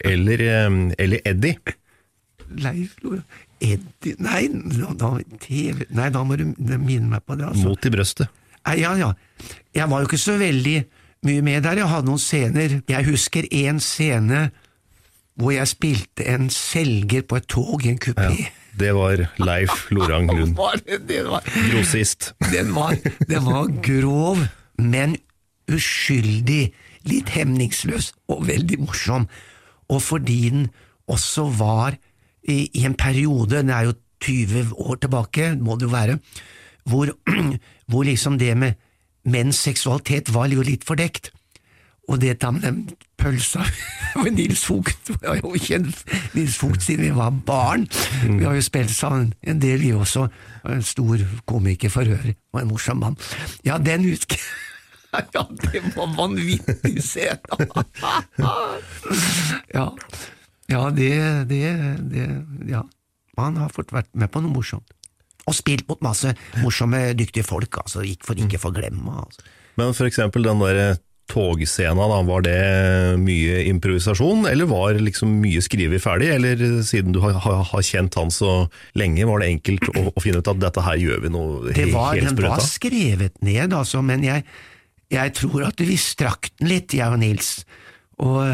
eller, 0.03 0.43
um, 0.67 0.81
eller 0.99 1.23
Eddie 1.27 1.57
Leif 2.55 2.95
Lorang 3.03 3.23
Eddie 3.59 4.15
Nei, 4.23 4.45
da, 4.95 5.13
TV, 5.43 5.83
nei, 5.95 6.07
da 6.15 6.23
må 6.23 6.37
du 6.39 6.45
minne 6.55 7.09
meg 7.11 7.25
på 7.27 7.35
det. 7.39 7.49
Altså. 7.49 7.65
Mot 7.67 7.87
i 7.87 7.91
brøstet. 7.91 8.37
Ja, 8.79 8.93
ja. 8.99 9.13
Jeg 9.75 9.89
var 9.91 10.03
jo 10.03 10.09
ikke 10.09 10.21
så 10.21 10.37
veldig 10.39 10.77
mye 11.27 11.43
med 11.43 11.65
der. 11.65 11.81
Jeg 11.81 11.91
hadde 11.91 12.07
noen 12.07 12.21
scener. 12.23 12.79
Jeg 12.87 13.07
husker 13.09 13.47
en 13.65 13.81
scene 13.83 14.45
hvor 15.39 15.53
jeg 15.55 15.71
spilte 15.71 16.25
en 16.27 16.49
selger 16.51 17.23
på 17.27 17.39
et 17.39 17.47
tog 17.51 17.83
i 17.85 17.93
en 17.93 17.99
kupé. 18.01 18.31
Ja. 18.35 18.55
Det 18.79 18.91
var 18.95 19.25
Leif 19.43 19.89
Lorang 19.91 20.29
Lund. 20.31 20.55
Grossist. 21.71 22.33
Den 22.51 22.71
var, 22.75 22.95
den 23.27 23.43
var 23.43 23.67
grov, 23.83 24.45
men 24.79 25.17
uskyldig, 25.69 26.69
litt 27.09 27.31
hemningsløs 27.35 28.13
og 28.31 28.45
veldig 28.47 28.79
morsom. 28.85 29.27
Og 29.91 29.99
fordi 30.03 30.39
den 30.53 30.69
også 31.11 31.49
var 31.59 31.97
i, 32.43 32.69
i 32.71 32.85
en 32.87 32.95
periode, 32.95 33.57
den 33.57 33.73
er 33.73 33.89
jo 33.89 33.97
20 34.23 34.71
år 34.79 35.01
tilbake, 35.03 35.51
må 35.59 35.75
det 35.75 35.89
jo 35.89 35.93
være, 35.93 36.17
hvor, 36.87 37.11
hvor 37.91 38.07
liksom 38.07 38.39
det 38.39 38.55
med 38.57 38.79
menns 39.27 39.59
seksualitet 39.67 40.31
var 40.33 40.47
jo 40.51 40.63
litt 40.63 40.87
fordekt. 40.87 41.33
Og 42.09 42.17
det 42.21 42.39
tar 42.41 42.55
med 42.55 42.65
den 42.65 42.79
pølsa 43.19 43.63
med 44.23 44.31
Nils 44.37 44.63
Vogt 44.69 45.11
Vi 45.11 45.27
har 45.27 45.41
jo 45.43 45.53
kjent 45.61 46.05
Nils 46.33 46.57
Vogt 46.61 46.83
siden 46.85 47.05
vi 47.05 47.11
var 47.15 47.35
barn. 47.45 47.85
Vi 48.23 48.45
har 48.45 48.57
jo 48.57 48.65
spilt 48.65 48.93
sammen 48.95 49.33
en 49.41 49.61
del, 49.61 49.81
vi 49.83 49.93
også. 49.93 50.27
En 50.69 50.83
stor 50.83 51.21
komiker 51.49 51.91
for 51.93 52.09
øvrig, 52.09 52.35
og 52.53 52.61
en 52.61 52.71
morsom 52.71 53.03
mann. 53.03 53.19
Ja, 53.65 53.77
den 53.77 54.07
jeg. 54.09 54.19
Ja, 55.09 55.41
det 55.49 55.79
var 55.95 56.11
vanvittig 56.13 57.01
sent! 57.01 57.47
ja. 59.73 59.87
ja, 60.69 60.81
det, 60.93 61.13
det, 61.49 61.61
det 62.11 62.27
Ja. 62.69 62.83
Han 63.39 63.57
har 63.57 63.71
fått 63.73 63.93
vært 63.95 64.11
med 64.13 64.29
på 64.29 64.43
noe 64.43 64.53
morsomt. 64.53 64.93
Og 65.49 65.55
spilt 65.57 65.87
mot 65.89 66.01
masse 66.05 66.35
morsomme, 66.61 66.99
dyktige 67.17 67.47
folk, 67.47 67.79
altså. 67.81 68.03
Ikke 68.05 68.29
for 68.29 68.37
ikke 68.37 68.61
å 68.69 68.73
glemme. 68.75 69.15
Altså. 69.23 69.47
Men 69.81 69.95
for 69.97 70.05
eksempel 70.05 70.45
den 70.45 70.61
der 70.61 70.99
togscena, 71.29 72.07
da, 72.11 72.19
var 72.27 72.43
det 72.45 72.57
mye 73.21 73.61
improvisasjon, 73.69 74.47
eller 74.49 74.69
var 74.69 74.97
liksom 74.99 75.37
mye 75.43 75.61
skrevet 75.63 76.03
ferdig? 76.03 76.31
Eller 76.35 76.81
siden 76.85 77.13
du 77.15 77.21
har, 77.23 77.37
har, 77.45 77.85
kjent 77.85 78.17
han 78.19 78.33
så 78.33 78.53
lenge, 78.99 79.27
var 79.29 79.43
det 79.43 79.51
enkelt 79.55 79.87
å, 79.93 80.09
å, 80.09 80.23
finne 80.23 80.41
ut 80.41 80.51
at 80.51 80.61
dette 80.61 80.83
her 80.85 80.99
gjør 81.01 81.23
vi 81.25 81.33
noe 81.33 81.73
det 81.75 81.87
var, 81.93 82.17
helt 82.17 82.33
sprøtt 82.33 82.43
Den 82.43 82.55
var 82.55 82.65
skrevet 82.65 83.41
ned, 83.45 83.77
altså, 83.77 84.03
men 84.05 84.25
jeg, 84.25 84.45
jeg 85.13 85.35
tror 85.37 85.69
at 85.69 85.85
vi 85.85 85.97
strakk 86.01 86.51
den 86.59 86.73
litt, 86.73 86.97
jeg 86.97 87.07
og 87.07 87.21
Nils. 87.21 87.53
Og 88.19 88.43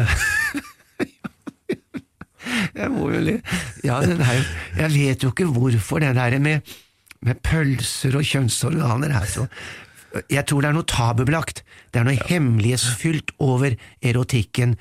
Jeg 2.76 2.92
må 2.94 3.08
jo 3.10 3.22
le 3.24 3.32
Ja, 3.82 3.98
den 4.04 4.20
er 4.22 4.36
jo 4.38 4.44
Jeg 4.78 4.92
vet 4.92 5.24
jo 5.24 5.32
ikke 5.32 5.48
hvorfor 5.50 6.02
det 6.02 6.12
der 6.14 6.36
med, 6.42 6.76
med 7.26 7.40
pølser 7.42 8.14
og 8.20 8.26
kjønnsorganer 8.26 9.16
er 9.18 9.26
så 9.26 9.48
Jeg 10.32 10.46
tror 10.48 10.64
det 10.64 10.70
er 10.70 10.76
noe 10.76 10.88
tabubelagt. 10.88 11.62
Det 11.92 12.00
er 12.00 12.08
noe 12.08 12.16
ja. 12.18 12.26
hemmelighetsfylt 12.30 13.36
over 13.44 13.76
erotikken. 14.02 14.76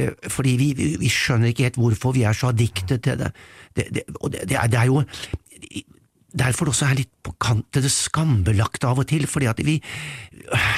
Eh, 0.00 0.12
fordi 0.28 0.56
vi, 0.60 0.72
vi, 1.00 1.12
skjønner 1.12 1.52
ikke 1.52 1.68
helt 1.68 1.80
hvorfor 1.80 2.16
vi 2.16 2.26
er 2.28 2.36
så 2.36 2.52
addiktet 2.54 3.04
til 3.06 3.20
det. 3.20 3.32
Det, 3.76 3.88
det, 3.94 4.04
det, 4.08 4.44
det 4.48 4.58
er, 4.58 4.68
er 4.80 4.90
jo 4.90 5.02
derfor 6.38 6.64
det 6.64 6.74
også 6.74 6.86
er 6.86 6.98
litt 7.00 7.10
på 7.26 7.32
kant 7.42 7.66
til 7.74 7.84
det 7.84 7.90
skambelagte 7.92 8.88
av 8.88 9.00
og 9.02 9.08
til, 9.10 9.26
fordi 9.30 9.48
at 9.50 9.62
vi 9.66 9.80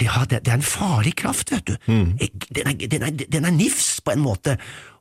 Ja, 0.03 0.25
det, 0.29 0.43
det 0.45 0.53
er 0.53 0.59
en 0.59 0.65
farlig 0.67 1.15
kraft, 1.17 1.53
vet 1.53 1.67
du. 1.69 1.77
Mm. 1.87 2.19
Den, 2.19 2.67
er, 2.67 2.89
den, 2.89 3.03
er, 3.03 3.11
den, 3.11 3.45
er, 3.45 3.51
nifs, 3.51 4.01
på 4.05 4.13
en 4.13 4.21
måte. 4.21 4.57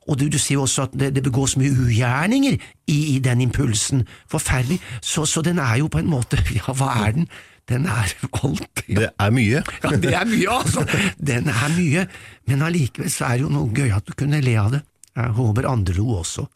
Og 0.08 0.18
du, 0.18 0.28
du 0.32 0.38
sier 0.38 0.56
jo 0.56 0.64
også 0.64 0.86
at 0.86 0.94
det, 0.96 1.10
det, 1.14 1.22
begås 1.22 1.56
mye 1.60 1.72
ugjerninger 1.72 2.56
i, 2.88 2.98
i 3.14 3.18
den 3.18 3.40
impulsen. 3.44 4.06
Forferdelig. 4.30 4.80
Så, 5.02 5.26
så, 5.26 5.42
den 5.42 5.58
er 5.58 5.76
jo 5.82 5.90
på 5.92 6.00
en 6.00 6.08
måte 6.10 6.40
Ja, 6.56 6.72
hva 6.72 6.94
er 7.04 7.12
den? 7.18 7.28
Den 7.70 7.86
er 7.86 8.10
alt. 8.42 8.82
Ja. 8.88 8.98
Det 8.98 9.10
er 9.22 9.30
mye? 9.34 9.60
ja, 9.62 9.92
det 10.02 10.14
er 10.18 10.26
mye, 10.28 10.48
altså. 10.50 10.82
Den 11.18 11.46
er 11.52 11.68
mye. 11.76 12.06
Men 12.50 12.64
allikevel 12.66 13.12
så 13.12 13.28
er 13.28 13.38
det 13.38 13.46
jo 13.46 13.52
noe 13.54 13.70
gøy 13.76 13.92
at 13.94 14.08
du 14.08 14.16
kunne 14.18 14.42
le 14.42 14.56
av 14.60 14.74
det. 14.74 14.82
Jeg 15.16 15.36
håper 15.36 15.68
andre 15.70 15.94
lo 15.96 16.18
også. 16.18 16.48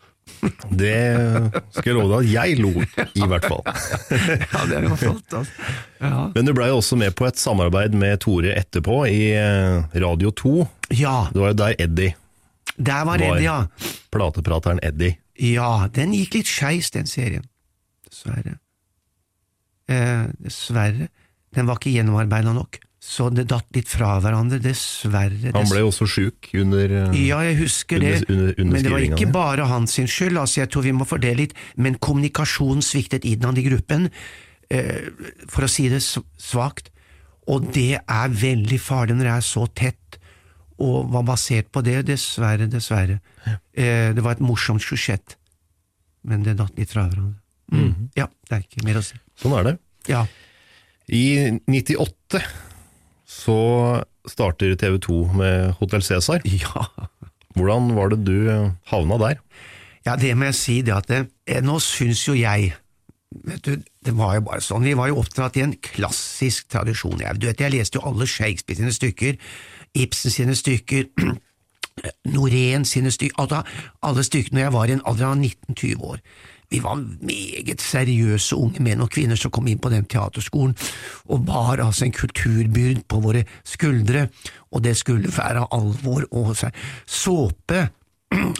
Det 0.74 0.96
skal 1.70 1.86
jeg 1.86 1.94
love 1.94 2.18
deg 2.18 2.26
at 2.26 2.30
jeg 2.32 2.56
lo, 2.58 2.72
i 2.82 3.28
hvert 3.30 3.46
fall. 3.46 3.62
ja, 3.62 4.62
det 4.66 4.78
er 4.80 4.86
jo 4.88 4.98
flott. 4.98 5.36
Altså. 5.38 5.68
Ja. 6.02 6.24
Men 6.34 6.48
du 6.48 6.52
blei 6.56 6.68
også 6.74 6.98
med 6.98 7.14
på 7.16 7.28
et 7.28 7.38
samarbeid 7.40 7.94
med 7.96 8.18
Tore 8.24 8.56
etterpå, 8.58 8.98
i 9.06 9.30
eh, 9.38 9.86
Radio 10.02 10.34
2. 10.34 10.54
Ja. 10.98 11.14
Det 11.32 11.42
var 11.44 11.54
jo 11.54 11.58
der 11.62 11.78
Eddie 11.82 12.16
Der 12.76 13.06
var 13.08 13.22
Eddie, 13.22 13.46
ja. 13.46 13.56
Plateprateren 14.12 14.82
Eddie. 14.84 15.16
Ja, 15.38 15.86
den 15.92 16.14
gikk 16.16 16.40
litt 16.40 16.50
skeis, 16.50 16.90
den 16.94 17.08
serien. 17.08 17.46
Dessverre. 18.08 18.58
Eh, 19.86 20.26
dessverre. 20.42 21.08
Den 21.54 21.68
var 21.68 21.78
ikke 21.78 21.94
gjennomarbeida 21.94 22.52
nok. 22.56 22.80
Så 23.06 23.28
det 23.30 23.44
datt 23.52 23.68
litt 23.76 23.86
fra 23.86 24.16
hverandre, 24.22 24.58
dessverre. 24.62 25.52
Han 25.54 25.68
ble 25.70 25.84
jo 25.84 25.90
også 25.92 26.08
sjuk 26.10 26.48
under 26.58 26.90
eh, 26.90 27.20
Ja, 27.28 27.38
jeg 27.46 27.60
husker 27.60 28.02
det, 28.02 28.16
under, 28.26 28.56
under 28.56 28.72
men 28.72 28.82
det 28.82 28.92
var 28.92 29.04
ikke 29.04 29.30
bare 29.34 29.68
hans 29.70 29.94
skyld, 29.94 30.40
altså 30.40 30.64
jeg 30.64 30.72
tror 30.74 30.86
vi 30.88 30.94
må 30.96 31.06
fordele 31.06 31.44
litt, 31.44 31.54
men 31.78 32.00
kommunikasjonen 32.02 32.82
sviktet 32.82 33.28
innad 33.28 33.60
i 33.60 33.66
gruppen, 33.68 34.08
eh, 34.74 35.06
for 35.52 35.68
å 35.68 35.70
si 35.70 35.86
det 35.92 36.02
svakt, 36.02 36.90
og 37.46 37.68
det 37.76 38.00
er 38.00 38.34
veldig 38.42 38.80
farlig 38.82 39.14
når 39.14 39.28
det 39.28 39.34
er 39.36 39.46
så 39.52 39.68
tett, 39.70 40.18
og 40.82 41.12
var 41.14 41.28
basert 41.30 41.70
på 41.72 41.84
det, 41.86 42.00
dessverre, 42.10 42.66
dessverre. 42.68 43.20
Eh, 43.46 44.10
det 44.16 44.24
var 44.24 44.34
et 44.34 44.42
morsomt 44.44 44.82
sjusjett, 44.82 45.38
men 46.26 46.42
det 46.42 46.58
datt 46.58 46.74
litt 46.74 46.90
fra 46.90 47.06
hverandre. 47.06 47.38
Mm. 47.70 47.86
Mm. 47.86 48.10
Ja, 48.18 48.26
det 48.48 48.58
er 48.58 48.66
ikke 48.66 48.84
mer 48.88 48.98
å 48.98 49.04
si. 49.06 49.20
Sånn 49.40 49.56
er 49.58 49.68
det. 49.70 49.74
Ja. 50.10 50.24
I 51.06 51.24
98 51.68 52.40
så 53.26 53.58
starter 54.26 54.74
TV 54.78 54.98
2 55.02 55.18
med 55.38 55.76
Hotell 55.80 56.02
Cæsar. 56.02 56.42
Ja. 56.46 56.86
Hvordan 57.56 57.94
var 57.96 58.12
det 58.12 58.24
du 58.26 58.72
havna 58.90 59.18
der? 59.22 59.38
Ja, 60.06 60.16
det 60.16 60.34
må 60.38 60.50
jeg 60.50 60.58
si 60.58 60.80
det 60.86 60.94
at 60.94 61.08
det, 61.10 61.22
eh, 61.48 61.62
Nå 61.64 61.78
syns 61.82 62.26
jo 62.28 62.34
jeg 62.36 62.74
vet 63.44 63.64
du, 63.64 63.82
Det 64.04 64.14
var 64.14 64.36
jo 64.36 64.44
bare 64.46 64.62
sånn, 64.62 64.84
vi 64.86 64.94
var 64.94 65.08
jo 65.10 65.18
oppdratt 65.22 65.56
i 65.58 65.64
en 65.64 65.74
klassisk 65.82 66.68
tradisjon. 66.70 67.18
Jeg, 67.18 67.40
du 67.40 67.48
vet, 67.48 67.60
jeg 67.60 67.74
leste 67.74 67.98
jo 67.98 68.04
alle 68.06 68.28
Shakespeare 68.30 68.78
sine 68.78 68.92
stykker, 68.94 69.40
Ibsen 69.96 70.30
sine 70.30 70.54
stykker, 70.54 71.08
Norén 72.36 72.84
sine 72.86 73.10
stykker, 73.10 73.40
altså 73.40 73.64
alle 74.06 74.22
stykkene 74.26 74.60
når 74.60 74.66
jeg 74.66 74.76
var 74.76 74.86
i 74.86 74.94
en 74.94 75.02
alder 75.10 75.26
av 75.32 75.40
19-20 75.40 76.06
år. 76.06 76.22
Vi 76.72 76.80
var 76.82 76.98
meget 76.98 77.82
seriøse 77.82 78.56
unge 78.58 78.82
menn 78.82 79.04
og 79.04 79.12
kvinner 79.14 79.38
som 79.38 79.52
kom 79.54 79.68
inn 79.70 79.82
på 79.82 79.92
den 79.92 80.08
teaterskolen, 80.10 80.74
og 81.30 81.44
bar 81.46 81.82
altså 81.84 82.06
en 82.06 82.16
kulturbyrd 82.16 83.04
på 83.10 83.20
våre 83.22 83.44
skuldre, 83.66 84.26
og 84.74 84.82
det 84.86 84.96
skulle 84.98 85.30
være 85.32 85.68
alvor 85.74 86.26
og 86.32 86.56
såpe 87.06 87.86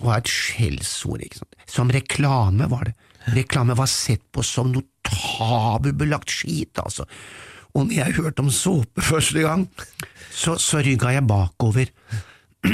var 0.05 0.21
et 0.21 0.31
skjellsord, 0.31 1.25
ikke 1.25 1.41
sant. 1.41 1.59
Som 1.67 1.91
reklame 1.93 2.69
var 2.71 2.89
det. 2.89 2.95
Reklame 3.35 3.75
var 3.79 3.91
sett 3.91 4.23
på 4.31 4.45
som 4.47 4.71
noe 4.71 4.87
tabubelagt 5.07 6.31
skit, 6.31 6.79
altså. 6.83 7.07
Og 7.75 7.89
når 7.89 7.97
jeg 7.99 8.17
hørte 8.21 8.45
om 8.45 8.53
såpe 8.55 9.05
første 9.05 9.43
gang, 9.43 9.67
så, 10.31 10.57
så 10.63 10.81
rygga 10.85 11.13
jeg 11.17 11.27
bakover. 11.29 11.91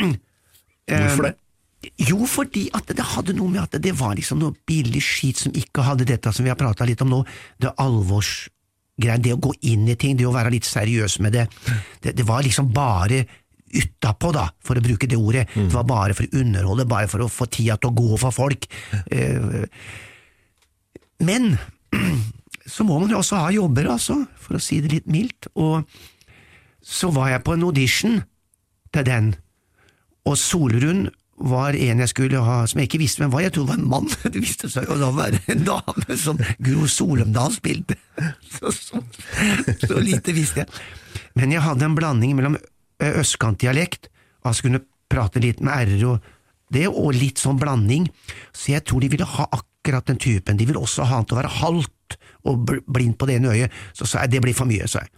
Hvorfor 0.92 1.26
det? 1.26 1.36
Jo, 1.82 2.22
fordi 2.30 2.68
at 2.76 2.92
det 2.94 3.04
hadde 3.14 3.34
noe 3.34 3.50
med 3.50 3.64
at 3.64 3.78
det 3.82 3.94
var 3.98 4.14
liksom 4.14 4.38
noe 4.38 4.54
billig 4.68 5.02
skit 5.02 5.40
som 5.44 5.54
ikke 5.58 5.82
hadde 5.86 6.06
dette 6.06 6.30
som 6.34 6.46
vi 6.46 6.52
har 6.52 6.58
prata 6.58 6.86
litt 6.86 7.02
om 7.02 7.10
nå, 7.10 7.22
det 7.58 7.72
alvorsgreiene, 7.82 9.22
det 9.24 9.34
å 9.34 9.40
gå 9.42 9.54
inn 9.72 9.88
i 9.90 9.96
ting, 9.98 10.14
det 10.18 10.28
å 10.28 10.34
være 10.34 10.52
litt 10.54 10.68
seriøs 10.68 11.18
med 11.24 11.34
det. 11.34 11.48
Det, 12.04 12.14
det 12.18 12.26
var 12.28 12.44
liksom 12.46 12.70
bare 12.74 13.24
utapå, 13.72 14.30
da, 14.36 14.46
for 14.62 14.78
å 14.78 14.84
bruke 14.84 15.08
det 15.08 15.18
ordet. 15.18 15.46
Mm. 15.56 15.68
Det 15.70 15.76
var 15.78 15.88
bare 15.88 16.16
for 16.16 16.28
å 16.28 16.42
underholde, 16.42 16.88
bare 16.88 17.10
for 17.10 17.24
å 17.24 17.30
få 17.32 17.48
tida 17.50 17.78
til 17.80 17.90
å 17.90 17.96
gå 17.98 18.18
for 18.20 18.36
folk. 18.36 18.68
Eh, 19.10 19.64
men 21.24 21.54
så 22.74 22.86
må 22.86 23.00
man 23.00 23.10
jo 23.10 23.20
også 23.22 23.40
ha 23.42 23.52
jobber, 23.54 23.90
altså, 23.94 24.20
for 24.38 24.58
å 24.58 24.62
si 24.62 24.82
det 24.84 24.92
litt 24.92 25.08
mildt. 25.10 25.48
Og 25.56 25.88
så 26.82 27.10
var 27.14 27.32
jeg 27.32 27.44
på 27.46 27.56
en 27.56 27.66
audition 27.66 28.20
til 28.92 29.08
den, 29.08 29.32
og 30.28 30.38
Solrun 30.38 31.08
var 31.48 31.76
en 31.76 32.02
jeg 32.02 32.10
skulle 32.12 32.42
ha, 32.44 32.58
som 32.70 32.80
jeg 32.80 32.90
ikke 32.90 33.00
visste 33.02 33.22
hvem 33.22 33.32
var, 33.32 33.44
jeg 33.44 33.54
trodde 33.54 33.72
det 33.72 33.74
var 33.74 33.82
en 33.82 33.90
mann, 33.90 34.10
det 34.34 34.42
viste 34.42 34.70
seg 34.72 34.88
jo 34.88 34.98
da 35.00 35.08
å 35.10 35.16
være 35.16 35.40
en 35.54 35.64
dame 35.66 36.18
som 36.18 36.40
Gro 36.62 36.88
Solumdal 36.90 37.54
spilte, 37.54 37.98
så, 38.56 38.72
så, 38.74 39.02
så, 39.82 39.96
lite 40.02 40.34
visste 40.36 40.64
jeg. 40.64 40.84
Men 41.38 41.54
jeg 41.54 41.64
hadde 41.64 41.88
en 41.88 41.96
blanding 41.98 42.36
mellom 42.38 42.58
østkantdialekt, 43.02 44.10
altså 44.46 44.68
kunne 44.68 44.84
prate 45.12 45.42
litt 45.42 45.60
med 45.64 45.90
r-er 45.90 46.06
og 46.12 46.30
det, 46.72 46.86
og 46.88 47.12
litt 47.16 47.42
sånn 47.42 47.58
blanding, 47.60 48.06
så 48.56 48.76
jeg 48.76 48.86
tror 48.88 49.02
de 49.04 49.10
ville 49.12 49.28
ha 49.28 49.48
akkurat 49.52 50.06
den 50.08 50.20
typen, 50.22 50.56
de 50.56 50.68
ville 50.68 50.80
også 50.80 51.04
ha 51.04 51.18
han 51.18 51.26
til 51.28 51.36
å 51.36 51.42
være 51.42 51.56
halvt 51.58 52.16
og 52.48 52.72
blind 52.86 53.18
på 53.18 53.28
det 53.28 53.38
ene 53.38 53.52
øyet, 53.52 53.82
så 53.96 54.08
sa 54.08 54.24
jeg 54.24 54.36
det 54.36 54.42
blir 54.44 54.56
for 54.56 54.68
mye, 54.70 54.88
sa 54.88 55.04
jeg 55.04 55.12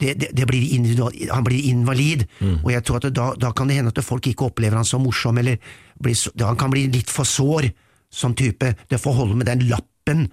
det, 0.00 0.14
det, 0.20 0.30
det 0.36 0.46
blir 0.46 1.28
han 1.32 1.44
blir 1.46 1.68
invalid, 1.70 2.24
mm. 2.40 2.60
og 2.64 2.70
jeg 2.72 2.84
tror 2.86 3.00
at 3.00 3.08
da, 3.14 3.28
da, 3.38 3.52
kan 3.56 3.70
det 3.70 3.78
hende 3.78 3.92
at 3.94 4.04
folk 4.04 4.26
ikke 4.30 4.48
opplever 4.48 4.78
han 4.78 4.86
som 4.88 5.02
morsom, 5.02 5.38
eller 5.40 5.58
blir, 6.00 6.16
han 6.44 6.58
kan 6.58 6.72
bli 6.72 6.86
litt 6.92 7.10
for 7.10 7.28
sår 7.28 7.70
som 8.10 8.34
type. 8.38 8.72
Det 8.88 9.00
får 9.00 9.16
holde 9.18 9.36
med 9.38 9.50
den 9.50 9.66
lappen. 9.68 10.26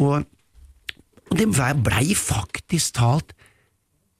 Og, 0.00 0.22
og 1.30 1.38
det 1.38 1.48
blei 1.50 2.14
faktisk 2.16 2.98
talt 3.00 3.34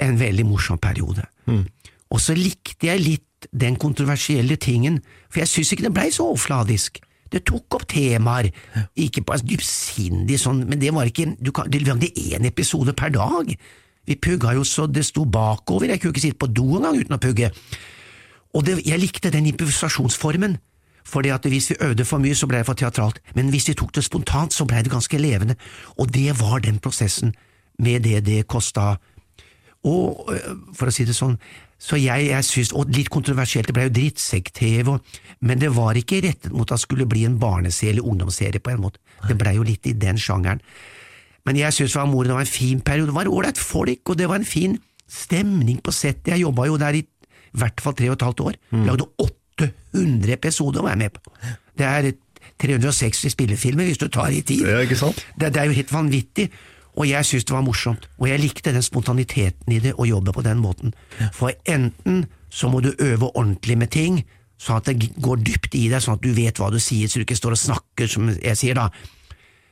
en 0.00 0.16
veldig 0.20 0.46
morsom 0.48 0.80
periode. 0.80 1.26
Mm. 1.46 1.66
Og 2.10 2.22
så 2.22 2.34
likte 2.34 2.88
jeg 2.88 3.04
litt 3.04 3.50
den 3.56 3.76
kontroversielle 3.80 4.56
tingen, 4.60 4.98
for 5.30 5.42
jeg 5.42 5.52
syns 5.52 5.72
ikke 5.74 5.86
det 5.88 5.94
blei 5.96 6.08
så 6.12 6.30
overfladisk. 6.32 7.00
Det 7.30 7.44
tok 7.46 7.76
opp 7.78 7.86
temaer, 7.90 8.50
ikke 8.98 9.22
bare 9.26 9.40
en 9.44 9.50
dypsindig 9.52 10.40
sånn, 10.42 10.64
men 10.66 10.80
det 10.82 10.90
var 10.94 11.06
ikke 11.06 11.28
du 11.38 11.52
kan, 11.54 11.70
Det 11.70 11.84
lagde 11.86 12.10
én 12.10 12.46
episode 12.48 12.92
per 12.92 13.12
dag. 13.14 13.52
Vi 14.10 14.18
pugga 14.18 14.56
jo 14.56 14.64
så 14.66 14.88
det 14.90 15.04
sto 15.06 15.22
bakover, 15.24 15.92
jeg 15.92 16.02
kunne 16.02 16.10
ikke 16.14 16.24
sitte 16.24 16.40
på 16.42 16.50
do 16.50 16.66
engang 16.80 16.98
uten 16.98 17.14
å 17.14 17.22
pugge. 17.22 17.52
Og 18.58 18.66
det, 18.66 18.80
jeg 18.82 18.98
likte 18.98 19.30
den 19.30 19.46
improvisasjonsformen, 19.52 20.56
fordi 21.06 21.30
at 21.30 21.46
hvis 21.46 21.70
vi 21.70 21.78
øvde 21.86 22.04
for 22.04 22.22
mye, 22.22 22.34
så 22.34 22.48
ble 22.50 22.58
det 22.58 22.66
for 22.66 22.78
teatralt, 22.78 23.20
men 23.38 23.52
hvis 23.54 23.68
vi 23.70 23.76
tok 23.78 23.94
det 23.94 24.04
spontant, 24.04 24.54
så 24.54 24.66
ble 24.66 24.82
det 24.82 24.90
ganske 24.90 25.18
levende, 25.18 25.54
og 25.98 26.10
det 26.14 26.34
var 26.40 26.58
den 26.66 26.82
prosessen, 26.82 27.34
med 27.78 28.02
det 28.04 28.26
det 28.26 28.42
kosta. 28.50 28.96
Og 29.88 30.28
øh, 30.34 30.56
for 30.76 30.90
å 30.90 30.92
si 30.92 31.06
det 31.08 31.14
sånn, 31.16 31.38
så 31.80 31.96
jeg, 31.96 32.26
jeg 32.28 32.44
synes, 32.44 32.74
og 32.76 32.90
litt 32.92 33.08
kontroversielt, 33.08 33.70
det 33.70 33.76
ble 33.78 33.86
jo 33.86 33.94
drittsekk-TV, 33.96 34.90
men 35.40 35.62
det 35.62 35.70
var 35.72 35.96
ikke 35.96 36.20
rettet 36.26 36.52
mot 36.52 36.68
at 36.68 36.76
det 36.76 36.84
skulle 36.84 37.08
bli 37.08 37.24
en 37.24 37.38
barneserie 37.40 37.94
eller 37.94 38.10
ungdomsserie 38.10 38.60
på 38.60 38.74
en 38.74 38.82
måte. 38.82 39.00
Det 39.24 39.38
blei 39.40 39.54
jo 39.56 39.64
litt 39.64 39.88
i 39.88 39.94
den 39.96 40.20
sjangeren. 40.20 40.60
Men 41.48 41.56
jeg 41.56 41.72
syns 41.72 41.96
det 41.96 42.04
var 42.12 42.28
det 42.28 42.36
en 42.36 42.46
fin 42.46 42.80
periode, 42.80 43.10
det 43.10 43.16
var 43.16 43.30
ålreit 43.30 43.58
folk, 43.58 44.02
og 44.12 44.18
det 44.18 44.28
var 44.28 44.40
en 44.40 44.48
fin 44.48 44.78
stemning 45.10 45.80
på 45.82 45.92
settet. 45.94 46.34
Jeg 46.34 46.44
jobba 46.44 46.66
jo 46.68 46.78
der 46.80 47.00
i 47.00 47.04
hvert 47.58 47.80
fall 47.82 47.96
tre 47.98 48.10
og 48.10 48.18
et 48.18 48.26
halvt 48.28 48.40
år. 48.40 48.58
Lagde 48.86 49.06
800 49.18 50.34
episoder 50.36 50.82
å 50.82 50.86
være 50.86 51.00
med 51.00 51.16
på. 51.16 51.32
Det 51.78 51.86
er 51.86 52.12
360 52.60 53.32
spillefilmer 53.32 53.88
hvis 53.88 54.00
du 54.00 54.08
tar 54.12 54.30
i 54.34 54.42
tid. 54.46 54.66
Ja, 54.68 54.82
ikke 54.84 54.98
sant? 55.00 55.24
Det, 55.36 55.52
det 55.54 55.62
er 55.62 55.70
jo 55.70 55.78
helt 55.78 55.92
vanvittig, 55.92 56.50
og 56.96 57.06
jeg 57.08 57.24
syntes 57.26 57.46
det 57.48 57.54
var 57.56 57.64
morsomt. 57.64 58.08
Og 58.18 58.28
jeg 58.28 58.42
likte 58.42 58.74
den 58.74 58.84
spontaniteten 58.84 59.72
i 59.72 59.80
det, 59.82 59.94
å 59.96 60.08
jobbe 60.08 60.34
på 60.36 60.44
den 60.44 60.60
måten. 60.60 60.94
For 61.36 61.54
enten 61.64 62.26
så 62.50 62.68
må 62.68 62.82
du 62.84 62.92
øve 62.98 63.30
ordentlig 63.30 63.78
med 63.78 63.92
ting, 63.94 64.20
sånn 64.60 64.80
at 64.80 64.90
det 64.90 65.12
går 65.22 65.40
dypt 65.46 65.74
i 65.78 65.86
deg, 65.88 66.02
sånn 66.04 66.18
at 66.18 66.24
du 66.24 66.34
vet 66.36 66.58
hva 66.60 66.68
du 66.72 66.80
sier, 66.82 67.08
så 67.08 67.20
du 67.20 67.24
ikke 67.24 67.38
står 67.38 67.56
og 67.56 67.62
snakker, 67.62 68.10
som 68.10 68.28
jeg 68.34 68.58
sier 68.58 68.76
da. 68.76 68.90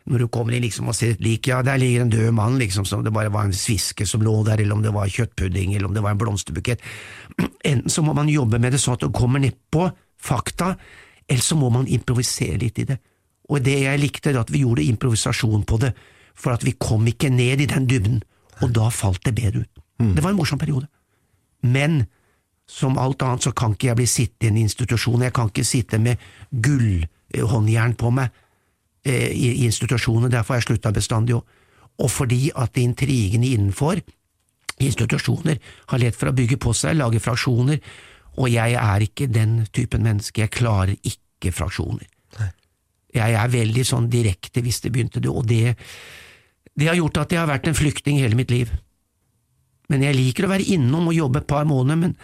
Når 0.09 0.25
du 0.25 0.29
kommer 0.33 0.57
inn 0.57 0.65
liksom 0.65 0.89
og 0.89 0.97
ser 0.97 1.13
et 1.15 1.25
lik, 1.25 1.51
ja, 1.51 1.61
der 1.65 1.81
ligger 1.81 2.05
en 2.05 2.13
død 2.13 2.31
mann, 2.37 2.57
liksom, 2.61 2.87
som 2.89 3.03
det 3.05 3.13
bare 3.13 3.33
var 3.33 3.49
en 3.49 3.57
sviske 3.57 4.07
som 4.09 4.23
lå 4.25 4.35
der, 4.47 4.63
eller 4.63 4.79
om 4.79 4.85
det 4.85 4.93
var 4.95 5.11
kjøttpudding, 5.13 5.75
eller 5.77 5.91
om 5.91 5.97
det 5.97 6.05
var 6.05 6.17
en 6.17 6.23
blomsterbukett. 6.23 6.85
Enten 7.71 7.93
så 7.93 8.05
må 8.07 8.15
man 8.17 8.31
jobbe 8.33 8.61
med 8.63 8.73
det 8.73 8.81
sånn 8.83 8.97
at 8.97 9.05
du 9.05 9.13
kommer 9.15 9.43
nedpå 9.43 9.91
fakta, 10.19 10.73
eller 11.29 11.45
så 11.45 11.59
må 11.61 11.69
man 11.75 11.89
improvisere 11.93 12.57
litt 12.63 12.81
i 12.81 12.89
det. 12.89 12.99
Og 13.49 13.61
det 13.65 13.79
jeg 13.85 14.01
likte, 14.01 14.33
er 14.33 14.41
at 14.41 14.53
vi 14.53 14.65
gjorde 14.65 14.87
improvisasjon 14.89 15.65
på 15.69 15.81
det, 15.85 15.93
for 16.39 16.55
at 16.55 16.65
vi 16.65 16.77
kom 16.81 17.07
ikke 17.11 17.31
ned 17.33 17.65
i 17.65 17.69
den 17.69 17.89
dybden, 17.91 18.23
og 18.63 18.73
da 18.75 18.89
falt 18.95 19.25
det 19.27 19.37
bedre 19.37 19.65
ut. 19.65 19.85
Det 19.99 20.23
var 20.23 20.31
en 20.31 20.39
morsom 20.39 20.61
periode. 20.61 20.87
Men 21.67 22.05
som 22.69 22.99
alt 23.01 23.23
annet 23.23 23.43
så 23.43 23.53
kan 23.57 23.75
ikke 23.75 23.91
jeg 23.91 23.99
bli 23.99 24.07
sittende 24.07 24.47
i 24.47 24.63
en 24.63 24.69
institusjon, 24.69 25.25
jeg 25.25 25.35
kan 25.35 25.49
ikke 25.51 25.65
sitte 25.67 25.99
med 26.03 26.21
gullhåndjern 26.53 27.97
på 27.99 28.13
meg 28.15 28.35
i, 29.09 29.49
i 29.63 29.65
institusjoner, 29.69 30.31
derfor 30.33 30.55
har 30.55 30.63
jeg 30.63 30.69
slutta 30.71 30.93
bestandig 30.95 31.37
òg. 31.39 31.57
Og 31.99 32.11
fordi 32.13 32.49
at 32.55 32.79
intrigene 32.79 33.51
innenfor 33.55 34.01
institusjoner 34.79 35.59
har 35.91 36.03
lett 36.03 36.17
for 36.17 36.31
å 36.31 36.37
bygge 36.37 36.61
på 36.63 36.75
seg, 36.77 36.99
lage 36.99 37.21
fraksjoner, 37.23 37.81
og 38.39 38.53
jeg 38.53 38.77
er 38.79 39.03
ikke 39.03 39.27
den 39.31 39.65
typen 39.75 40.05
menneske, 40.07 40.45
jeg 40.45 40.55
klarer 40.55 40.95
ikke 41.03 41.53
fraksjoner. 41.55 42.07
Jeg 43.15 43.35
er 43.41 43.51
veldig 43.51 43.85
sånn 43.89 44.07
direkte 44.13 44.63
hvis 44.63 44.83
det 44.85 44.93
begynte 44.95 45.23
det, 45.25 45.33
og 45.33 45.47
det, 45.49 45.75
det 46.79 46.91
har 46.91 46.99
gjort 46.99 47.25
at 47.25 47.33
jeg 47.35 47.41
har 47.41 47.51
vært 47.51 47.67
en 47.71 47.79
flyktning 47.79 48.21
hele 48.21 48.39
mitt 48.39 48.53
liv. 48.53 48.71
Men 49.89 50.05
jeg 50.05 50.19
liker 50.19 50.47
å 50.47 50.53
være 50.53 50.69
innom 50.77 51.09
og 51.09 51.17
jobbe 51.17 51.43
et 51.43 51.49
par 51.51 51.67
måneder, 51.67 51.99
men, 51.99 52.15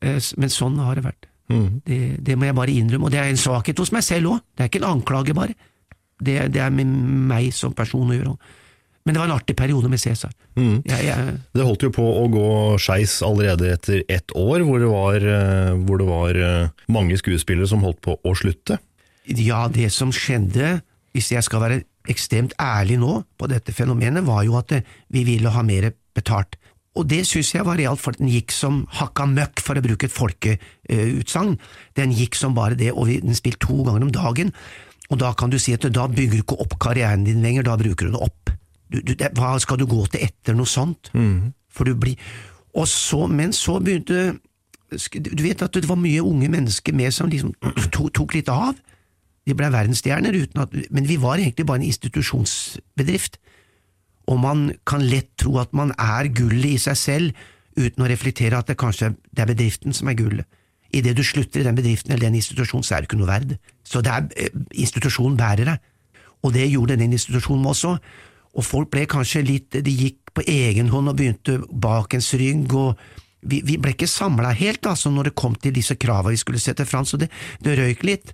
eh, 0.00 0.22
men 0.38 0.54
sånn 0.54 0.78
har 0.80 0.96
det 0.96 1.04
vært. 1.10 1.28
Det, 1.84 1.98
det 2.24 2.36
må 2.38 2.46
jeg 2.46 2.56
bare 2.56 2.72
innrømme, 2.72 3.08
og 3.08 3.12
det 3.12 3.18
er 3.20 3.28
en 3.28 3.40
svakhet 3.40 3.82
hos 3.82 3.92
meg 3.92 4.04
selv 4.06 4.36
òg, 4.36 4.44
det 4.56 4.64
er 4.64 4.70
ikke 4.70 4.80
en 4.80 4.92
anklage, 4.94 5.34
bare. 5.36 5.56
Det, 6.22 6.36
det 6.54 6.60
er 6.62 6.70
med 6.74 6.86
meg 7.32 7.50
som 7.56 7.74
person 7.76 8.10
å 8.10 8.16
gjøre. 8.16 8.36
Men 9.02 9.16
det 9.16 9.18
var 9.18 9.26
en 9.32 9.34
artig 9.34 9.56
periode 9.58 9.88
med 9.90 9.98
Cæsar. 9.98 10.30
Jeg, 10.54 11.14
Det 11.56 11.64
holdt 11.66 11.82
jo 11.82 11.90
på 11.90 12.04
å 12.06 12.26
gå 12.30 12.46
skeis 12.78 13.16
allerede 13.26 13.72
etter 13.74 14.04
ett 14.06 14.30
år, 14.38 14.62
hvor 14.62 14.78
det 14.78 14.90
var, 14.92 15.16
eh, 15.26 15.72
hvor 15.88 15.98
det 15.98 16.06
var 16.06 16.38
eh, 16.38 16.68
mange 16.92 17.18
skuespillere 17.18 17.66
som 17.66 17.82
holdt 17.82 17.98
på 18.04 18.14
å 18.22 18.34
slutte. 18.38 18.78
Ja, 19.26 19.64
det 19.68 19.88
som 19.94 20.12
skjedde, 20.14 20.80
hvis 21.16 21.32
jeg 21.34 21.42
skal 21.46 21.64
være 21.64 21.80
ekstremt 22.10 22.54
ærlig 22.62 23.00
nå 23.02 23.24
på 23.38 23.50
dette 23.50 23.74
fenomenet, 23.74 24.22
var 24.26 24.44
jo 24.46 24.54
at 24.60 24.70
eh, 24.78 24.86
vi 25.10 25.24
ville 25.26 25.50
ha 25.50 25.62
mer 25.66 25.90
betalt. 26.14 26.54
Og 26.94 27.06
det 27.08 27.22
syns 27.26 27.54
jeg 27.56 27.64
var 27.66 27.78
realt, 27.80 27.98
for 28.04 28.12
den 28.14 28.28
gikk 28.30 28.52
som 28.54 28.82
hakka 29.00 29.24
møkk, 29.26 29.62
for 29.64 29.80
å 29.80 29.82
bruke 29.82 30.06
et 30.06 30.12
folkeutsagn. 30.14 31.54
Den 31.96 32.12
gikk 32.14 32.36
som 32.38 32.54
bare 32.54 32.76
det, 32.78 32.92
og 32.92 33.06
vi- 33.08 33.20
den 33.20 33.34
spilte 33.34 33.66
to 33.66 33.82
ganger 33.82 34.02
om 34.02 34.12
dagen. 34.12 34.52
Og 35.12 35.20
da 35.20 35.34
kan 35.36 35.52
du 35.52 35.58
si 35.60 35.74
at 35.76 35.84
da 35.92 36.06
bygger 36.08 36.40
du 36.40 36.44
ikke 36.46 36.60
opp 36.64 36.78
karrieren 36.80 37.26
din 37.26 37.42
lenger, 37.44 37.66
da 37.68 37.76
bruker 37.80 38.08
du 38.08 38.16
det 38.16 38.22
opp. 38.24 38.54
Du, 38.92 39.00
du, 39.00 39.12
det, 39.16 39.32
hva 39.36 39.54
skal 39.60 39.80
du 39.80 39.86
gå 39.88 40.00
til 40.12 40.24
etter 40.24 40.56
noe 40.56 40.68
sånt? 40.68 41.12
For 41.72 41.88
du 41.88 41.96
blir 41.96 42.16
Og 42.76 42.88
så, 42.88 43.26
men 43.28 43.52
så 43.52 43.78
begynte 43.80 44.38
Du 44.92 45.42
vet 45.44 45.62
at 45.64 45.72
det 45.72 45.88
var 45.88 46.00
mye 46.00 46.20
unge 46.24 46.48
mennesker 46.52 46.92
med 46.96 47.12
som 47.12 47.28
liksom 47.32 47.52
tok, 47.94 48.12
tok 48.12 48.34
litt 48.36 48.48
av. 48.52 48.76
De 49.48 49.56
ble 49.58 49.70
verdensstjerner, 49.72 50.36
at, 50.60 50.76
men 50.92 51.08
vi 51.08 51.16
var 51.20 51.40
egentlig 51.40 51.66
bare 51.66 51.80
en 51.80 51.88
institusjonsbedrift. 51.88 53.40
Og 54.30 54.38
man 54.38 54.68
kan 54.86 55.02
lett 55.02 55.32
tro 55.40 55.56
at 55.58 55.72
man 55.74 55.94
er 55.98 56.28
gullet 56.30 56.76
i 56.76 56.80
seg 56.80 56.98
selv, 57.00 57.46
uten 57.72 58.04
å 58.04 58.08
reflektere 58.10 58.58
at 58.60 58.68
det 58.68 58.76
kanskje 58.78 59.14
det 59.32 59.42
er 59.42 59.48
bedriften 59.48 59.96
som 59.96 60.10
er 60.12 60.18
gullet. 60.20 60.60
Idet 60.92 61.16
du 61.16 61.22
slutter 61.24 61.62
i 61.62 61.66
den 61.66 61.78
bedriften 61.78 62.12
eller 62.12 62.28
den 62.28 62.36
institusjonen, 62.40 62.84
så 62.84 62.96
er 62.96 63.02
du 63.02 63.08
ikke 63.08 63.20
noe 63.20 63.30
verd. 63.30 63.56
Så 63.86 64.02
det 64.04 64.12
er 64.12 64.28
eh, 64.36 64.60
institusjonen 64.84 65.38
bærer 65.40 65.72
deg. 65.72 65.88
Og 66.42 66.52
det 66.54 66.68
gjorde 66.68 66.98
den 67.00 67.14
institusjonen 67.16 67.66
også. 67.70 67.96
Og 68.52 68.66
folk 68.66 68.90
ble 68.92 69.06
kanskje 69.08 69.44
litt 69.46 69.78
De 69.80 69.92
gikk 69.96 70.32
på 70.36 70.44
egen 70.48 70.90
hånd 70.92 71.08
og 71.12 71.16
begynte 71.16 71.58
bak 71.72 72.14
ens 72.16 72.32
rygg, 72.36 72.72
og 72.76 73.00
vi, 73.42 73.60
vi 73.66 73.76
ble 73.80 73.92
ikke 73.92 74.08
samla 74.08 74.52
helt 74.56 74.86
altså 74.86 75.10
når 75.10 75.30
det 75.30 75.38
kom 75.38 75.56
til 75.58 75.74
disse 75.74 75.96
krava 76.00 76.30
vi 76.30 76.40
skulle 76.40 76.62
sette 76.62 76.86
fram, 76.88 77.04
så 77.08 77.18
det, 77.20 77.28
det 77.60 77.76
røyk 77.78 78.04
litt. 78.06 78.32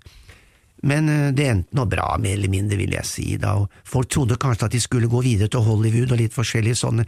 Men 0.86 1.08
eh, 1.10 1.30
det 1.34 1.48
endte 1.50 1.78
nå 1.78 1.86
bra, 1.90 2.12
mer 2.22 2.36
eller 2.36 2.52
mindre, 2.52 2.78
vil 2.80 2.94
jeg 2.94 3.08
si. 3.08 3.26
da, 3.40 3.56
og 3.62 3.88
Folk 3.88 4.10
trodde 4.14 4.38
kanskje 4.40 4.68
at 4.68 4.76
de 4.76 4.82
skulle 4.82 5.10
gå 5.10 5.22
videre 5.26 5.50
til 5.52 5.66
Hollywood 5.66 6.14
og 6.14 6.22
litt 6.22 6.36
forskjellige 6.36 6.82
sånne 6.82 7.06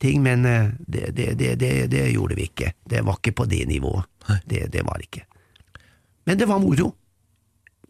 ting, 0.00 0.22
men 0.22 0.44
eh, 0.48 0.72
det, 0.78 1.12
det, 1.16 1.30
det, 1.38 1.54
det, 1.60 1.72
det 1.92 2.08
gjorde 2.12 2.36
vi 2.38 2.48
ikke. 2.48 2.72
Det 2.90 3.04
var 3.06 3.20
ikke 3.20 3.36
på 3.40 3.46
det 3.50 3.64
nivået. 3.68 4.10
Det, 4.44 4.66
det 4.72 4.84
var 4.84 4.98
det 4.98 5.08
ikke. 5.10 5.24
Men 6.24 6.38
det 6.40 6.48
var 6.48 6.60
moro, 6.62 6.90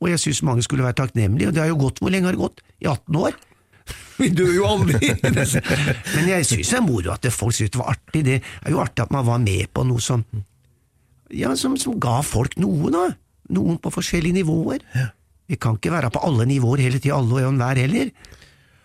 og 0.01 0.11
jeg 0.11 0.21
syns 0.21 0.43
mange 0.43 0.65
skulle 0.67 0.85
være 0.85 0.99
takknemlige, 1.05 1.49
og 1.49 1.55
det 1.55 1.63
har 1.63 1.71
jo 1.71 1.83
gått, 1.85 2.01
hvor 2.03 2.11
lenge 2.11 2.27
har 2.27 2.35
det 2.35 2.43
gått? 2.43 2.65
I 2.83 2.89
18 2.91 3.21
år? 3.21 3.37
Vi 4.21 4.31
dør 4.35 4.53
jo 4.55 4.67
aldri! 4.69 5.13
Men 6.17 6.29
jeg 6.33 6.49
syns 6.49 6.73
det 6.73 6.81
er 6.81 6.87
moro 6.87 7.15
at 7.15 7.25
det 7.25 7.35
folk 7.35 7.55
syns 7.57 7.75
det 7.75 7.81
var 7.81 7.95
artig. 7.95 8.25
Det 8.27 8.41
er 8.41 8.75
jo 8.75 8.83
artig 8.83 9.07
at 9.07 9.15
man 9.15 9.27
var 9.27 9.43
med 9.43 9.71
på 9.73 9.87
noe 9.87 10.03
som 10.03 10.25
ja, 11.35 11.55
som, 11.57 11.77
som 11.81 11.97
ga 11.99 12.21
folk 12.23 12.57
noe, 12.61 12.91
da. 12.93 13.09
Noen 13.55 13.79
på 13.83 13.91
forskjellige 13.93 14.39
nivåer. 14.41 14.85
Vi 15.51 15.59
kan 15.61 15.77
ikke 15.77 15.93
være 15.93 16.13
på 16.15 16.23
alle 16.25 16.47
nivåer 16.49 16.85
hele 16.85 17.01
tida, 17.01 17.19
alle 17.19 17.43
og 17.43 17.51
enhver 17.51 17.81
heller. 17.81 18.13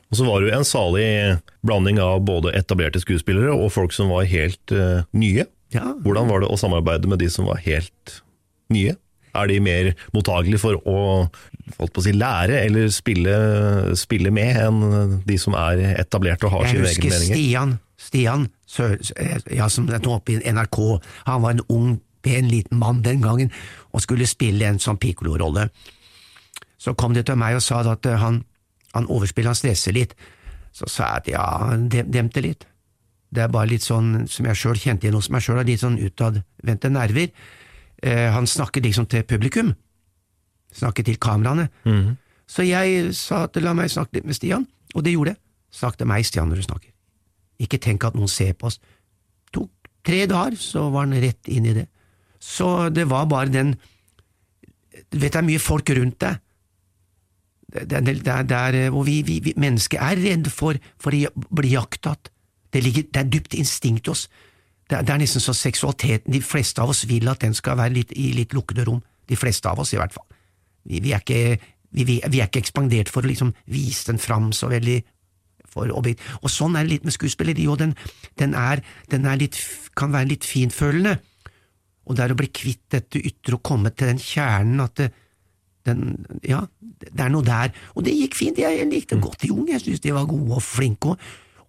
Og 0.09 0.17
så 0.17 0.25
var 0.25 0.39
det 0.41 0.49
jo 0.49 0.57
en 0.57 0.65
salig 0.65 1.07
blanding 1.65 1.99
av 2.01 2.23
både 2.25 2.55
etablerte 2.57 3.01
skuespillere 3.01 3.53
og 3.53 3.69
folk 3.75 3.93
som 3.93 4.09
var 4.13 4.25
helt 4.29 4.73
uh, 4.73 5.05
nye. 5.13 5.45
Ja. 5.75 5.91
Hvordan 6.01 6.31
var 6.31 6.41
det 6.41 6.49
å 6.49 6.57
samarbeide 6.57 7.09
med 7.11 7.21
de 7.21 7.29
som 7.29 7.45
var 7.49 7.61
helt 7.61 8.15
nye? 8.73 8.95
Er 9.37 9.45
de 9.51 9.59
mer 9.61 9.91
mottagelige 10.15 10.61
for 10.63 10.79
å, 10.89 11.01
å 11.77 11.89
si, 12.01 12.15
lære 12.17 12.63
eller 12.63 12.89
spille, 12.93 13.35
spille 13.99 14.31
med 14.33 14.57
enn 14.57 15.19
de 15.27 15.37
som 15.37 15.53
er 15.53 15.83
etablerte 15.99 16.49
og 16.49 16.55
har 16.55 16.71
sine 16.71 16.89
egne 16.89 17.11
meninger? 17.13 17.35
Jeg 17.35 17.43
Stian, 17.45 17.75
Stian 18.01 18.47
Sør, 18.69 18.97
ja, 19.49 19.65
som 19.69 19.87
nå 19.89 20.11
oppe 20.13 20.35
i 20.35 20.51
NRK, 20.53 20.77
han 21.25 21.41
var 21.41 21.55
en 21.55 21.63
ung, 21.73 21.95
pen 22.21 22.49
liten 22.51 22.77
mann 22.77 22.99
den 23.01 23.23
gangen, 23.23 23.49
og 23.95 24.03
skulle 24.03 24.27
spille 24.29 24.67
en 24.67 24.77
sånn 24.81 24.99
piccolo-rolle. 25.01 25.69
Så 26.79 26.93
kom 26.99 27.15
de 27.15 27.23
til 27.25 27.39
meg 27.39 27.57
og 27.57 27.63
sa 27.65 27.79
at 27.89 28.05
eh, 28.05 28.19
han, 28.21 28.43
han 28.93 29.07
overspiller, 29.07 29.51
han 29.53 29.55
stresser 29.59 29.93
litt. 29.95 30.15
Så 30.73 30.87
sa 30.89 31.03
jeg 31.09 31.17
at 31.17 31.27
ja, 31.33 31.45
dem- 31.89 32.11
demp 32.11 32.33
det 32.33 32.43
litt. 32.45 32.65
Det 33.31 33.43
er 33.43 33.51
bare 33.53 33.69
litt 33.69 33.83
sånn 33.85 34.27
som 34.27 34.45
jeg 34.49 34.55
sjøl 34.57 34.77
kjente 34.81 35.05
igjen 35.05 35.17
hos 35.17 35.29
meg 35.29 35.41
sjøl, 35.45 35.61
litt 35.65 35.81
sånn 35.83 35.99
utadvendte 36.01 36.89
nerver. 36.89 37.29
Eh, 38.01 38.29
han 38.33 38.47
snakket 38.49 38.83
liksom 38.87 39.05
til 39.11 39.23
publikum. 39.23 39.75
Snakket 40.73 41.05
til 41.09 41.17
kameraene. 41.21 41.67
Så 42.49 42.65
jeg 42.65 43.13
sa 43.13 43.43
at 43.45 43.55
la 43.61 43.73
meg 43.77 43.89
snakke 43.93 44.17
litt 44.17 44.25
med 44.25 44.35
Stian, 44.37 44.65
og 44.95 45.03
det 45.05 45.13
gjorde 45.13 45.35
jeg. 45.35 45.39
Snakk 45.71 45.97
til 45.99 46.07
meg, 46.09 46.25
Stian, 46.25 46.49
når 46.49 46.55
du 46.63 46.65
snakker. 46.65 46.91
Ikke 47.61 47.77
tenk 47.81 48.03
at 48.07 48.15
noen 48.17 48.27
ser 48.31 48.53
på 48.57 48.65
oss. 48.71 48.79
Tok 49.53 49.69
tre 50.05 50.23
dager, 50.29 50.55
så 50.57 50.87
var 50.93 51.05
han 51.05 51.13
rett 51.21 51.49
inn 51.51 51.67
i 51.69 51.73
det. 51.77 51.87
Så 52.41 52.89
det 52.93 53.05
var 53.09 53.25
bare 53.29 53.51
den 53.51 53.75
Du 55.11 55.17
vet 55.19 55.31
det 55.33 55.39
er 55.39 55.45
mye 55.47 55.59
folk 55.61 55.89
rundt 55.95 56.17
deg. 56.19 56.39
Det, 57.69 57.85
det, 57.89 58.15
det, 58.25 58.33
er 58.33 58.45
der 58.49 58.77
hvor 58.89 59.05
vi, 59.05 59.21
vi, 59.25 59.39
vi 59.45 59.53
mennesker 59.57 60.01
er 60.01 60.17
redd 60.17 60.49
for, 60.53 60.79
for 61.01 61.13
å 61.13 61.31
bli 61.53 61.73
jaktatt. 61.75 62.31
Det, 62.73 62.81
ligger, 62.85 63.05
det 63.13 63.21
er 63.21 63.29
dypt 63.29 63.57
instinkt 63.57 64.09
i 64.09 64.13
oss. 64.13 64.27
Det, 64.89 65.03
det 65.05 65.13
er 65.13 65.21
nesten 65.21 65.43
så 65.43 65.53
seksualiteten 65.53 66.33
De 66.33 66.41
fleste 66.41 66.81
av 66.81 66.89
oss 66.93 67.03
vil 67.09 67.29
at 67.29 67.43
den 67.45 67.53
skal 67.57 67.77
være 67.77 67.95
litt, 67.99 68.13
i 68.17 68.31
litt 68.37 68.55
lukkede 68.57 68.87
rom. 68.89 69.03
De 69.29 69.37
fleste 69.37 69.69
av 69.69 69.81
oss, 69.81 69.93
i 69.93 70.01
hvert 70.01 70.13
fall. 70.15 70.25
Vi, 70.89 71.01
vi, 71.05 71.13
er, 71.13 71.21
ikke, 71.21 71.59
er 72.01 72.47
ikke 72.47 72.63
ekspandert 72.63 73.11
for 73.13 73.25
å 73.25 73.29
liksom 73.29 73.53
vise 73.69 74.09
den 74.09 74.21
fram 74.21 74.49
så 74.55 74.71
veldig 74.71 74.99
for 75.69 75.91
objekt. 75.93 76.23
Og 76.41 76.49
sånn 76.49 76.77
er 76.77 76.85
det 76.85 76.95
litt 76.95 77.07
med 77.07 77.15
skuespilleri, 77.15 77.67
òg. 77.69 77.83
den, 77.83 77.95
den, 78.41 78.55
er, 78.57 78.81
den 79.13 79.27
er 79.29 79.37
litt, 79.37 79.59
kan 79.97 80.13
være 80.15 80.31
litt 80.33 80.47
finfølende. 80.47 81.19
Og 82.09 82.17
det 82.17 82.25
er 82.25 82.33
å 82.33 82.39
bli 82.39 82.49
kvitt 82.49 82.87
dette 82.95 83.21
ytre 83.21 83.59
og 83.59 83.65
komme 83.69 83.93
til 83.93 84.09
den 84.09 84.21
kjernen 84.21 84.81
at 84.81 84.95
det, 84.97 85.11
den, 85.87 86.25
ja, 86.43 86.63
det 86.99 87.23
er 87.23 87.31
noe 87.31 87.45
der. 87.47 87.71
Og 87.95 88.03
det 88.07 88.15
gikk 88.17 88.35
fint, 88.35 88.59
jeg, 88.59 88.87
likte 88.91 89.19
godt 89.21 89.41
de 89.45 89.51
unge, 89.55 89.71
jeg 89.77 89.81
syntes 89.85 90.03
de 90.03 90.13
var 90.15 90.27
gode 90.29 90.57
og 90.59 90.63
flinke. 90.65 91.13
Og, 91.13 91.17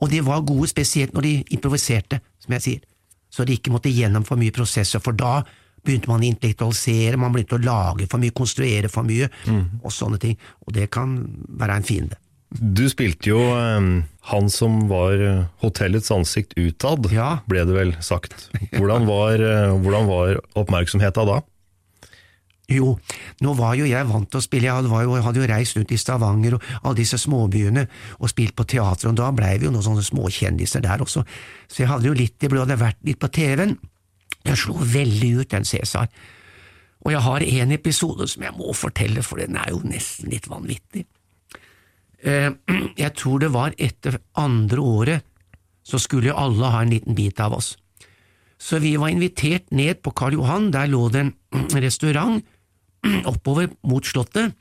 og 0.00 0.10
de 0.10 0.20
var 0.26 0.42
gode 0.48 0.68
spesielt 0.70 1.14
når 1.14 1.26
de 1.28 1.34
improviserte, 1.56 2.20
som 2.42 2.56
jeg 2.56 2.64
sier, 2.66 2.86
så 3.30 3.44
de 3.46 3.54
ikke 3.54 3.70
måtte 3.70 3.92
gjennom 3.94 4.24
for 4.26 4.40
mye 4.40 4.54
prosesser, 4.54 4.98
for 5.02 5.14
da 5.14 5.40
begynte 5.86 6.10
man 6.10 6.20
å 6.24 6.28
intellektualisere, 6.28 7.16
man 7.20 7.32
begynte 7.32 7.56
å 7.56 7.62
lage 7.62 8.08
for 8.10 8.20
mye, 8.20 8.34
konstruere 8.36 8.90
for 8.92 9.06
mye, 9.06 9.30
og 9.80 9.92
sånne 9.94 10.18
ting, 10.20 10.34
og 10.66 10.74
det 10.76 10.90
kan 10.92 11.14
være 11.60 11.78
en 11.80 11.86
fiende. 11.86 12.18
Du 12.50 12.82
spilte 12.90 13.30
jo 13.30 13.38
eh, 13.54 13.84
han 14.32 14.48
som 14.50 14.80
var 14.90 15.20
eh, 15.22 15.44
hotellets 15.62 16.10
ansikt 16.10 16.56
utad, 16.58 17.06
Ja. 17.14 17.28
ble 17.46 17.62
det 17.64 17.76
vel 17.76 17.92
sagt. 18.02 18.48
Hvordan 18.74 19.06
var, 19.06 19.38
eh, 19.38 19.70
hvordan 19.78 20.08
var 20.10 20.40
oppmerksomheten 20.58 21.30
da? 21.30 21.36
Jo, 22.70 22.94
nå 23.42 23.52
var 23.58 23.74
jo 23.78 23.88
jeg 23.88 24.06
vant 24.06 24.28
til 24.30 24.38
å 24.38 24.44
spille, 24.44 24.68
jeg 24.68 24.76
hadde, 24.76 25.02
jo, 25.04 25.14
hadde 25.24 25.42
jo 25.42 25.48
reist 25.50 25.76
rundt 25.78 25.94
i 25.94 25.98
Stavanger 25.98 26.54
og 26.54 26.66
alle 26.80 27.00
disse 27.00 27.18
småbyene 27.18 27.86
og 28.18 28.30
spilt 28.30 28.54
på 28.58 28.66
teater, 28.70 29.10
og 29.10 29.16
da 29.18 29.30
blei 29.34 29.56
vi 29.58 29.66
jo 29.66 29.72
noen 29.74 29.86
sånne 29.88 30.06
småkjendiser 30.06 30.84
der 30.84 31.02
også, 31.02 31.24
så 31.66 31.82
jeg 31.82 31.90
hadde 31.90 32.06
jo 32.06 32.14
litt 32.14 32.38
i 32.38 32.50
blodet, 32.50 32.68
hadde 32.70 32.84
vært 32.84 33.02
litt 33.08 33.18
på 33.22 33.32
TV-en. 33.34 33.74
Jeg 34.46 34.60
slo 34.62 34.78
veldig 34.78 35.32
ut 35.40 35.50
den 35.52 35.66
Cæsar, 35.66 36.06
og 37.00 37.14
jeg 37.14 37.24
har 37.24 37.46
en 37.46 37.74
episode 37.74 38.28
som 38.28 38.44
jeg 38.44 38.56
må 38.56 38.74
fortelle, 38.76 39.24
for 39.24 39.40
den 39.40 39.58
er 39.58 39.72
jo 39.72 39.82
nesten 39.82 40.30
litt 40.32 40.46
vanvittig. 40.50 41.06
Eh, 42.22 42.50
Jeg 43.00 43.14
tror 43.16 43.40
det 43.40 43.52
var 43.54 43.76
etter 43.80 44.18
andre 44.38 44.80
året, 44.84 45.24
så 45.82 45.98
skulle 45.98 46.36
alle 46.36 46.68
ha 46.68 46.82
en 46.84 46.92
liten 46.92 47.16
bit 47.16 47.40
av 47.40 47.56
oss. 47.56 47.72
Så 48.60 48.78
vi 48.82 48.92
var 49.00 49.08
invitert 49.08 49.70
ned 49.72 50.02
på 50.04 50.12
Karl 50.12 50.36
Johan, 50.36 50.68
der 50.74 50.90
lå 50.92 51.06
det 51.08 51.22
en 51.24 51.32
restaurant 51.86 52.44
oppover 53.30 53.70
mot 53.82 54.06
Slottet, 54.06 54.54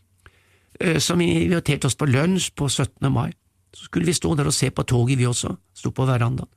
eh, 0.80 1.00
som 1.00 1.22
inviterte 1.22 1.88
oss 1.88 1.98
på 2.00 2.08
lunsj 2.10 2.52
på 2.56 2.70
17. 2.70 3.12
mai. 3.12 3.32
Så 3.74 3.86
skulle 3.86 4.10
vi 4.10 4.14
stå 4.18 4.34
der 4.36 4.50
og 4.50 4.56
se 4.56 4.72
på 4.72 4.84
toget, 4.84 5.20
vi 5.20 5.28
også, 5.30 5.54
sto 5.74 5.92
på 5.92 6.06
verandaen. 6.06 6.50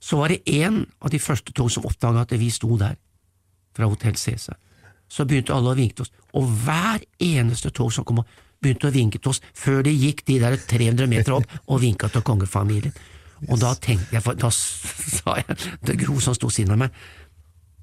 Så 0.00 0.16
var 0.16 0.32
det 0.32 0.42
en 0.48 0.86
av 1.00 1.10
de 1.12 1.18
første 1.20 1.52
tog 1.52 1.70
som 1.70 1.84
oppdaga 1.84 2.24
at 2.24 2.32
vi 2.40 2.48
sto 2.50 2.76
der, 2.80 2.96
fra 3.76 3.86
Hotell 3.86 4.16
Cæsar. 4.16 4.56
Så 5.10 5.26
begynte 5.28 5.54
alle 5.54 5.74
å 5.74 5.76
vinke 5.76 5.98
til 5.98 6.06
oss, 6.06 6.12
og 6.34 6.48
hver 6.64 7.04
eneste 7.20 7.70
tog 7.74 7.92
som 7.92 8.06
kom 8.06 8.22
begynte 8.60 8.88
å 8.88 8.94
vinke 8.94 9.18
til 9.18 9.32
oss 9.32 9.42
før 9.56 9.82
de 9.86 9.92
gikk 9.94 10.24
de 10.28 10.38
der 10.42 10.56
300 10.56 11.08
meter 11.10 11.36
opp 11.38 11.48
og 11.66 11.80
vinka 11.82 12.10
til 12.12 12.24
kongefamilien. 12.24 12.94
Og 13.48 13.60
da 13.60 13.72
tenkte 13.80 14.16
jeg, 14.16 14.36
da 14.40 14.50
sa 15.18 15.36
jeg 15.40 15.58
til 15.86 16.00
Gro 16.04 16.18
som 16.20 16.36
sto 16.36 16.50
siden 16.52 16.76
av 16.76 16.82
meg, 16.84 16.96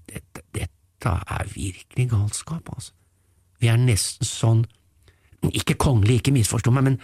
dette, 0.08 0.46
dette 0.54 0.77
er 1.06 1.46
virkelig 1.54 2.10
galskap, 2.10 2.70
altså. 2.74 2.92
Vi 3.60 3.68
er 3.68 3.78
nesten 3.78 4.26
sånn, 4.26 4.66
ikke 5.52 5.74
kongelig, 5.78 6.20
ikke 6.22 6.34
misforstå 6.34 6.72
meg, 6.72 6.84
men 6.84 7.00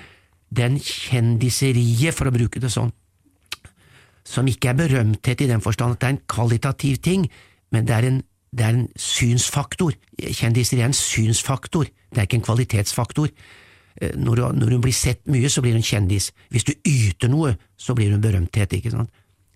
den 0.53 0.75
kjendiseriet, 0.79 2.13
for 2.13 2.29
å 2.29 2.33
bruke 2.35 2.59
det 2.61 2.69
sånn, 2.73 2.91
som 4.23 4.47
ikke 4.47 4.69
er 4.69 4.77
berømthet 4.79 5.41
i 5.41 5.47
den 5.49 5.61
forstand 5.61 5.93
at 5.95 5.99
det 6.01 6.07
er 6.07 6.13
en 6.15 6.21
kvalitativ 6.29 7.01
ting, 7.03 7.25
men 7.71 7.85
det 7.85 7.95
er 7.95 8.07
en, 8.07 8.21
det 8.53 8.65
er 8.65 8.77
en 8.77 8.87
synsfaktor. 8.95 9.95
Kjendiser 10.21 10.79
er 10.79 10.85
en 10.91 10.93
synsfaktor, 10.97 11.89
det 12.13 12.21
er 12.21 12.27
ikke 12.29 12.37
en 12.41 12.45
kvalitetsfaktor. 12.47 13.31
Eh, 14.01 14.13
Når 14.15 14.53
når 14.53 14.69
hun 14.77 14.81
blir 14.81 14.93
sett 14.93 15.25
mye, 15.27 15.49
så 15.49 15.61
blir 15.61 15.73
du 15.73 15.81
en 15.81 15.83
kjendis. 15.89 16.31
Hvis 16.49 16.63
du 16.63 16.73
yter 16.85 17.29
noe, 17.29 17.57
så 17.77 17.93
blir 17.97 18.09
du 18.09 18.15
en 18.15 18.21
berømthet, 18.21 18.73
ikke 18.73 18.91
sant. 18.91 19.09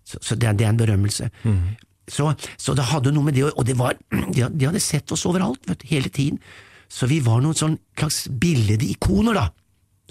Så, 0.04 0.18
så 0.22 0.36
det, 0.36 0.58
det 0.58 0.66
er 0.66 0.70
en 0.74 0.78
berømmelse. 0.78 1.30
Så, 2.08 2.32
så 2.56 2.74
det 2.78 2.88
hadde 2.88 3.12
noe 3.12 3.28
med 3.28 3.36
det 3.36 3.44
å 3.44 3.52
Og 3.60 3.66
det 3.68 3.76
var, 3.76 3.98
de, 4.12 4.46
de 4.48 4.68
hadde 4.70 4.84
sett 4.84 5.12
oss 5.12 5.26
overalt, 5.28 5.60
vet 5.68 5.82
du, 5.84 5.88
hele 5.92 6.12
tiden. 6.14 6.40
Så 6.88 7.10
vi 7.12 7.20
var 7.24 7.42
noen 7.44 7.58
sånn 7.58 7.80
slags 8.00 8.28
billedikoner, 8.32 9.36
da. 9.36 9.50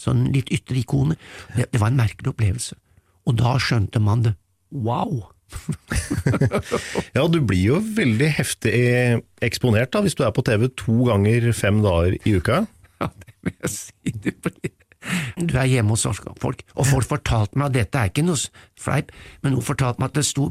Sånn 0.01 0.27
litt 0.35 0.53
ytre 0.53 0.77
ikoner. 0.83 1.17
Det, 1.55 1.71
det 1.73 1.81
var 1.81 1.93
en 1.93 2.03
merkelig 2.03 2.35
opplevelse. 2.35 2.77
Og 3.27 3.39
da 3.41 3.57
skjønte 3.63 4.03
man 4.03 4.27
det. 4.29 4.37
Wow! 4.71 5.31
Ja, 7.17 7.27
du 7.31 7.39
blir 7.41 7.63
jo 7.63 7.77
veldig 7.97 8.29
heftig 8.35 8.73
eksponert 9.45 9.93
da, 9.95 10.03
hvis 10.05 10.17
du 10.19 10.25
er 10.27 10.33
på 10.35 10.43
TV 10.47 10.67
to 10.75 11.07
ganger 11.07 11.47
fem 11.57 11.79
dager 11.85 12.19
i 12.19 12.37
uka. 12.37 12.65
Ja, 12.97 13.11
det 13.13 13.35
vil 13.45 13.53
jeg 13.61 13.71
si. 13.71 14.13
Du, 14.25 14.31
blir. 14.41 14.71
du 15.37 15.53
er 15.61 15.67
hjemme 15.69 15.93
hos 15.93 16.07
folk, 16.41 16.63
og 16.73 16.87
folk 16.89 17.09
fortalte 17.11 17.61
meg 17.61 17.69
at 17.69 17.75
dette 17.75 18.01
er 18.01 18.09
ikke 18.09 18.25
noe 18.25 18.41
fleip, 18.81 19.13
men 19.45 19.53
hun 19.53 19.65
fortalte 19.65 20.01
meg 20.01 20.09
at 20.09 20.17
det 20.17 20.25
sto 20.25 20.47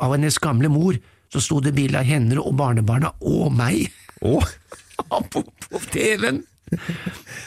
av 0.00 0.14
hennes 0.16 0.38
gamle 0.42 0.70
mor, 0.72 0.98
så 1.30 1.42
sto 1.42 1.60
det 1.62 1.74
bilde 1.76 2.00
av 2.00 2.08
henne 2.08 2.38
og 2.40 2.56
barnebarna 2.58 3.12
og 3.20 3.52
meg 3.54 3.86
Å, 4.26 4.40
på, 5.32 5.44
på 5.70 5.82
TV-en. 5.92 6.42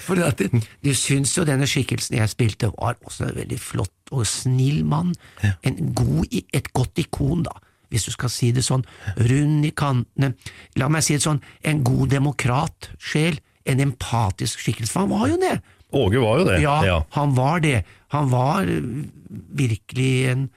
For 0.04 0.20
at 0.24 0.42
de, 0.42 0.62
de 0.84 0.94
syns 0.98 1.32
jo 1.38 1.46
denne 1.48 1.68
skikkelsen 1.70 2.18
jeg 2.18 2.32
spilte 2.32 2.72
var 2.74 2.98
også 3.06 3.30
en 3.30 3.38
veldig 3.38 3.60
flott 3.62 4.14
og 4.14 4.26
snill 4.28 4.84
mann. 4.88 5.14
En 5.64 5.94
god, 5.96 6.28
et 6.54 6.72
godt 6.76 7.00
ikon, 7.04 7.46
da, 7.48 7.54
hvis 7.94 8.08
du 8.10 8.14
skal 8.16 8.32
si 8.34 8.52
det 8.56 8.66
sånn. 8.66 8.84
Rund 9.20 9.68
i 9.68 9.72
kantene. 9.76 10.34
La 10.80 10.90
meg 10.92 11.06
si 11.06 11.18
det 11.18 11.26
sånn, 11.26 11.44
en 11.64 11.84
god 11.86 12.12
demokratsjel. 12.18 13.40
En 13.70 13.80
empatisk 13.80 14.60
skikkelse. 14.60 14.92
For 14.92 15.06
han 15.06 15.14
var 15.14 15.30
jo 15.32 15.40
det. 15.40 15.54
Åge 15.94 16.20
var 16.20 16.42
jo 16.42 16.48
det. 16.50 16.58
Ja, 16.66 16.98
han 17.16 17.36
var 17.38 17.62
det. 17.64 17.78
Han 18.12 18.28
var 18.34 18.68
virkelig 19.62 20.12
en 20.34 20.50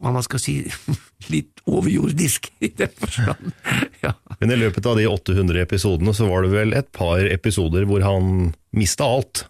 hva 0.00 0.12
man 0.14 0.24
skal 0.24 0.40
si 0.42 0.54
litt 1.34 1.60
overjordisk 1.68 2.50
i 2.64 2.72
den 2.76 2.92
forstand. 2.98 3.52
Ja. 4.00 4.14
Men 4.40 4.54
i 4.54 4.56
løpet 4.56 4.86
av 4.88 4.96
de 4.96 5.02
800 5.04 5.60
episodene 5.60 6.14
så 6.16 6.24
var 6.24 6.46
det 6.46 6.54
vel 6.54 6.70
et 6.72 6.86
par 6.96 7.20
episoder 7.20 7.84
hvor 7.84 8.00
han 8.00 8.54
mista 8.72 9.04
alt. 9.04 9.42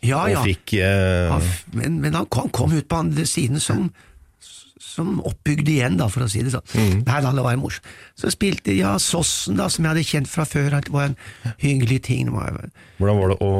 Ja, 0.00 0.22
Og 0.22 0.30
ja. 0.32 0.44
fikk 0.46 0.72
eh, 0.80 1.50
men, 1.76 1.98
men 2.00 2.16
han 2.16 2.24
kom, 2.32 2.48
kom 2.48 2.72
ut 2.72 2.86
på 2.88 2.96
andre 3.02 3.26
siden 3.28 3.60
som, 3.60 3.90
som 4.80 5.18
oppbygd 5.28 5.68
igjen, 5.68 5.98
da, 6.00 6.08
for 6.08 6.24
å 6.24 6.30
si 6.32 6.40
det 6.46 6.54
sånn. 6.54 6.64
Mm. 6.72 6.94
Nei, 7.04 7.18
da, 7.26 7.34
det 7.36 7.44
var 7.44 7.60
morsomt. 7.60 7.90
Så 8.16 8.32
spilte 8.32 8.72
ja, 8.72 8.94
Sossen, 8.96 9.60
da, 9.60 9.68
som 9.68 9.84
jeg 9.84 9.92
hadde 9.92 10.06
kjent 10.14 10.32
fra 10.32 10.48
før, 10.48 10.78
det 10.80 10.94
var 10.96 11.10
en 11.10 11.18
hyggelig 11.60 12.00
ting. 12.08 12.32
Hvordan 12.32 13.20
var 13.20 13.34
det 13.34 13.38
å 13.44 13.52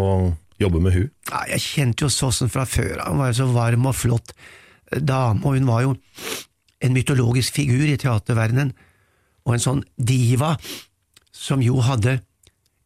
jobbe 0.65 0.81
med 0.89 0.97
hun? 0.97 1.13
ja, 1.29 1.45
jeg 1.53 1.67
kjente 1.67 2.09
jo 2.09 2.11
Sossen 2.17 2.49
fra 2.53 2.65
før, 2.69 2.97
han 3.05 3.21
var 3.21 3.35
jo 3.35 3.43
så 3.43 3.51
varm 3.53 3.93
og 3.93 4.01
flott 4.01 4.33
dame, 4.99 5.43
og 5.45 5.57
hun 5.57 5.68
var 5.68 5.84
jo 5.86 5.95
en 6.80 6.97
mytologisk 6.97 7.61
figur 7.61 7.86
i 7.86 7.99
teaterverdenen, 8.01 8.72
og 9.47 9.57
en 9.57 9.62
sånn 9.62 9.82
diva 9.97 10.57
som 11.34 11.62
jo 11.64 11.80
hadde 11.84 12.18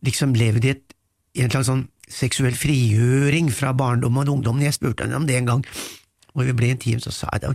liksom 0.05 0.35
levd 0.37 0.69
i, 0.69 0.75
et, 0.75 0.95
i 1.39 1.45
en 1.45 1.53
slags 1.53 1.71
sånn 1.71 1.87
seksuell 2.11 2.57
frigjøring 2.59 3.49
fra 3.55 3.73
barndommen 3.77 4.29
og 4.29 4.39
ungdommen. 4.39 4.67
Jeg 4.67 4.77
spurte 4.77 5.07
henne 5.07 5.19
om 5.19 5.29
det 5.29 5.39
en 5.39 5.49
gang, 5.49 5.65
og 6.35 6.49
vi 6.49 6.55
ble 6.57 6.73
intime, 6.75 7.03
så 7.03 7.13
sa 7.15 7.31
jeg 7.33 7.45
da, 7.47 7.53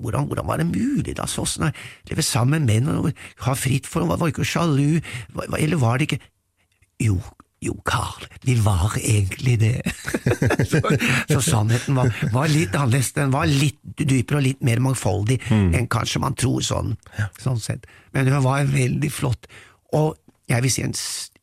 hvordan, 0.00 0.26
hvordan 0.28 0.48
var 0.48 0.60
det 0.60 0.68
mulig 0.70 1.14
da, 1.18 1.28
Sossen, 1.30 1.68
å 1.68 2.10
leve 2.10 2.24
sammen 2.26 2.64
med 2.66 2.82
menn 2.82 2.92
og 2.92 3.10
ha 3.46 3.56
fritt 3.58 3.88
for, 3.88 4.08
var 4.08 4.20
var 4.20 4.32
ikke 4.32 4.48
sjalu, 4.48 5.00
eller 5.58 5.80
var 5.80 6.00
det 6.00 6.10
ikke 6.10 6.22
Jo, 7.00 7.14
jo, 7.60 7.74
Carl, 7.84 8.24
vi 8.46 8.54
var 8.64 8.94
egentlig 8.96 9.58
det. 9.60 9.82
så, 10.70 10.80
så 11.28 11.40
sannheten 11.44 11.98
var, 11.98 12.08
var 12.32 12.48
litt 12.48 12.72
annerledes, 12.72 13.12
den 13.16 13.34
var 13.34 13.50
litt 13.50 13.78
dypere 14.00 14.40
og 14.40 14.46
litt 14.46 14.64
mer 14.64 14.80
mangfoldig 14.80 15.36
enn 15.52 15.88
kanskje 15.92 16.22
man 16.24 16.38
tror 16.40 16.64
sånn, 16.64 16.94
sånn 17.40 17.60
sett. 17.60 17.84
Men 18.16 18.30
hun 18.32 18.44
var 18.46 18.64
veldig 18.70 19.12
flott, 19.12 19.50
og 19.92 20.16
jeg 20.50 20.64
vil 20.64 20.72
si 20.72 20.86
en, 20.86 20.96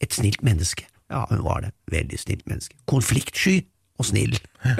et 0.03 0.17
snilt 0.17 0.41
menneske. 0.45 0.87
Ja, 1.13 1.23
hun 1.29 1.45
var 1.45 1.63
det. 1.63 1.71
Veldig 1.93 2.19
snilt 2.19 2.47
menneske. 2.49 2.75
Konfliktsky 2.89 3.61
og 4.01 4.09
snill. 4.09 4.35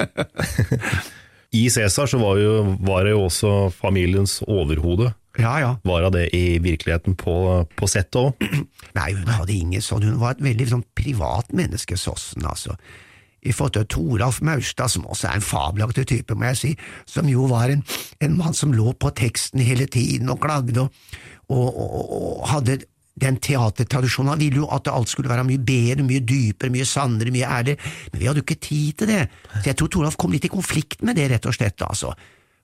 I 1.56 1.70
Cæsar 1.72 2.10
så 2.12 2.20
var, 2.20 2.42
var 2.84 3.06
det 3.08 3.14
jo 3.14 3.22
også 3.30 3.54
familiens 3.72 4.42
overhode. 4.48 5.14
Ja, 5.38 5.54
ja. 5.62 5.74
Var 5.86 6.06
hun 6.08 6.16
det 6.16 6.30
i 6.36 6.58
virkeligheten 6.64 7.18
på, 7.20 7.36
på 7.78 7.90
settet 7.90 8.20
òg? 8.22 8.48
Nei, 8.98 9.12
hun 9.14 9.30
hadde 9.30 9.54
ingen 9.54 9.84
sånn, 9.84 10.06
hun 10.08 10.22
var 10.22 10.36
et 10.36 10.46
veldig 10.46 10.70
sånn 10.72 10.86
privat 10.98 11.54
menneske, 11.56 11.98
Sossen, 12.00 12.46
altså. 12.50 12.78
I 13.46 13.54
forhold 13.54 13.78
til 13.78 13.88
Toralf 13.94 14.42
Maurstad, 14.44 14.92
som 14.92 15.06
også 15.08 15.30
er 15.30 15.38
en 15.38 15.46
fabelaktig 15.46 16.08
type, 16.10 16.36
må 16.36 16.50
jeg 16.50 16.60
si, 16.60 16.72
som 17.08 17.30
jo 17.30 17.46
var 17.52 17.72
en, 17.72 17.84
en 18.26 18.38
mann 18.40 18.58
som 18.58 18.74
lå 18.76 18.92
på 18.98 19.14
teksten 19.16 19.62
hele 19.64 19.86
tiden 19.86 20.34
og 20.34 20.42
klagde 20.44 20.82
og, 20.82 20.90
og, 21.48 21.68
og, 21.70 22.14
og 22.18 22.48
hadde 22.52 22.82
den 23.18 23.38
teatertradisjonen. 23.42 24.34
Han 24.34 24.42
ville 24.42 24.62
jo 24.62 24.70
at 24.74 24.90
alt 24.92 25.10
skulle 25.10 25.32
være 25.32 25.46
mye 25.48 25.62
bedre, 25.64 26.06
mye 26.06 26.24
dypere, 26.26 26.74
mye 26.74 26.88
sannere, 26.88 27.34
mye 27.34 27.50
ærligere, 27.50 27.94
men 28.12 28.22
vi 28.22 28.30
hadde 28.30 28.42
jo 28.42 28.48
ikke 28.48 28.62
tid 28.68 29.00
til 29.02 29.14
det. 29.14 29.22
Så 29.60 29.64
jeg 29.72 29.80
tror 29.80 29.94
Toralf 29.94 30.18
kom 30.22 30.34
litt 30.34 30.50
i 30.50 30.54
konflikt 30.54 31.06
med 31.06 31.18
det, 31.18 31.30
rett 31.32 31.48
og 31.50 31.56
slett, 31.58 31.82
altså. 31.86 32.14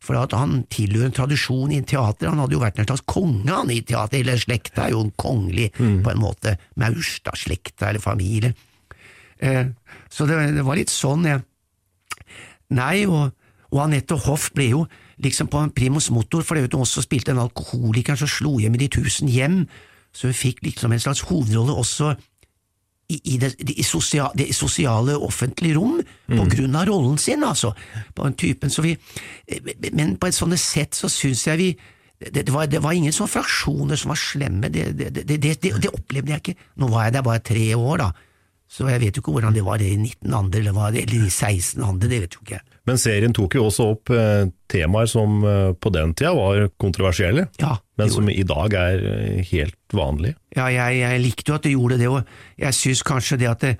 For 0.04 0.20
at 0.20 0.36
han 0.36 0.66
tilhører 0.74 1.08
en 1.08 1.16
tradisjon 1.16 1.72
i 1.72 1.80
teater, 1.88 2.28
han 2.28 2.42
hadde 2.42 2.58
jo 2.58 2.64
vært 2.64 2.82
en 2.82 2.90
slags 2.90 3.06
konge 3.08 3.48
han 3.48 3.72
i 3.72 3.80
teater, 3.88 4.20
eller 4.20 4.42
slekta 4.42 4.88
er 4.88 4.98
jo 4.98 5.06
en 5.06 5.14
kongelig, 5.16 5.70
på 5.78 6.12
en 6.12 6.20
måte, 6.20 6.58
Maurstad-slekta 6.82 7.90
eller 7.90 8.04
familie. 8.04 8.52
Eh, 9.40 9.72
så 10.12 10.28
det, 10.28 10.42
det 10.58 10.66
var 10.68 10.80
litt 10.80 10.92
sånn, 10.92 11.24
jeg. 11.30 11.44
Nei, 12.76 13.06
og, 13.08 13.32
og 13.72 13.80
Anette 13.86 14.18
Hoff 14.26 14.50
ble 14.56 14.70
jo 14.74 14.84
liksom 15.24 15.48
på 15.48 15.62
en 15.62 15.72
primus 15.72 16.10
motor, 16.12 16.44
for 16.44 16.58
det 16.58 16.66
vet 16.66 16.76
du 16.76 16.82
også 16.82 17.04
spilte 17.06 17.32
en 17.32 17.44
alkoholiker 17.44 18.18
som 18.20 18.30
slo 18.30 18.58
hjem 18.60 18.76
i 18.76 18.84
de 18.84 18.92
tusen 18.98 19.32
hjem, 19.32 19.64
så 20.14 20.30
hun 20.30 20.38
fikk 20.38 20.62
liksom 20.66 20.94
en 20.94 21.02
slags 21.02 21.24
hovedrolle 21.30 21.74
også 21.80 22.14
i, 23.10 23.18
i, 23.34 23.38
det, 23.38 23.54
det, 23.60 23.74
i 23.80 23.84
sosia, 23.84 24.30
det 24.36 24.48
sosiale 24.56 25.16
offentlige 25.20 25.76
rom, 25.76 25.98
på 26.30 26.46
grunn 26.56 26.76
av 26.80 26.86
rollen 26.88 27.18
sin, 27.20 27.44
altså, 27.44 27.74
på 28.16 28.24
den 28.24 28.34
typen, 28.40 28.70
så 28.72 28.82
vi, 28.86 28.94
men 29.92 30.16
på 30.18 30.28
et 30.30 30.38
sånt 30.38 30.56
sett 30.60 30.96
så 30.96 31.10
syns 31.12 31.44
jeg 31.48 31.60
vi 31.60 31.68
det, 32.24 32.46
det, 32.48 32.54
var, 32.56 32.70
det 32.72 32.80
var 32.80 32.96
ingen 32.96 33.12
sånne 33.12 33.34
fraksjoner 33.34 34.00
som 34.00 34.14
var 34.14 34.20
slemme, 34.22 34.70
det, 34.72 34.86
det, 34.96 35.10
det, 35.18 35.26
det, 35.28 35.40
det, 35.44 35.74
det 35.84 35.90
opplevde 35.92 36.32
jeg 36.32 36.40
ikke. 36.46 36.56
Nå 36.80 36.88
var 36.94 37.10
jeg 37.10 37.16
der 37.18 37.26
bare 37.28 37.42
tre 37.44 37.66
år, 37.76 37.98
da, 38.00 38.08
så 38.72 38.88
jeg 38.88 39.02
vet 39.04 39.18
jo 39.18 39.24
ikke 39.26 39.34
hvordan 39.36 39.58
det 39.58 39.66
var 39.68 39.84
i 39.84 39.90
19 39.98 40.32
andre, 40.38 40.62
eller, 40.64 40.72
var, 40.78 40.94
det- 40.96 41.04
eller 41.04 41.26
i 41.28 41.30
16 41.34 41.84
andre, 41.84 42.08
det 42.08 42.22
vet 42.24 42.38
jo 42.38 42.46
ikke 42.46 42.56
jeg. 42.56 42.73
Men 42.90 43.00
serien 43.00 43.32
tok 43.36 43.56
jo 43.56 43.70
også 43.70 43.86
opp 43.94 44.12
eh, 44.12 44.50
temaer 44.72 45.08
som 45.08 45.40
eh, 45.48 45.72
på 45.80 45.92
den 45.96 46.12
tida 46.18 46.34
var 46.36 46.66
kontroversielle, 46.82 47.48
Ja, 47.62 47.78
men 48.00 48.12
som 48.12 48.28
i 48.30 48.44
dag 48.48 48.76
er 48.76 49.06
eh, 49.08 49.40
helt 49.54 49.96
vanlige. 49.96 50.36
Ja, 50.58 50.68
jeg, 50.74 51.00
jeg 51.00 51.24
likte 51.24 51.54
jo 51.54 51.58
at 51.60 51.64
du 51.64 51.72
gjorde 51.72 52.00
det, 52.02 52.10
og 52.12 52.60
jeg 52.60 52.76
syns 52.76 53.04
kanskje 53.08 53.40
det 53.40 53.50
at 53.54 53.64
det, 53.64 53.78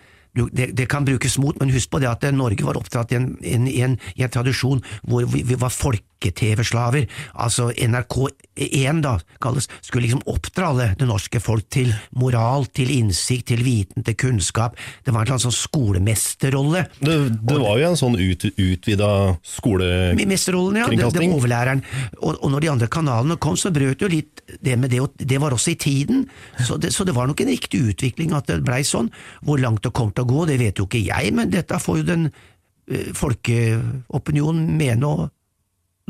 det, 0.56 0.70
det 0.78 0.88
kan 0.90 1.06
brukes 1.06 1.36
mot, 1.38 1.60
men 1.60 1.74
husk 1.76 1.92
på 1.92 2.00
det 2.02 2.10
at 2.10 2.24
Norge 2.34 2.64
var 2.66 2.80
oppdratt 2.80 3.12
i 3.12 3.20
en, 3.20 3.34
en, 3.44 3.68
en, 3.68 4.00
en 4.00 4.34
tradisjon 4.34 4.82
hvor 5.04 5.28
vi, 5.28 5.44
vi 5.52 5.60
var 5.60 5.74
folke-TV-slaver. 6.24 7.08
Altså 7.34 7.72
NRK1 7.72 9.02
da, 9.04 9.18
kalles, 9.42 9.68
skulle 9.82 10.08
liksom 10.08 10.24
oppdra 10.26 10.70
alle 10.72 10.88
det 10.98 11.08
norske 11.08 11.40
folk 11.40 11.68
til 11.70 11.94
moral, 12.12 12.68
til 12.74 12.92
innsikt, 12.92 13.48
til 13.48 13.64
viten, 13.64 14.04
til 14.04 14.16
kunnskap. 14.16 14.78
Det 15.04 15.14
var 15.14 15.24
en 15.24 15.34
slags 15.34 15.48
sånn 15.48 15.58
skolemesterrolle. 15.58 16.86
Det, 17.00 17.18
det 17.44 17.60
var 17.60 17.80
jo 17.80 17.90
en 17.90 18.00
sånn 18.00 18.18
ut, 18.20 18.46
utvida 18.58 19.10
skolekringkasting? 19.44 20.80
Ja. 20.80 20.88
Det, 20.94 21.12
det 21.20 21.30
overlæreren. 21.34 21.84
Og, 22.22 22.38
og 22.40 22.54
når 22.54 22.66
de 22.66 22.72
andre 22.74 22.92
kanalene 22.92 23.40
kom, 23.42 23.58
så 23.58 23.74
brøt 23.74 24.04
jo 24.04 24.12
litt 24.12 24.44
det 24.64 24.78
med 24.80 24.92
det, 24.94 25.02
og 25.04 25.14
det 25.18 25.40
var 25.42 25.56
også 25.56 25.74
i 25.74 25.80
tiden. 25.80 26.26
Så 26.64 26.78
det, 26.78 26.94
så 26.94 27.06
det 27.08 27.16
var 27.16 27.28
nok 27.30 27.42
en 27.44 27.54
riktig 27.54 27.82
utvikling 27.90 28.34
at 28.38 28.50
det 28.50 28.64
blei 28.66 28.84
sånn. 28.88 29.12
Hvor 29.44 29.62
langt 29.62 29.84
det 29.86 29.94
kom 29.96 30.12
til 30.14 30.26
å 30.26 30.30
gå, 30.30 30.48
det 30.50 30.60
vet 30.62 30.80
jo 30.80 30.88
ikke 30.88 31.04
jeg, 31.04 31.36
men 31.36 31.52
dette 31.54 31.80
får 31.82 32.02
jo 32.02 32.08
den 32.08 32.28
eh, 32.30 33.10
folkeopinionen 33.18 34.76
mene 34.80 35.10
og 35.10 35.32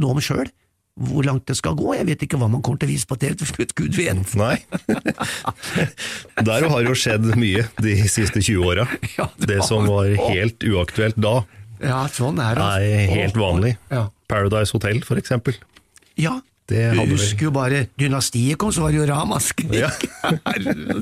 noe 0.01 0.15
om 0.15 0.21
sjøl. 0.23 0.49
Hvor 0.93 1.25
langt 1.25 1.47
det 1.49 1.55
skal 1.57 1.73
gå. 1.73 1.95
Jeg 1.97 2.05
vet 2.05 2.21
ikke 2.27 2.37
hva 2.37 2.45
man 2.53 2.61
kommer 2.61 2.77
til 2.83 2.91
å 2.91 2.93
vise 2.93 3.07
på 3.09 3.17
TV 3.17 3.33
til 3.39 3.49
slutt, 3.49 3.71
gud 3.79 3.95
vet. 3.97 4.35
Nei. 4.43 4.59
Der 6.49 6.67
har 6.69 6.85
jo 6.85 6.93
skjedd 6.97 7.31
mye 7.39 7.65
de 7.81 7.95
siste 8.11 8.43
20 8.43 8.67
åra. 8.67 8.85
Ja, 9.17 9.27
det 9.41 9.49
det 9.55 9.59
som 9.65 9.87
var 9.89 10.09
helt 10.29 10.63
uaktuelt 10.65 11.17
da, 11.21 11.43
Ja, 11.83 12.03
sånn 12.13 12.37
er 12.41 12.57
det. 12.57 12.67
er 12.85 13.11
helt 13.11 13.37
vanlig. 13.37 13.75
Ja. 13.91 14.07
Paradise 14.29 14.73
Hotel, 14.75 15.01
for 15.05 15.19
eksempel. 15.19 15.57
Ja. 16.19 16.39
Du 16.69 16.77
husker 17.09 17.49
jo 17.49 17.51
bare 17.51 17.87
Dynastiet 17.99 18.55
kom, 18.57 18.71
så 18.71 18.85
var 18.85 18.93
det 18.93 19.01
jo 19.01 19.07
ramaskrik. 19.09 19.73
Ja. 19.75 19.89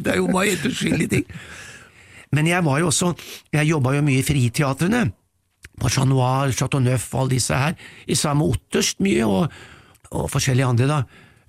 det 0.01 0.15
er 0.15 0.17
jo 0.17 0.31
bare 0.31 0.49
helt 0.49 0.65
uskyldige 0.71 1.11
ting. 1.19 1.27
Men 2.31 2.47
jeg 2.47 2.63
var 2.63 2.79
jo 2.79 2.87
også 2.87 3.11
Jeg 3.53 3.67
jobba 3.67 3.91
jo 3.97 4.01
mye 4.07 4.23
i 4.23 4.25
friteatrene. 4.25 5.03
Chat 5.89 6.07
Noir, 6.09 6.51
Chateau 6.53 6.81
Neuf 6.83 7.07
og 7.13 7.23
alle 7.23 7.37
disse 7.37 7.57
her. 7.57 7.75
I 8.07 8.17
samme 8.17 8.45
Otterst 8.45 9.01
mye, 9.01 9.25
og, 9.25 9.47
og 10.11 10.29
forskjellige 10.31 10.67
andre, 10.67 10.89
da. 10.89 11.01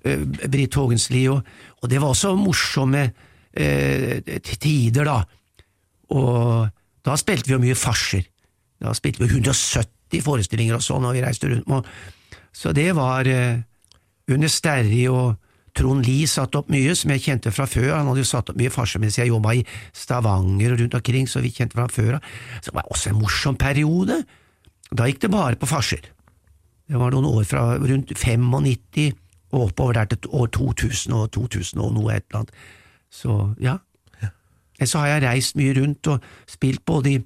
Eh, 0.03 0.23
Britt 0.51 0.75
Hågensli 0.75 1.27
og 1.31 1.45
Og 1.83 1.89
det 1.89 1.99
var 2.01 2.13
også 2.13 2.35
morsomme 2.39 3.11
eh, 3.53 4.21
tider, 4.41 5.03
da. 5.03 5.19
Og 6.15 6.69
da 7.03 7.15
spilte 7.19 7.49
vi 7.49 7.57
jo 7.57 7.59
mye 7.59 7.75
farser. 7.75 8.23
Da 8.79 8.93
spilte 8.95 9.23
vi 9.23 9.29
170 9.29 10.23
forestillinger 10.23 10.77
og 10.77 10.83
sånn, 10.85 11.03
og 11.03 11.15
vi 11.15 11.23
reiste 11.23 11.49
rundt 11.51 11.67
med 11.67 11.89
Så 12.53 12.71
det 12.71 12.93
var 12.95 13.27
eh, 13.27 13.59
under 14.31 14.47
Sterri 14.47 15.07
og 15.11 15.35
Trond 15.73 16.05
Lie 16.05 16.27
satt 16.29 16.55
opp 16.55 16.69
mye, 16.69 16.93
som 16.97 17.11
jeg 17.15 17.23
kjente 17.25 17.51
fra 17.53 17.65
før. 17.69 17.95
Han 17.95 18.11
hadde 18.11 18.21
jo 18.21 18.29
satt 18.29 18.51
opp 18.51 18.59
mye 18.59 18.73
farser 18.73 19.01
mens 19.01 19.17
jeg 19.17 19.31
jobba 19.31 19.55
i 19.57 19.63
Stavanger 19.97 20.75
og 20.75 20.83
rundt 20.83 20.97
omkring, 20.99 21.29
så 21.29 21.41
vi 21.41 21.53
kjente 21.53 21.77
fra 21.77 21.87
før 21.89 22.19
av. 22.19 22.27
Så 22.59 22.69
det 22.69 22.77
var 22.77 22.91
også 22.93 23.11
en 23.11 23.21
morsom 23.21 23.57
periode. 23.59 24.19
Da 24.93 25.07
gikk 25.09 25.23
det 25.25 25.33
bare 25.33 25.57
på 25.57 25.69
farser. 25.69 26.05
Det 26.85 26.99
var 26.99 27.15
noen 27.15 27.29
år 27.31 27.47
fra 27.49 27.65
rundt 27.81 28.13
95 28.13 29.13
og 29.53 29.67
oppover 29.69 29.97
der 29.97 30.13
til 30.13 30.29
år 30.33 30.49
2000 30.53 31.13
og 31.17 31.27
2000 31.33 31.81
og 31.81 31.93
noe 31.95 32.13
et 32.13 32.25
eller 32.27 32.43
annet. 32.43 32.55
Så 33.13 33.39
ja. 33.61 33.79
Så 34.83 34.99
har 34.99 35.13
jeg 35.13 35.23
reist 35.23 35.55
mye 35.55 35.75
rundt 35.77 36.09
og 36.11 36.23
spilt 36.49 36.81
både 36.83 37.11
i, 37.13 37.19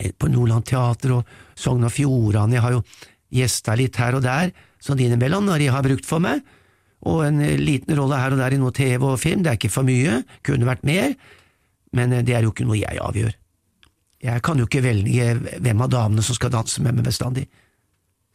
eh, 0.00 0.12
på 0.16 0.30
Nordland 0.30 0.64
Teater 0.64 1.12
og 1.18 1.26
Sogn 1.54 1.84
og 1.84 1.92
Fjordane. 1.92 2.56
Jeg 2.56 2.62
har 2.62 2.72
jo 2.72 2.82
gjesta 3.34 3.74
litt 3.76 3.98
her 4.00 4.16
og 4.16 4.22
der, 4.24 4.54
sånn 4.80 5.02
innimellom, 5.02 5.44
når 5.44 5.58
de 5.58 5.66
har 5.74 5.84
brukt 5.84 6.06
for 6.06 6.22
meg. 6.22 6.40
Og 7.08 7.22
en 7.24 7.40
eh, 7.44 7.56
liten 7.60 7.96
rolle 7.96 8.20
her 8.20 8.34
og 8.34 8.40
der 8.42 8.56
i 8.56 8.60
noe 8.60 8.74
TV 8.76 9.04
og 9.08 9.20
film, 9.22 9.44
det 9.44 9.54
er 9.54 9.60
ikke 9.60 9.72
for 9.72 9.88
mye, 9.88 10.20
kunne 10.46 10.68
vært 10.68 10.84
mer, 10.88 11.14
men 11.96 12.12
eh, 12.12 12.24
det 12.26 12.36
er 12.36 12.46
jo 12.46 12.52
ikke 12.54 12.68
noe 12.68 12.80
jeg 12.80 13.00
avgjør. 13.00 13.36
Jeg 14.20 14.44
kan 14.44 14.60
jo 14.60 14.68
ikke 14.68 14.84
velge 14.84 15.32
hvem 15.64 15.84
av 15.86 15.92
damene 15.92 16.24
som 16.24 16.36
skal 16.36 16.52
danse 16.52 16.82
med 16.84 16.98
meg 16.98 17.06
bestandig. 17.06 17.46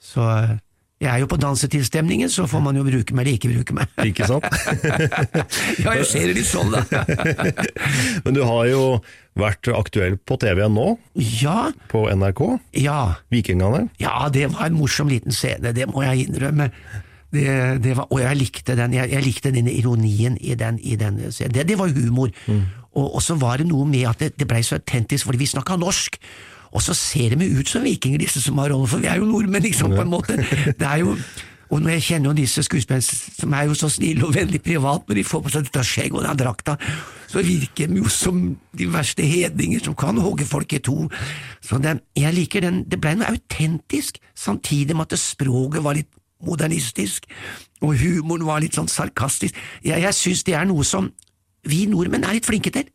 Så 0.01 0.23
eh, 0.25 0.55
jeg 1.03 1.11
er 1.11 1.21
jo 1.21 1.27
på 1.27 1.37
dansetilstemningen, 1.37 2.29
så 2.31 2.47
får 2.47 2.61
man 2.63 2.77
jo 2.79 2.85
bruke 2.87 3.13
meg 3.13 3.27
eller 3.27 3.35
ikke 3.35 3.51
bruke 3.51 3.75
meg. 3.75 3.91
Ikke 4.09 4.29
sant? 4.29 4.45
ja, 5.83 5.93
jeg 5.99 6.07
ser 6.07 6.29
det 6.31 6.37
litt 6.39 6.47
sånn, 6.47 6.71
da. 6.71 7.03
Men 8.25 8.37
du 8.37 8.41
har 8.47 8.69
jo 8.71 8.83
vært 9.35 9.67
aktuell 9.75 10.15
på 10.17 10.39
TV 10.39 10.63
nå, 10.71 10.93
ja, 11.19 11.67
på 11.91 12.05
NRK. 12.07 12.41
ja. 12.79 12.99
Vikingene. 13.33 13.89
Ja, 13.99 14.29
det 14.31 14.47
var 14.55 14.69
en 14.69 14.79
morsom 14.79 15.11
liten 15.11 15.35
scene, 15.35 15.75
det 15.75 15.89
må 15.91 16.05
jeg 16.07 16.29
innrømme. 16.29 16.71
Det, 17.35 17.53
det 17.83 17.95
var, 17.97 18.09
og 18.09 18.21
jeg 18.23 18.39
likte 18.39 18.75
den 18.79 18.95
jeg, 18.95 19.11
jeg 19.11 19.25
likte 19.25 19.53
den 19.55 19.69
ironien 19.71 20.37
i 20.41 20.55
den, 20.59 20.79
i 20.79 20.97
den. 20.99 21.21
Det, 21.27 21.67
det 21.67 21.79
var 21.79 21.93
humor. 21.93 22.31
Og, 22.95 23.15
og 23.15 23.21
så 23.23 23.35
var 23.39 23.59
det 23.59 23.67
noe 23.69 23.87
med 23.87 24.07
at 24.09 24.21
det, 24.23 24.35
det 24.39 24.47
blei 24.47 24.63
så 24.63 24.79
autentisk, 24.79 25.27
fordi 25.27 25.43
vi 25.43 25.51
snakka 25.51 25.75
norsk. 25.81 26.19
Og 26.75 26.83
så 26.83 26.95
ser 26.97 27.35
de 27.35 27.49
ut 27.59 27.69
som 27.69 27.83
vikinger, 27.83 28.19
disse 28.23 28.41
som 28.43 28.57
har 28.59 28.71
rollen, 28.71 28.87
for 28.87 29.03
vi 29.03 29.07
er 29.11 29.19
jo 29.21 29.27
nordmenn, 29.27 29.63
liksom, 29.63 29.93
på 29.95 30.03
en 30.03 30.11
måte. 30.11 30.39
Det 30.79 30.87
er 30.87 31.03
jo 31.03 31.15
og 31.73 31.81
når 31.81 31.95
jeg 31.95 32.03
kjenner 32.09 32.29
jo 32.29 32.37
disse 32.37 32.63
skuespillerne 32.65 33.03
som 33.03 33.53
er 33.57 33.65
jo 33.69 33.75
så 33.77 33.89
snille 33.89 34.25
og 34.27 34.35
veldig 34.35 34.61
privat, 34.63 35.07
når 35.07 35.17
de 35.17 35.23
får 35.25 35.41
på 35.43 35.53
seg 35.53 35.65
dette 35.65 35.85
skjegget 35.87 36.19
og 36.19 36.25
den 36.27 36.39
drakta, 36.39 36.75
så 37.31 37.41
virker 37.45 37.89
de 37.89 37.99
jo 38.03 38.11
som 38.11 38.43
de 38.77 38.87
verste 38.93 39.25
hedninger 39.25 39.81
som 39.83 39.97
kan 39.97 40.19
hogge 40.21 40.45
folk 40.47 40.75
i 40.77 40.81
to. 40.85 41.09
Så 41.65 41.79
det, 41.81 41.97
jeg 42.15 42.37
liker 42.37 42.67
den, 42.67 42.83
det 42.85 43.01
ble 43.01 43.15
noe 43.17 43.31
autentisk, 43.33 44.21
samtidig 44.37 44.95
med 44.95 45.09
at 45.09 45.19
språket 45.19 45.83
var 45.83 45.97
litt 45.97 46.11
modernistisk, 46.43 47.29
og 47.81 47.95
humoren 47.99 48.45
var 48.47 48.63
litt 48.63 48.75
sånn 48.75 48.91
sarkastisk. 48.91 49.55
Jeg, 49.83 50.01
jeg 50.03 50.17
syns 50.17 50.43
det 50.47 50.57
er 50.57 50.67
noe 50.67 50.83
som 50.87 51.11
vi 51.65 51.85
nordmenn 51.89 52.25
er 52.27 52.37
litt 52.37 52.47
flinke 52.47 52.73
til. 52.73 52.89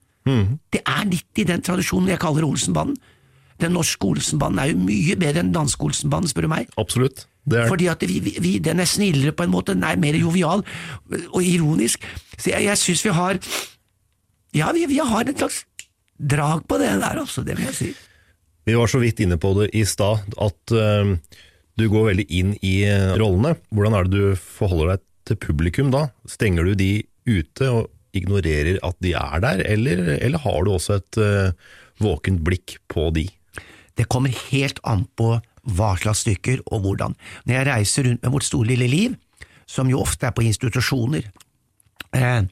Det 0.71 0.83
er 0.85 1.09
litt 1.09 1.41
i 1.41 1.47
den 1.49 1.63
tradisjonen 1.65 2.13
jeg 2.13 2.21
kaller 2.23 2.47
Olsenbanden. 2.47 2.99
Den 3.61 3.75
norske 3.77 4.07
Olsenbanden 4.07 4.61
er 4.63 4.71
jo 4.71 4.79
mye 4.81 5.17
bedre 5.21 5.43
enn 5.43 5.51
den 5.51 5.57
danske 5.57 5.85
Olsenbanden, 5.85 6.31
spør 6.31 6.47
du 6.47 6.53
meg. 6.53 6.71
Absolutt. 6.81 7.27
Fordi 7.51 7.89
at 7.91 8.05
vi, 8.07 8.21
vi, 8.21 8.59
den 8.63 8.81
er 8.81 8.89
snillere 8.89 9.33
på 9.37 9.47
en 9.47 9.53
måte, 9.53 9.75
den 9.75 9.85
er 9.85 9.99
mer 10.01 10.17
jovial 10.17 10.63
og 11.33 11.43
ironisk. 11.43 12.05
Så 12.37 12.53
jeg, 12.53 12.69
jeg 12.69 12.79
syns 12.79 13.05
vi 13.05 13.17
har 13.17 13.41
Ja, 14.55 14.73
vi, 14.75 14.85
vi 14.91 14.99
har 14.99 15.29
en 15.29 15.37
slags 15.37 15.65
drag 16.19 16.65
på 16.69 16.79
det 16.79 16.91
der, 17.01 17.21
altså, 17.23 17.43
det 17.47 17.57
vil 17.57 17.69
jeg 17.71 17.75
si. 17.75 17.91
Vi 18.67 18.75
var 18.77 18.91
så 18.91 18.99
vidt 18.99 19.21
inne 19.23 19.39
på 19.41 19.53
det 19.57 19.71
i 19.79 19.85
stad, 19.89 20.27
at 20.43 20.75
eh, 20.75 21.13
du 21.81 21.89
går 21.93 22.11
veldig 22.11 22.27
inn 22.37 22.53
i 22.67 22.81
eh, 22.89 23.15
rollene. 23.21 23.57
Hvordan 23.75 23.97
er 23.97 24.07
det 24.09 24.19
du 24.19 24.39
forholder 24.41 24.95
deg 24.95 25.07
til 25.31 25.41
publikum 25.47 25.91
da? 25.95 26.07
Stenger 26.31 26.69
du 26.69 26.77
de 26.79 26.93
ute 27.29 27.69
og 27.71 27.91
ignorerer 28.17 28.81
at 28.87 28.97
de 29.05 29.15
er 29.15 29.43
der, 29.45 29.63
eller, 29.71 30.01
eller 30.19 30.43
har 30.43 30.65
du 30.67 30.73
også 30.75 30.97
et 30.99 31.19
uh, 31.23 31.53
våkent 32.03 32.41
blikk 32.43 32.81
på 32.91 33.05
de? 33.15 33.29
Det 33.95 34.09
kommer 34.11 34.35
helt 34.51 34.81
an 34.89 35.05
på 35.15 35.37
hva 35.77 35.91
slags 36.01 36.25
stykker 36.25 36.63
og 36.73 36.85
hvordan. 36.85 37.15
Når 37.47 37.55
jeg 37.55 37.69
reiser 37.69 38.09
rundt 38.09 38.25
med 38.25 38.35
vårt 38.35 38.49
store 38.49 38.73
lille 38.73 38.89
liv, 38.91 39.15
som 39.71 39.91
jo 39.91 40.01
ofte 40.03 40.27
er 40.27 40.35
på 40.35 40.45
institusjoner, 40.47 41.29
eh, 42.17 42.43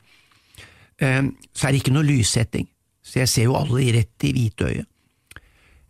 eh, 1.02 1.24
så 1.54 1.66
er 1.66 1.72
det 1.72 1.82
ikke 1.82 1.96
noe 1.96 2.06
lyssetting. 2.06 2.68
Så 3.02 3.22
jeg 3.22 3.32
ser 3.32 3.48
jo 3.48 3.56
alle 3.58 3.88
rett 3.96 4.28
i 4.28 4.34
hvitøyet. 4.36 4.86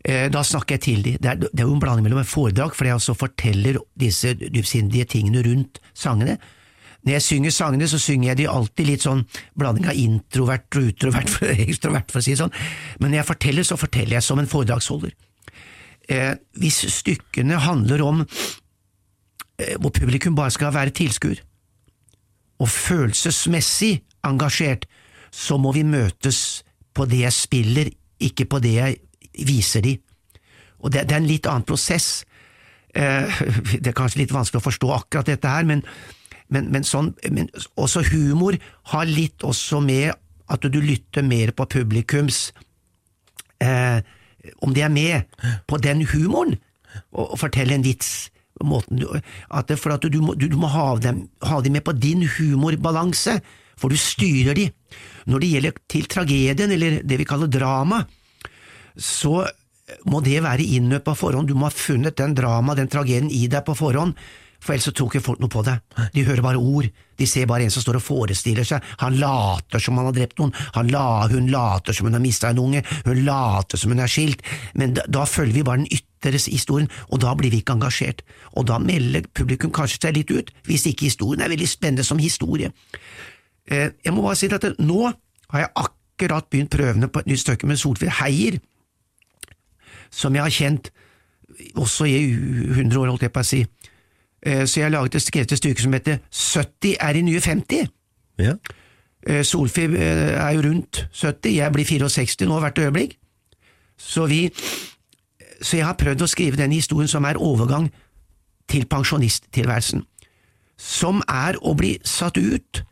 Eh, 0.09 0.29
da 0.33 0.41
snakker 0.45 0.79
jeg 0.79 0.85
til 0.87 1.03
dem. 1.05 1.19
Det 1.21 1.31
er, 1.53 1.65
jo 1.67 1.75
en 1.75 1.83
blanding 1.83 2.07
mellom 2.07 2.23
en 2.23 2.29
foredrag, 2.29 2.73
for 2.77 2.89
jeg 2.89 2.97
også 2.97 3.17
forteller 3.19 3.77
disse 3.99 4.33
dypsindige 4.41 5.05
tingene 5.13 5.43
rundt 5.45 5.83
sangene. 5.93 6.39
Når 7.05 7.13
jeg 7.13 7.25
synger 7.27 7.53
sangene, 7.55 7.89
så 7.89 8.01
synger 8.01 8.31
jeg 8.31 8.39
de 8.41 8.47
alltid 8.51 8.89
litt 8.89 9.05
sånn 9.05 9.27
blanding 9.59 9.89
av 9.91 9.99
introvert 10.01 10.79
og 10.81 10.89
utrovert, 10.93 11.29
for, 11.35 11.53
ekstrovert, 11.53 12.09
for 12.13 12.23
å 12.23 12.25
si 12.25 12.33
det 12.33 12.41
sånn. 12.41 12.57
Men 12.99 13.13
når 13.13 13.21
jeg 13.21 13.31
forteller, 13.33 13.69
så 13.69 13.79
forteller 13.81 14.17
jeg 14.17 14.27
som 14.27 14.41
en 14.41 14.49
foredragsholder. 14.49 15.13
Eh, 16.09 16.33
hvis 16.57 16.81
stykkene 16.95 17.61
handler 17.61 18.05
om 18.07 18.23
eh, 18.25 19.75
hvor 19.77 19.93
publikum 19.93 20.39
bare 20.39 20.55
skal 20.57 20.73
være 20.73 20.95
tilskuer, 20.97 21.45
og 22.59 22.71
følelsesmessig 22.73 24.01
engasjert, 24.27 24.89
så 25.31 25.61
må 25.61 25.71
vi 25.77 25.85
møtes 25.87 26.65
på 26.97 27.05
det 27.07 27.21
jeg 27.27 27.37
spiller, 27.37 27.93
ikke 28.25 28.49
på 28.51 28.59
det 28.65 28.73
jeg 28.75 28.97
viser 29.47 29.85
de. 29.85 29.97
Og 30.79 30.93
det, 30.95 31.07
det 31.09 31.17
er 31.17 31.23
en 31.23 31.29
litt 31.31 31.49
annen 31.51 31.67
prosess. 31.67 32.23
Eh, 32.95 33.43
det 33.83 33.91
er 33.91 33.97
kanskje 33.97 34.23
litt 34.23 34.35
vanskelig 34.35 34.63
å 34.63 34.69
forstå 34.69 34.95
akkurat 34.95 35.31
dette 35.31 35.53
her, 35.53 35.67
men, 35.69 35.85
men, 36.55 36.71
men, 36.73 36.87
sånn, 36.87 37.13
men 37.35 37.51
også 37.77 38.07
humor 38.13 38.59
har 38.95 39.11
litt 39.11 39.45
også 39.47 39.83
med 39.85 40.15
at 40.49 40.65
du 40.65 40.81
lytter 40.81 41.27
mer 41.27 41.53
på 41.53 41.67
publikums 41.69 42.49
eh, 43.61 44.01
Om 44.65 44.73
de 44.73 44.81
er 44.81 44.93
med 44.93 45.39
på 45.69 45.77
den 45.83 46.07
humoren, 46.09 46.57
og, 47.13 47.35
og 47.35 47.39
forteller 47.43 47.77
en 47.77 47.85
vits. 47.85 48.31
måten 48.65 49.03
at 49.51 49.71
For 49.79 49.93
at 49.93 50.07
du, 50.09 50.21
må, 50.21 50.35
du, 50.35 50.49
du 50.49 50.57
må 50.57 50.71
ha 50.73 50.97
dem, 50.99 51.29
ha 51.45 51.61
dem 51.61 51.77
med 51.77 51.85
på 51.85 51.93
din 51.93 52.25
humorbalanse, 52.27 53.41
for 53.79 53.93
du 53.93 53.97
styrer 54.01 54.57
dem. 54.57 54.73
Når 55.29 55.41
det 55.41 55.51
gjelder 55.53 55.77
til 55.89 56.09
tragedien, 56.09 56.73
eller 56.73 57.03
det 57.05 57.19
vi 57.21 57.29
kaller 57.29 57.47
drama, 57.47 58.01
så 58.99 59.47
må 60.09 60.21
det 60.25 60.43
være 60.45 60.67
innøvd 60.77 61.07
på 61.07 61.17
forhånd. 61.17 61.49
Du 61.49 61.57
må 61.57 61.69
ha 61.69 61.75
funnet 61.75 62.19
den 62.19 62.35
drama, 62.37 62.77
den 62.77 62.91
tragedien 62.93 63.31
i 63.33 63.47
deg 63.51 63.65
på 63.65 63.77
forhånd, 63.79 64.19
for 64.59 64.75
ellers 64.75 64.89
så 64.89 64.93
tror 64.97 65.13
ikke 65.13 65.23
folk 65.23 65.43
noe 65.43 65.53
på 65.53 65.63
det. 65.67 65.77
De 66.15 66.25
hører 66.27 66.43
bare 66.43 66.59
ord, 66.59 66.89
de 66.91 67.27
ser 67.31 67.47
bare 67.51 67.67
en 67.67 67.73
som 67.73 67.83
står 67.83 68.01
og 68.01 68.05
forestiller 68.05 68.67
seg, 68.67 68.85
han 69.01 69.19
later 69.21 69.83
som 69.83 69.99
han 70.01 70.09
har 70.11 70.17
drept 70.17 70.41
noen, 70.41 70.55
han 70.75 70.91
la, 70.91 71.29
hun 71.31 71.47
later 71.53 71.95
som 71.95 72.09
hun 72.09 72.19
har 72.19 72.25
mista 72.25 72.51
en 72.51 72.61
unge, 72.63 72.83
hun 73.07 73.23
later 73.27 73.79
som 73.79 73.95
hun 73.95 74.03
er 74.03 74.11
skilt, 74.11 74.43
men 74.79 74.97
da, 74.99 75.07
da 75.07 75.25
følger 75.31 75.61
vi 75.61 75.67
bare 75.67 75.85
den 75.85 75.93
ytre 75.95 76.43
historien, 76.43 76.91
og 77.09 77.23
da 77.23 77.37
blir 77.39 77.55
vi 77.55 77.63
ikke 77.63 77.79
engasjert, 77.79 78.25
og 78.59 78.67
da 78.71 78.81
melder 78.83 79.31
publikum 79.31 79.73
kanskje 79.75 80.03
seg 80.09 80.19
litt 80.19 80.35
ut, 80.35 80.51
hvis 80.67 80.89
ikke 80.91 81.07
historien 81.07 81.45
er 81.45 81.55
veldig 81.55 81.71
spennende 81.71 82.07
som 82.07 82.19
historie. 82.23 82.73
Eh, 83.71 83.95
jeg 84.05 84.15
må 84.15 84.27
bare 84.27 84.41
si 84.41 84.51
at 84.51 84.67
nå 84.83 85.05
har 85.07 85.65
jeg 85.65 85.75
akkurat 85.87 86.51
begynt 86.51 86.75
prøvene 86.75 87.11
på 87.13 87.23
et 87.23 87.31
nytt 87.31 87.47
stykke 87.47 87.71
med 87.71 87.79
Solfrid 87.79 88.19
Heier, 88.19 88.59
som 90.11 90.35
jeg 90.35 90.43
har 90.43 90.55
kjent 90.55 90.91
også 91.75 92.05
i 92.05 92.19
100 92.33 92.99
år, 93.01 93.09
holdt 93.09 93.23
jeg 93.27 93.33
på 93.35 93.43
å 93.43 93.47
si. 93.47 93.63
Eh, 94.43 94.65
så 94.67 94.81
jeg 94.81 94.87
har 94.87 94.95
laget 94.95 95.19
et 95.19 95.23
skrevet 95.23 95.53
et 95.53 95.61
stykke 95.61 95.83
som 95.83 95.97
heter 95.97 96.21
70 96.31 96.97
er 97.01 97.19
i 97.19 97.25
nye 97.27 97.41
50. 97.41 97.89
Ja. 98.39 98.55
Eh, 99.27 99.45
Solfrid 99.45 99.97
eh, 99.99 100.35
er 100.39 100.51
jo 100.57 100.67
rundt 100.69 101.09
70, 101.13 101.57
jeg 101.57 101.73
blir 101.73 101.85
64 101.85 102.47
nå 102.49 102.61
hvert 102.63 102.79
øyeblikk. 102.79 103.17
Så, 103.99 104.27
vi, 104.31 104.47
så 105.61 105.77
jeg 105.81 105.87
har 105.87 105.99
prøvd 105.99 106.23
å 106.23 106.31
skrive 106.31 106.61
den 106.61 106.73
historien 106.73 107.11
som 107.11 107.27
er 107.27 107.41
overgang 107.43 107.91
til 108.71 108.87
pensjonisttilværelsen. 108.87 110.05
Som 110.79 111.23
er 111.27 111.59
å 111.59 111.75
bli 111.75 111.97
satt 112.07 112.39
ut 112.39 112.85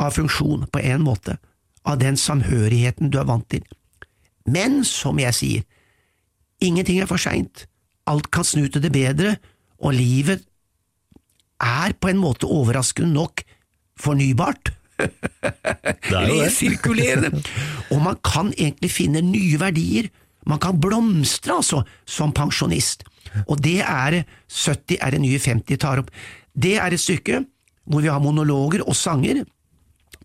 av 0.00 0.16
funksjon 0.16 0.64
på 0.72 0.80
en 0.80 1.04
måte, 1.04 1.36
av 1.84 1.98
den 2.00 2.16
samhørigheten 2.16 3.12
du 3.12 3.18
er 3.20 3.28
vant 3.28 3.44
til. 3.52 3.60
Men 4.48 4.80
som 4.88 5.20
jeg 5.20 5.36
sier, 5.36 5.66
ingenting 6.64 7.00
er 7.02 7.10
for 7.10 7.20
seint, 7.20 7.66
alt 8.10 8.30
kan 8.32 8.46
snu 8.46 8.66
til 8.68 8.82
det 8.84 8.92
bedre, 8.94 9.36
og 9.78 9.96
livet 9.96 10.44
er 11.62 11.94
på 12.00 12.10
en 12.10 12.20
måte 12.20 12.48
overraskende 12.50 13.12
nok 13.14 13.44
fornybart. 14.00 14.72
Er. 16.14 16.28
Resirkulerende. 16.30 17.40
Og 17.90 18.02
man 18.04 18.18
kan 18.22 18.52
egentlig 18.52 18.90
finne 18.92 19.22
nye 19.24 19.58
verdier. 19.58 20.06
Man 20.46 20.60
kan 20.62 20.78
blomstre, 20.80 21.56
altså, 21.56 21.80
som 22.06 22.32
pensjonist. 22.36 23.02
Og 23.48 23.58
det 23.64 23.80
er 23.80 24.20
70 24.46 25.00
er 25.00 25.14
det 25.14 25.20
nye 25.24 25.40
50 25.42 25.80
tar 25.82 26.02
opp. 26.02 26.12
Det 26.54 26.76
er 26.78 26.94
et 26.94 27.02
stykke 27.02 27.42
hvor 27.90 28.04
vi 28.04 28.12
har 28.12 28.22
monologer 28.22 28.84
og 28.86 28.96
sanger, 28.96 29.42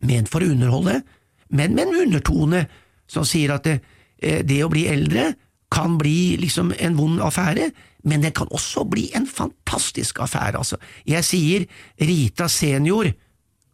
ment 0.05 0.29
for 0.31 0.43
å 0.43 0.51
underholde, 0.53 1.01
men 1.49 1.73
med 1.75 1.89
en 1.89 2.03
undertone 2.05 2.61
som 3.09 3.25
sier 3.27 3.51
at 3.55 3.65
det, 3.65 3.79
eh, 4.21 4.43
det 4.45 4.61
å 4.63 4.69
bli 4.71 4.85
eldre 4.87 5.33
kan 5.69 5.97
bli 5.97 6.37
liksom 6.41 6.73
en 6.79 6.97
vond 6.97 7.21
affære, 7.21 7.69
men 8.03 8.23
den 8.23 8.33
kan 8.33 8.47
også 8.51 8.85
bli 8.89 9.09
en 9.15 9.27
fantastisk 9.27 10.19
affære, 10.23 10.57
altså. 10.57 10.79
Jeg 11.07 11.25
sier 11.27 11.65
Rita 12.01 12.47
senior 12.47 13.11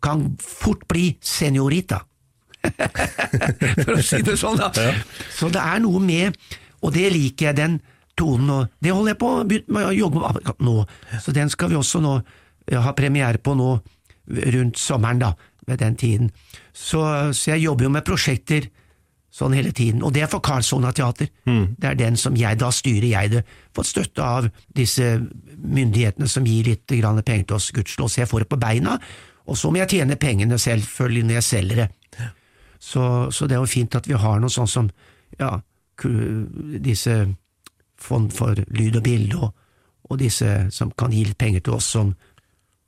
kan 0.04 0.36
fort 0.42 0.86
bli 0.90 1.16
seniorita. 1.22 2.02
For 3.86 3.96
å 3.96 4.04
si 4.04 4.22
det 4.26 4.38
sånn, 4.42 4.60
da. 4.60 4.72
Så 5.34 5.50
det 5.54 5.62
er 5.62 5.82
noe 5.84 6.02
med, 6.04 6.38
og 6.82 6.94
det 6.96 7.10
liker 7.14 7.52
jeg, 7.52 7.58
den 7.62 7.80
tonen, 8.18 8.50
og 8.50 8.74
det 8.84 8.94
holder 8.94 9.14
jeg 9.14 9.22
på 9.22 9.32
med 9.76 9.82
å 9.84 9.94
jobbe 9.96 10.22
med 10.22 10.30
akkurat 10.30 10.64
nå. 10.66 10.78
Så 11.22 11.34
den 11.36 11.52
skal 11.54 11.72
vi 11.72 11.80
også 11.80 12.02
nå 12.04 12.16
eh, 12.20 12.80
ha 12.82 12.96
premiere 12.98 13.42
på 13.44 13.56
nå 13.58 13.76
rundt 14.56 14.82
sommeren, 14.82 15.22
da, 15.22 15.34
ved 15.68 15.82
den 15.84 15.98
tiden. 16.00 16.32
Så, 16.74 17.04
så 17.34 17.54
jeg 17.54 17.66
jobber 17.68 17.88
jo 17.88 17.94
med 17.94 18.06
prosjekter 18.08 18.70
sånn 19.36 19.56
hele 19.58 19.74
tiden, 19.76 20.04
og 20.06 20.14
det 20.16 20.24
er 20.24 20.30
for 20.32 20.40
Karlsona 20.44 20.94
teater. 20.96 21.28
Det 21.76 21.90
er 21.90 21.98
den 22.00 22.16
som 22.16 22.38
jeg, 22.40 22.56
da 22.62 22.70
styrer 22.72 23.08
jeg 23.10 23.32
det, 23.34 23.42
fått 23.76 23.90
støtte 23.90 24.24
av 24.24 24.48
disse 24.78 25.10
myndighetene 25.60 26.30
som 26.32 26.48
gir 26.48 26.70
litt 26.70 26.86
penger 26.88 27.44
til 27.44 27.58
oss, 27.58 27.72
gudskjelov, 27.76 28.12
så 28.14 28.22
jeg 28.22 28.32
får 28.32 28.46
det 28.46 28.50
på 28.54 28.62
beina, 28.62 28.96
og 29.46 29.60
så 29.60 29.72
må 29.72 29.82
jeg 29.82 29.92
tjene 29.98 30.16
pengene 30.16 30.58
selvfølgelig 30.62 31.26
når 31.28 31.40
jeg 31.40 31.48
selger 31.50 31.84
det. 31.84 31.90
Så, 32.80 33.04
så 33.32 33.48
det 33.48 33.58
er 33.58 33.64
jo 33.64 33.70
fint 33.70 33.96
at 33.98 34.08
vi 34.08 34.16
har 34.20 34.40
noe 34.40 34.54
sånn 34.54 34.70
som, 34.72 34.90
ja, 35.40 35.60
disse 36.86 37.20
fond 38.00 38.32
for 38.36 38.56
lyd 38.56 39.00
og 39.00 39.04
bilde, 39.04 39.38
og, 39.38 39.54
og 40.10 40.20
disse 40.22 40.68
som 40.72 40.92
kan 40.96 41.12
gi 41.12 41.26
litt 41.28 41.40
penger 41.42 41.66
til 41.66 41.76
oss 41.78 41.92
som, 41.92 42.16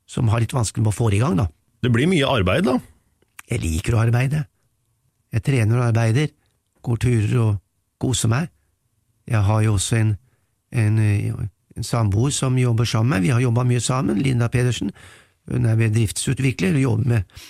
som 0.08 0.30
har 0.32 0.44
litt 0.44 0.56
vanskelig 0.56 0.86
med 0.86 0.94
å 0.94 0.98
få 0.98 1.12
det 1.12 1.20
i 1.20 1.26
gang, 1.26 1.40
da. 1.40 1.48
Det 1.84 1.92
blir 1.94 2.10
mye 2.10 2.30
arbeid, 2.40 2.68
da. 2.68 2.80
Jeg 3.48 3.64
liker 3.64 3.96
å 3.96 4.06
arbeide. 4.08 4.48
Jeg 5.38 5.46
trener 5.46 5.78
og 5.78 5.90
arbeider, 5.92 6.32
går 6.82 7.02
turer 7.04 7.38
og 7.44 7.52
koser 8.02 8.32
meg. 8.32 8.50
Jeg 9.28 9.44
har 9.46 9.62
jo 9.66 9.76
også 9.78 10.00
en, 10.00 10.16
en, 10.72 11.00
en 11.78 11.86
samboer 11.86 12.34
som 12.34 12.58
jobber 12.58 12.90
sammen 12.90 13.12
med 13.12 13.20
meg, 13.20 13.28
vi 13.28 13.34
har 13.36 13.44
jobba 13.44 13.66
mye 13.68 13.84
sammen, 13.84 14.22
Linda 14.24 14.50
Pedersen. 14.50 14.90
Hun 15.52 15.68
er 15.70 15.78
bedriftsutvikler 15.80 16.80
og 16.80 16.82
jobber 16.82 17.12
med, 17.14 17.44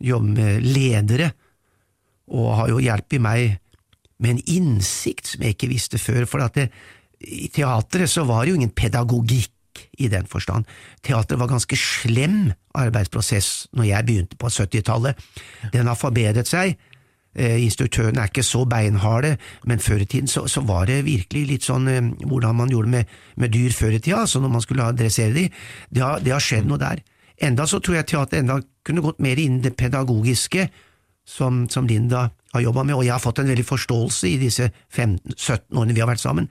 jobber 0.00 0.36
med 0.36 0.68
ledere, 0.68 1.32
og 2.30 2.54
har 2.60 2.70
jo 2.70 2.80
hjulpet 2.80 3.20
meg 3.24 3.58
med 4.22 4.36
en 4.36 4.44
innsikt 4.46 5.34
som 5.34 5.42
jeg 5.44 5.56
ikke 5.56 5.72
visste 5.72 5.98
før, 6.00 6.24
for 6.30 6.44
det, 6.54 6.70
i 7.20 7.50
teatret 7.52 8.10
så 8.10 8.24
var 8.28 8.44
det 8.44 8.54
jo 8.54 8.60
ingen 8.60 8.72
pedagogikk 8.76 9.50
i 9.98 10.08
den 10.12 10.26
forstand. 10.30 10.68
Teatret 11.02 11.40
var 11.40 11.50
ganske 11.50 11.76
slem 11.78 12.52
arbeidsprosess 12.78 13.66
når 13.74 13.90
jeg 13.90 14.06
begynte 14.06 14.38
på 14.38 14.50
70-tallet. 14.52 15.18
Den 15.74 15.90
har 15.90 15.98
forbedret 15.98 16.48
seg. 16.48 16.76
Eh, 17.34 17.58
Instruktørene 17.64 18.22
er 18.22 18.30
ikke 18.30 18.46
så 18.46 18.62
beinharde, 18.70 19.34
men 19.66 19.82
før 19.82 20.04
i 20.04 20.06
tiden 20.06 20.30
så, 20.30 20.44
så 20.50 20.62
var 20.66 20.86
det 20.86 21.00
virkelig 21.06 21.44
litt 21.50 21.66
sånn 21.66 21.90
eh, 21.90 22.12
hvordan 22.22 22.60
man 22.60 22.70
gjorde 22.70 22.92
med, 22.92 23.16
med 23.40 23.54
dyr 23.54 23.74
før 23.74 23.96
i 23.96 24.00
tida, 24.00 24.22
altså 24.22 24.42
når 24.42 24.54
man 24.54 24.64
skulle 24.64 24.86
dressere 24.94 25.34
de. 25.34 25.48
Det 25.90 26.04
har, 26.04 26.22
det 26.22 26.34
har 26.34 26.44
skjedd 26.44 26.70
noe 26.70 26.78
der. 26.78 27.02
Enda 27.42 27.66
så 27.66 27.80
tror 27.82 27.98
jeg 27.98 28.10
teateret 28.12 28.44
enda 28.44 28.60
kunne 28.86 29.02
gått 29.02 29.22
mer 29.24 29.40
inn 29.42 29.58
i 29.58 29.64
det 29.66 29.74
pedagogiske, 29.78 30.68
som, 31.24 31.64
som 31.72 31.86
Linda 31.88 32.28
har 32.52 32.62
jobba 32.62 32.84
med, 32.84 32.98
og 32.98 33.06
jeg 33.06 33.14
har 33.14 33.22
fått 33.22 33.40
en 33.40 33.48
veldig 33.48 33.64
forståelse 33.66 34.28
i 34.28 34.36
disse 34.42 34.68
15-17 34.92 35.72
årene 35.74 35.96
vi 35.96 36.02
har 36.04 36.10
vært 36.10 36.22
sammen, 36.22 36.50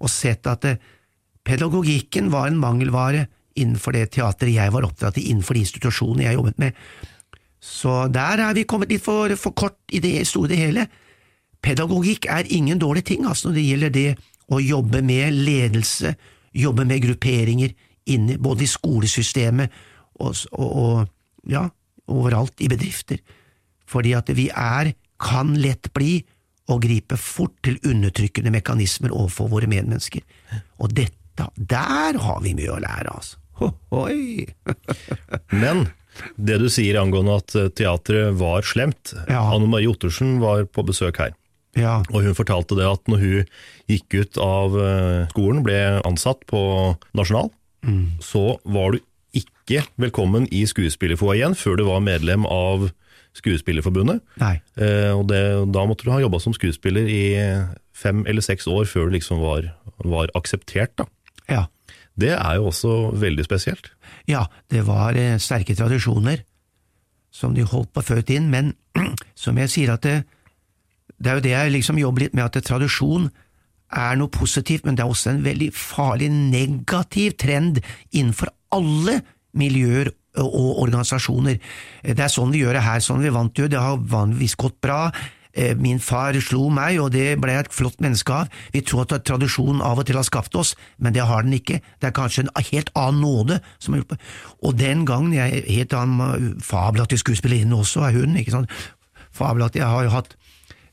og 0.00 0.10
sett 0.10 0.48
at 0.50 0.64
eh, 0.66 0.80
pedagogikken 1.46 2.32
var 2.32 2.48
en 2.48 2.58
mangelvare 2.58 3.26
innenfor 3.58 3.94
det 3.94 4.08
teateret 4.16 4.56
jeg 4.56 4.74
var 4.74 4.86
oppdratt 4.88 5.20
i, 5.20 5.28
innenfor 5.30 5.58
de 5.58 5.64
institusjonene 5.66 6.26
jeg 6.26 6.38
jobbet 6.38 6.60
med. 6.62 6.82
Så 7.60 8.06
der 8.14 8.42
er 8.44 8.54
vi 8.54 8.66
kommet 8.68 8.92
litt 8.92 9.04
for, 9.04 9.32
for 9.40 9.56
kort 9.56 9.78
i 9.92 10.00
det 10.02 10.22
store 10.28 10.58
hele. 10.58 10.86
Pedagogikk 11.64 12.28
er 12.30 12.48
ingen 12.54 12.78
dårlig 12.78 13.04
ting 13.08 13.26
altså, 13.26 13.48
når 13.48 13.58
det 13.58 13.66
gjelder 13.66 13.94
det 13.94 14.08
å 14.54 14.60
jobbe 14.62 15.02
med 15.04 15.34
ledelse, 15.34 16.14
jobbe 16.56 16.86
med 16.88 17.02
grupperinger, 17.04 17.74
inne, 18.08 18.38
både 18.40 18.64
i 18.64 18.70
skolesystemet 18.70 19.74
og, 20.22 20.38
og, 20.56 20.68
og 20.68 21.50
ja, 21.50 21.66
overalt 22.08 22.62
i 22.64 22.70
bedrifter. 22.70 23.20
Fordi 23.88 24.14
at 24.16 24.30
vi 24.36 24.48
er, 24.54 24.94
kan 25.20 25.54
lett 25.58 25.90
bli, 25.96 26.20
å 26.68 26.76
gripe 26.76 27.16
fort 27.16 27.54
til 27.64 27.78
undertrykkende 27.88 28.52
mekanismer 28.52 29.12
overfor 29.16 29.48
våre 29.54 29.68
medmennesker. 29.70 30.20
Og 30.84 30.92
dette, 30.92 31.46
der 31.56 32.18
har 32.20 32.42
vi 32.44 32.52
mye 32.58 32.74
å 32.74 32.82
lære, 32.82 33.14
altså. 33.14 33.40
Hohoi! 33.58 34.44
Men 35.62 35.86
det 36.36 36.58
du 36.62 36.68
sier 36.72 36.98
angående 37.00 37.36
at 37.40 37.54
eh, 37.58 37.68
teatret 37.70 38.34
var 38.40 38.62
slemt 38.66 39.14
Ja. 39.28 39.44
Anne 39.54 39.68
Marie 39.70 39.88
Ottersen 39.90 40.38
var 40.42 40.64
på 40.66 40.84
besøk 40.88 41.18
her, 41.22 41.34
Ja, 41.78 42.00
og 42.10 42.22
hun 42.24 42.34
fortalte 42.34 42.74
det 42.78 42.86
at 42.88 43.04
når 43.06 43.18
hun 43.22 43.44
gikk 43.88 44.14
ut 44.22 44.38
av 44.42 44.74
eh, 44.82 45.26
skolen, 45.32 45.62
ble 45.66 45.78
ansatt 46.08 46.42
på 46.50 46.60
Nasjonal, 47.14 47.50
så 48.20 48.58
var 48.66 48.96
du 48.96 48.98
ikke 49.38 49.84
velkommen 50.00 50.48
i 50.52 50.64
skuespillerfoajeen 50.66 51.54
før 51.56 51.76
du 51.78 51.84
var 51.88 52.00
medlem 52.04 52.44
av 52.48 52.88
Skuespillerforbundet. 53.38 54.22
nei. 54.40 54.56
Eh, 54.80 55.12
og 55.14 55.28
det, 55.30 55.40
da 55.70 55.84
måtte 55.86 56.02
du 56.06 56.10
ha 56.10 56.18
jobba 56.18 56.40
som 56.42 56.54
skuespiller 56.56 57.06
i 57.06 57.22
fem 57.94 58.24
eller 58.26 58.42
seks 58.42 58.66
år 58.66 58.88
før 58.90 59.06
du 59.08 59.14
liksom 59.18 59.38
var, 59.44 59.68
var 60.02 60.32
akseptert. 60.34 60.96
da. 60.98 61.06
Ja. 61.48 61.66
Det 62.18 62.32
er 62.34 62.56
jo 62.58 62.66
også 62.72 63.12
veldig 63.14 63.44
spesielt. 63.46 63.92
Ja, 64.28 64.44
det 64.68 64.84
var 64.86 65.16
eh, 65.16 65.38
sterke 65.40 65.76
tradisjoner 65.76 66.44
som 67.32 67.54
de 67.56 67.64
holdt 67.66 67.92
på 67.94 68.04
født 68.04 68.32
inn, 68.34 68.48
men 68.52 68.74
som 69.42 69.58
jeg 69.60 69.72
sier 69.72 69.94
at 69.94 70.04
det, 70.04 70.18
det 71.18 71.30
er 71.30 71.38
jo 71.38 71.44
det 71.44 71.54
jeg 71.54 71.74
liksom 71.74 72.00
jobber 72.00 72.26
litt 72.26 72.36
med, 72.36 72.44
at 72.46 72.64
tradisjon 72.66 73.28
er 73.88 74.18
noe 74.20 74.32
positivt, 74.32 74.84
men 74.84 74.96
det 74.96 75.04
er 75.04 75.10
også 75.12 75.32
en 75.32 75.44
veldig 75.46 75.70
farlig 75.72 76.28
negativ 76.32 77.38
trend 77.40 77.80
innenfor 78.12 78.52
alle 78.74 79.22
miljøer 79.56 80.12
og 80.38 80.82
organisasjoner. 80.84 81.56
Det 82.04 82.20
er 82.20 82.30
sånn 82.30 82.52
vi 82.52 82.60
gjør 82.62 82.76
det 82.76 82.84
her, 82.84 83.00
sånn 83.02 83.24
vi 83.24 83.32
vant 83.34 83.58
jo, 83.58 83.66
det 83.70 83.80
har 83.80 83.96
vanligvis 83.98 84.58
gått 84.60 84.76
bra, 84.84 85.08
Min 85.80 85.98
far 85.98 86.36
slo 86.44 86.68
meg, 86.70 87.00
og 87.02 87.12
det 87.14 87.38
ble 87.40 87.54
jeg 87.54 87.64
et 87.64 87.74
flott 87.74 88.02
menneske 88.04 88.34
av. 88.34 88.50
Vi 88.74 88.82
tror 88.86 89.06
at 89.06 89.24
tradisjonen 89.26 89.80
av 89.82 89.98
og 89.98 90.06
til 90.06 90.18
har 90.18 90.26
skapt 90.26 90.54
oss, 90.60 90.74
men 90.98 91.16
det 91.16 91.24
har 91.26 91.42
den 91.42 91.56
ikke. 91.56 91.80
Det 91.98 92.10
er 92.10 92.14
kanskje 92.14 92.44
en 92.44 92.52
helt 92.68 92.92
annen 92.94 93.24
nåde 93.24 93.58
som 93.80 93.94
har 93.94 94.02
hjulpet. 94.02 94.22
Og 94.62 94.76
den 94.78 95.06
gangen 95.08 95.32
jeg 95.34 95.64
Helt 95.68 95.94
annen 95.96 96.60
fabelaktig 96.62 97.18
skuespillerinne 97.22 97.76
også 97.76 98.04
er 98.06 98.20
hun, 98.20 98.36
ikke 98.38 98.54
sant. 98.54 98.76
Fabelaktig. 99.34 99.80
Jeg 99.82 99.88
har 99.88 100.04
jo 100.06 100.14
hatt 100.14 100.36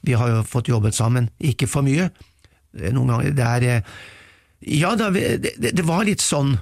Vi 0.06 0.14
har 0.14 0.30
jo 0.30 0.44
fått 0.46 0.70
jobbet 0.70 0.96
sammen, 0.96 1.30
ikke 1.40 1.68
for 1.68 1.82
mye. 1.86 2.10
Eh, 2.78 2.92
Noen 2.94 3.10
ganger. 3.10 3.36
Det 3.36 3.46
er 3.46 3.68
eh, 3.70 3.82
Ja, 4.80 4.96
det 4.96 5.86
var 5.86 6.06
litt 6.06 6.22
sånn. 6.22 6.56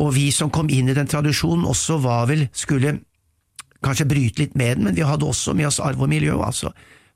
Og 0.00 0.14
vi 0.14 0.30
som 0.32 0.50
kom 0.50 0.70
inn 0.70 0.88
i 0.88 0.96
den 0.96 1.10
tradisjonen 1.10 1.66
også 1.68 1.98
var 2.02 2.28
vel 2.30 2.48
Skulle 2.52 3.00
kanskje 3.84 4.06
bryte 4.08 4.42
litt 4.42 4.56
med 4.60 4.76
den, 4.76 4.84
men 4.84 4.96
vi 4.96 5.06
hadde 5.06 5.24
også 5.24 5.54
med 5.56 5.70
oss 5.70 5.80
arv 5.80 6.02
og 6.04 6.10
miljø, 6.12 6.34
altså, 6.44 6.68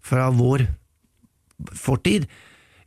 fra 0.04 0.28
vår 0.34 0.66
fortid. 1.78 2.26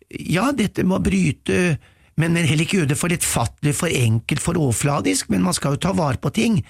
Ja, 0.09 0.51
dette 0.55 0.85
må 0.87 0.99
bryte, 1.03 1.77
men, 2.17 2.37
heller 2.37 2.65
ikke 2.65 2.81
gjøre 2.81 2.93
det 2.93 2.99
for 2.99 3.13
lettfattelig, 3.13 3.75
for 3.77 3.91
enkelt, 3.93 4.43
for 4.43 4.59
overfladisk, 4.59 5.31
men 5.33 5.45
man 5.45 5.55
skal 5.57 5.75
jo 5.75 5.83
ta 5.87 5.93
vare 5.97 6.21
på 6.21 6.31
ting. 6.35 6.61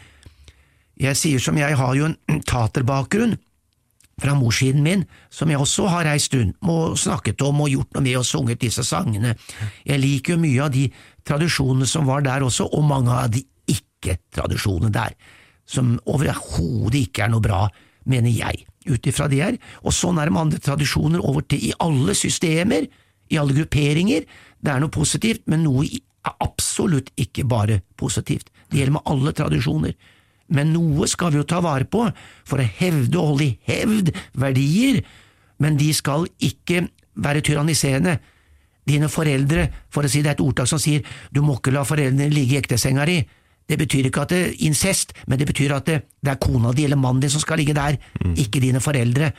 Jeg 0.98 1.20
sier 1.20 1.44
som 1.44 1.58
jeg 1.60 1.78
har 1.78 1.98
jo 1.98 2.10
en 2.10 2.42
taterbakgrunn 2.52 3.38
fra 4.18 4.34
morssiden 4.34 4.82
min, 4.82 5.04
som 5.30 5.52
jeg 5.52 5.62
også 5.62 5.86
har 5.94 6.08
reist 6.10 6.34
rundt 6.34 6.58
og 6.66 6.96
snakket 6.98 7.44
om 7.46 7.62
og 7.62 7.70
gjort 7.70 7.94
noe 7.94 8.06
med 8.08 8.18
og 8.18 8.26
sunget 8.26 8.64
disse 8.64 8.82
sangene. 8.88 9.36
Jeg 9.86 10.02
liker 10.02 10.34
jo 10.34 10.42
mye 10.42 10.64
av 10.66 10.72
de 10.74 10.88
tradisjonene 11.28 11.86
som 11.90 12.08
var 12.10 12.26
der 12.26 12.48
også, 12.48 12.66
og 12.66 12.88
mange 12.88 13.14
av 13.14 13.30
de 13.36 13.44
ikke-tradisjonene 13.70 14.90
der, 14.96 15.14
som 15.70 16.00
overhodet 16.10 17.04
ikke 17.04 17.28
er 17.28 17.34
noe 17.36 17.46
bra, 17.46 17.68
mener 18.10 18.34
jeg, 18.34 18.66
ut 18.88 19.08
ifra 19.10 19.28
det 19.32 19.42
her. 19.44 19.58
Og 19.84 19.96
sånn 19.96 20.20
er 20.20 20.28
det 20.28 20.36
med 20.36 20.46
andre 20.48 20.62
tradisjoner 20.64 21.24
over 21.24 21.46
til 21.48 21.70
i 21.70 21.74
alle 21.84 22.16
systemer, 22.18 22.88
i 23.28 23.40
alle 23.40 23.56
grupperinger. 23.58 24.28
Det 24.64 24.74
er 24.74 24.84
noe 24.84 24.94
positivt, 24.94 25.46
men 25.52 25.66
noe 25.66 25.86
er 25.88 26.38
absolutt 26.44 27.12
ikke 27.20 27.46
bare 27.48 27.82
positivt. 28.00 28.52
Det 28.70 28.80
gjelder 28.80 28.98
med 29.00 29.12
alle 29.12 29.34
tradisjoner. 29.36 29.96
Men 30.54 30.72
noe 30.72 31.08
skal 31.12 31.34
vi 31.34 31.42
jo 31.42 31.48
ta 31.48 31.60
vare 31.64 31.88
på 31.90 32.06
for 32.48 32.64
å 32.64 32.72
hevde 32.80 33.20
og 33.20 33.34
holde 33.34 33.48
i 33.50 33.58
hevd 33.68 34.14
verdier, 34.40 35.02
men 35.60 35.78
de 35.80 35.90
skal 35.96 36.28
ikke 36.44 36.86
være 37.18 37.44
tyranniserende. 37.44 38.18
Dine 38.88 39.10
foreldre, 39.12 39.68
for 39.92 40.08
å 40.08 40.12
si 40.12 40.22
det 40.24 40.32
er 40.32 40.38
et 40.38 40.46
ordtak 40.46 40.70
som 40.72 40.80
sier 40.80 41.04
du 41.36 41.42
må 41.44 41.58
ikke 41.58 41.74
la 41.76 41.84
foreldrene 41.88 42.32
ligge 42.32 42.56
i 42.56 42.62
ektesenga 42.62 43.08
di, 43.10 43.18
det 43.68 43.78
betyr 43.82 44.08
ikke 44.08 44.24
at 44.24 44.32
det 44.32 44.40
er 44.40 44.56
incest, 44.68 45.14
men 45.28 45.40
det 45.40 45.48
betyr 45.50 45.76
at 45.76 45.90
det, 45.90 46.00
det 46.24 46.32
er 46.34 46.40
kona 46.40 46.72
di 46.76 46.86
eller 46.88 47.00
mannen 47.00 47.24
din 47.24 47.34
som 47.34 47.44
skal 47.44 47.60
ligge 47.60 47.76
der, 47.76 48.00
ikke 48.40 48.64
dine 48.64 48.80
foreldre. 48.84 49.34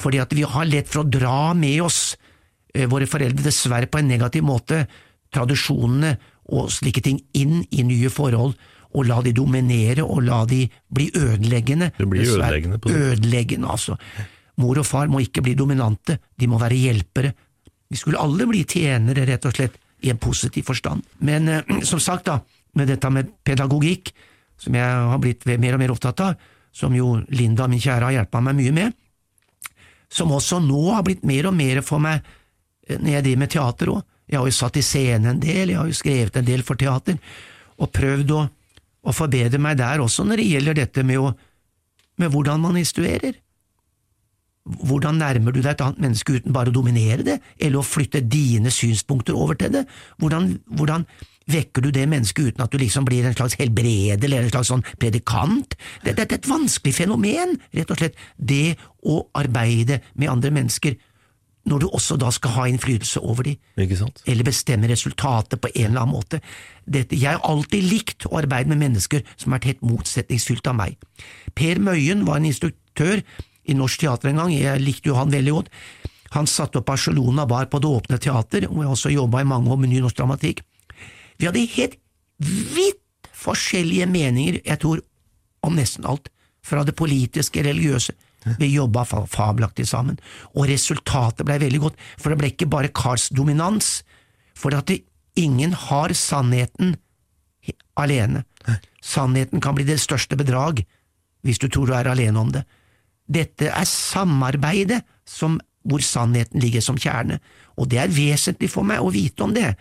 Fordi 0.00 0.20
at 0.22 0.32
vi 0.36 0.46
har 0.48 0.68
lett 0.68 0.88
for 0.88 1.02
å 1.02 1.08
dra 1.08 1.52
med 1.58 1.82
oss 1.84 2.00
eh, 2.74 2.88
våre 2.88 3.08
foreldre, 3.10 3.44
dessverre 3.44 3.90
på 3.90 4.00
en 4.00 4.08
negativ 4.08 4.46
måte, 4.46 4.86
tradisjonene 5.30 6.14
og 6.50 6.70
slike 6.72 7.02
ting 7.04 7.20
inn 7.38 7.60
i 7.70 7.84
nye 7.86 8.10
forhold, 8.12 8.56
og 8.90 9.06
la 9.06 9.20
de 9.22 9.32
dominere 9.36 10.02
og 10.02 10.24
la 10.26 10.40
de 10.50 10.64
bli 10.90 11.10
ødeleggende. 11.14 11.92
Det 11.98 12.08
blir 12.10 12.24
dessverre. 12.24 12.48
ødeleggende 12.48 12.80
på 12.80 12.90
det. 12.90 13.02
Ødeleggende, 13.12 13.70
altså. 13.70 13.98
Mor 14.60 14.80
og 14.80 14.88
far 14.88 15.12
må 15.12 15.20
ikke 15.22 15.44
bli 15.44 15.54
dominante, 15.54 16.18
de 16.36 16.48
må 16.50 16.58
være 16.60 16.80
hjelpere. 16.80 17.30
Vi 17.90 17.98
skulle 17.98 18.20
alle 18.22 18.48
bli 18.50 18.64
tjenere, 18.64 19.28
rett 19.28 19.46
og 19.46 19.54
slett, 19.54 19.78
i 20.00 20.10
en 20.10 20.18
positiv 20.18 20.64
forstand. 20.64 21.04
Men 21.20 21.48
eh, 21.48 21.76
som 21.90 22.00
sagt, 22.02 22.26
da, 22.26 22.40
med 22.78 22.90
dette 22.90 23.10
med 23.12 23.30
pedagogikk, 23.46 24.12
som 24.60 24.76
jeg 24.76 25.04
har 25.12 25.20
blitt 25.22 25.46
mer 25.48 25.76
og 25.76 25.82
mer 25.82 25.94
opptatt 25.94 26.22
av, 26.24 26.48
som 26.72 26.94
jo 26.94 27.16
Linda, 27.34 27.66
min 27.68 27.82
kjære, 27.82 28.06
har 28.06 28.16
hjulpet 28.18 28.46
meg 28.46 28.58
mye 28.60 28.74
med, 28.76 28.94
som 30.10 30.32
også 30.34 30.60
nå 30.62 30.80
har 30.90 31.04
blitt 31.06 31.26
mer 31.26 31.48
og 31.50 31.56
mer 31.56 31.82
for 31.86 32.02
meg 32.02 32.20
eh, 32.86 32.98
når 32.98 33.12
jeg 33.14 33.26
driver 33.26 33.42
med 33.42 33.52
teater 33.54 33.92
òg. 33.94 34.00
Jeg 34.30 34.38
har 34.38 34.46
jo 34.46 34.54
satt 34.54 34.78
i 34.78 34.86
scene 34.86 35.32
en 35.32 35.42
del, 35.42 35.72
jeg 35.72 35.78
har 35.80 35.90
jo 35.90 35.98
skrevet 35.98 36.38
en 36.38 36.46
del 36.46 36.62
for 36.66 36.78
teater, 36.78 37.18
og 37.80 37.90
prøvd 37.94 38.34
å, 38.36 38.40
å 39.02 39.14
forbedre 39.14 39.58
meg 39.62 39.78
der 39.80 40.02
også 40.02 40.26
når 40.26 40.42
det 40.42 40.50
gjelder 40.50 40.78
dette 40.78 41.06
med, 41.06 41.18
å, 41.18 41.32
med 42.20 42.30
hvordan 42.30 42.62
man 42.62 42.78
instruerer. 42.78 43.38
Hvordan 44.70 45.18
nærmer 45.18 45.54
du 45.54 45.62
deg 45.62 45.72
et 45.72 45.82
annet 45.82 46.02
menneske 46.04 46.36
uten 46.36 46.54
bare 46.54 46.70
å 46.70 46.74
dominere 46.74 47.24
det, 47.26 47.38
eller 47.58 47.80
å 47.80 47.86
flytte 47.86 48.22
dine 48.22 48.70
synspunkter 48.74 49.34
over 49.34 49.58
til 49.58 49.72
det? 49.74 49.86
Hvordan, 50.22 50.52
hvordan 50.78 51.06
vekker 51.52 51.84
du 51.84 51.90
det 51.94 52.06
mennesket 52.10 52.52
uten 52.52 52.64
at 52.64 52.72
du 52.72 52.78
liksom 52.80 53.06
blir 53.08 53.26
en 53.26 53.36
slags 53.36 53.58
helbreder 53.60 54.26
eller 54.28 54.46
en 54.46 54.52
slags 54.52 54.72
sånn 54.72 54.86
predikant? 55.00 55.76
Det, 56.04 56.14
det, 56.14 56.24
det 56.24 56.38
er 56.38 56.40
et 56.40 56.50
vanskelig 56.50 56.96
fenomen, 56.96 57.56
rett 57.76 57.92
og 57.92 58.00
slett, 58.00 58.18
det 58.36 58.76
å 59.06 59.22
arbeide 59.38 60.00
med 60.14 60.32
andre 60.32 60.52
mennesker, 60.54 60.98
når 61.68 61.82
du 61.82 61.86
også 61.90 62.16
da 62.20 62.30
skal 62.32 62.54
ha 62.54 62.66
innflytelse 62.70 63.20
over 63.20 63.44
dem 63.50 63.84
Ikke 63.84 63.98
sant? 63.98 64.22
eller 64.24 64.46
bestemme 64.48 64.88
resultatet 64.88 65.60
på 65.60 65.68
en 65.74 65.90
eller 65.90 66.02
annen 66.02 66.14
måte. 66.16 66.40
Dette, 66.88 67.18
jeg 67.18 67.36
har 67.36 67.44
alltid 67.46 67.84
likt 67.84 68.26
å 68.30 68.38
arbeide 68.40 68.72
med 68.72 68.80
mennesker 68.80 69.24
som 69.34 69.50
har 69.52 69.58
vært 69.58 69.68
helt 69.74 69.84
motsetningsfylt 69.90 70.70
av 70.72 70.78
meg. 70.80 70.96
Per 71.54 71.82
Møyen 71.84 72.24
var 72.28 72.40
en 72.40 72.48
instruktør 72.48 73.20
i 73.68 73.76
Norsk 73.76 74.00
Teater 74.02 74.32
en 74.32 74.40
gang, 74.40 74.54
jeg 74.56 74.82
likte 74.82 75.12
jo 75.12 75.18
han 75.18 75.32
veldig 75.32 75.54
godt. 75.58 75.70
Han 76.34 76.46
satte 76.46 76.80
opp 76.80 76.88
Barcelona 76.88 77.44
Bar 77.50 77.68
på 77.70 77.80
Det 77.82 77.90
Åpne 77.90 78.18
Teater, 78.22 78.68
hvor 78.70 78.84
jeg 78.84 78.94
også 78.94 79.12
jobba 79.12 79.42
i 79.42 79.48
mange 79.50 79.70
år 79.70 79.80
med 79.82 79.92
ny 79.92 80.00
norsk 80.02 80.18
dramatikk. 80.20 80.62
Vi 81.40 81.48
hadde 81.48 81.64
helt 81.74 81.96
vidt 82.40 83.30
forskjellige 83.40 84.06
meninger, 84.06 84.60
jeg 84.64 84.80
tror, 84.82 85.00
om 85.64 85.76
nesten 85.76 86.04
alt, 86.08 86.28
fra 86.64 86.84
det 86.84 86.96
politiske, 86.96 87.62
religiøse. 87.64 88.12
Vi 88.60 88.70
jobba 88.72 89.04
fabelaktig 89.08 89.86
sammen, 89.88 90.18
og 90.54 90.68
resultatet 90.68 91.44
blei 91.48 91.58
veldig 91.60 91.80
godt, 91.80 92.00
for 92.20 92.32
det 92.32 92.40
ble 92.40 92.50
ikke 92.52 92.68
bare 92.72 92.92
karsdominans, 92.92 94.00
for 94.56 94.76
at 94.76 94.88
det, 94.88 95.02
ingen 95.40 95.72
har 95.76 96.12
sannheten 96.16 96.96
alene. 98.00 98.44
Sannheten 99.00 99.60
kan 99.60 99.76
bli 99.76 99.86
det 99.88 100.00
største 100.00 100.36
bedrag, 100.36 100.82
hvis 101.44 101.60
du 101.60 101.68
tror 101.68 101.88
du 101.88 101.94
er 101.96 102.10
alene 102.10 102.40
om 102.40 102.52
det. 102.52 102.66
Dette 103.30 103.70
er 103.70 103.88
samarbeidet 103.88 105.00
som, 105.28 105.60
hvor 105.86 106.02
sannheten 106.04 106.60
ligger 106.60 106.84
som 106.84 106.98
kjerne, 107.00 107.38
og 107.80 107.88
det 107.92 108.00
er 108.02 108.12
vesentlig 108.12 108.68
for 108.72 108.84
meg 108.84 109.00
å 109.00 109.12
vite 109.14 109.44
om 109.46 109.54
det, 109.56 109.72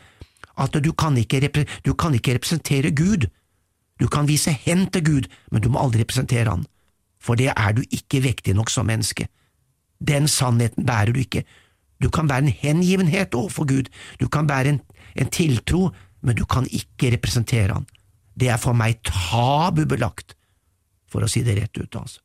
at 0.60 0.76
du 0.84 0.91
kan 0.93 1.16
du 1.16 1.93
kan 1.93 2.14
ikke 2.14 2.34
representere 2.36 2.91
Gud. 2.91 3.28
Du 3.99 4.07
kan 4.07 4.28
vise 4.28 4.51
hen 4.51 4.88
til 4.91 5.03
Gud, 5.03 5.28
men 5.51 5.62
du 5.62 5.70
må 5.70 5.80
aldri 5.80 6.01
representere 6.01 6.49
Han, 6.49 6.66
for 7.20 7.36
det 7.36 7.51
er 7.55 7.74
du 7.74 7.82
ikke 7.91 8.24
vektig 8.24 8.55
nok 8.55 8.70
som 8.70 8.86
menneske. 8.86 9.28
Den 9.99 10.28
sannheten 10.28 10.86
bærer 10.86 11.12
du 11.12 11.20
ikke. 11.20 11.43
Du 12.01 12.10
kan 12.10 12.28
bære 12.28 12.47
en 12.47 12.47
hengivenhet 12.62 13.36
overfor 13.36 13.68
Gud, 13.68 13.89
du 14.20 14.28
kan 14.28 14.47
bære 14.47 14.70
en, 14.70 14.82
en 15.16 15.30
tiltro, 15.30 15.89
men 16.22 16.36
du 16.36 16.45
kan 16.45 16.68
ikke 16.72 17.12
representere 17.12 17.74
Han. 17.74 17.88
Det 18.39 18.47
er 18.47 18.57
for 18.57 18.74
meg 18.74 19.01
tabubelagt, 19.03 20.36
for 21.12 21.24
å 21.24 21.28
si 21.28 21.43
det 21.43 21.57
rett 21.60 21.76
ut, 21.78 21.95
altså. 21.95 22.22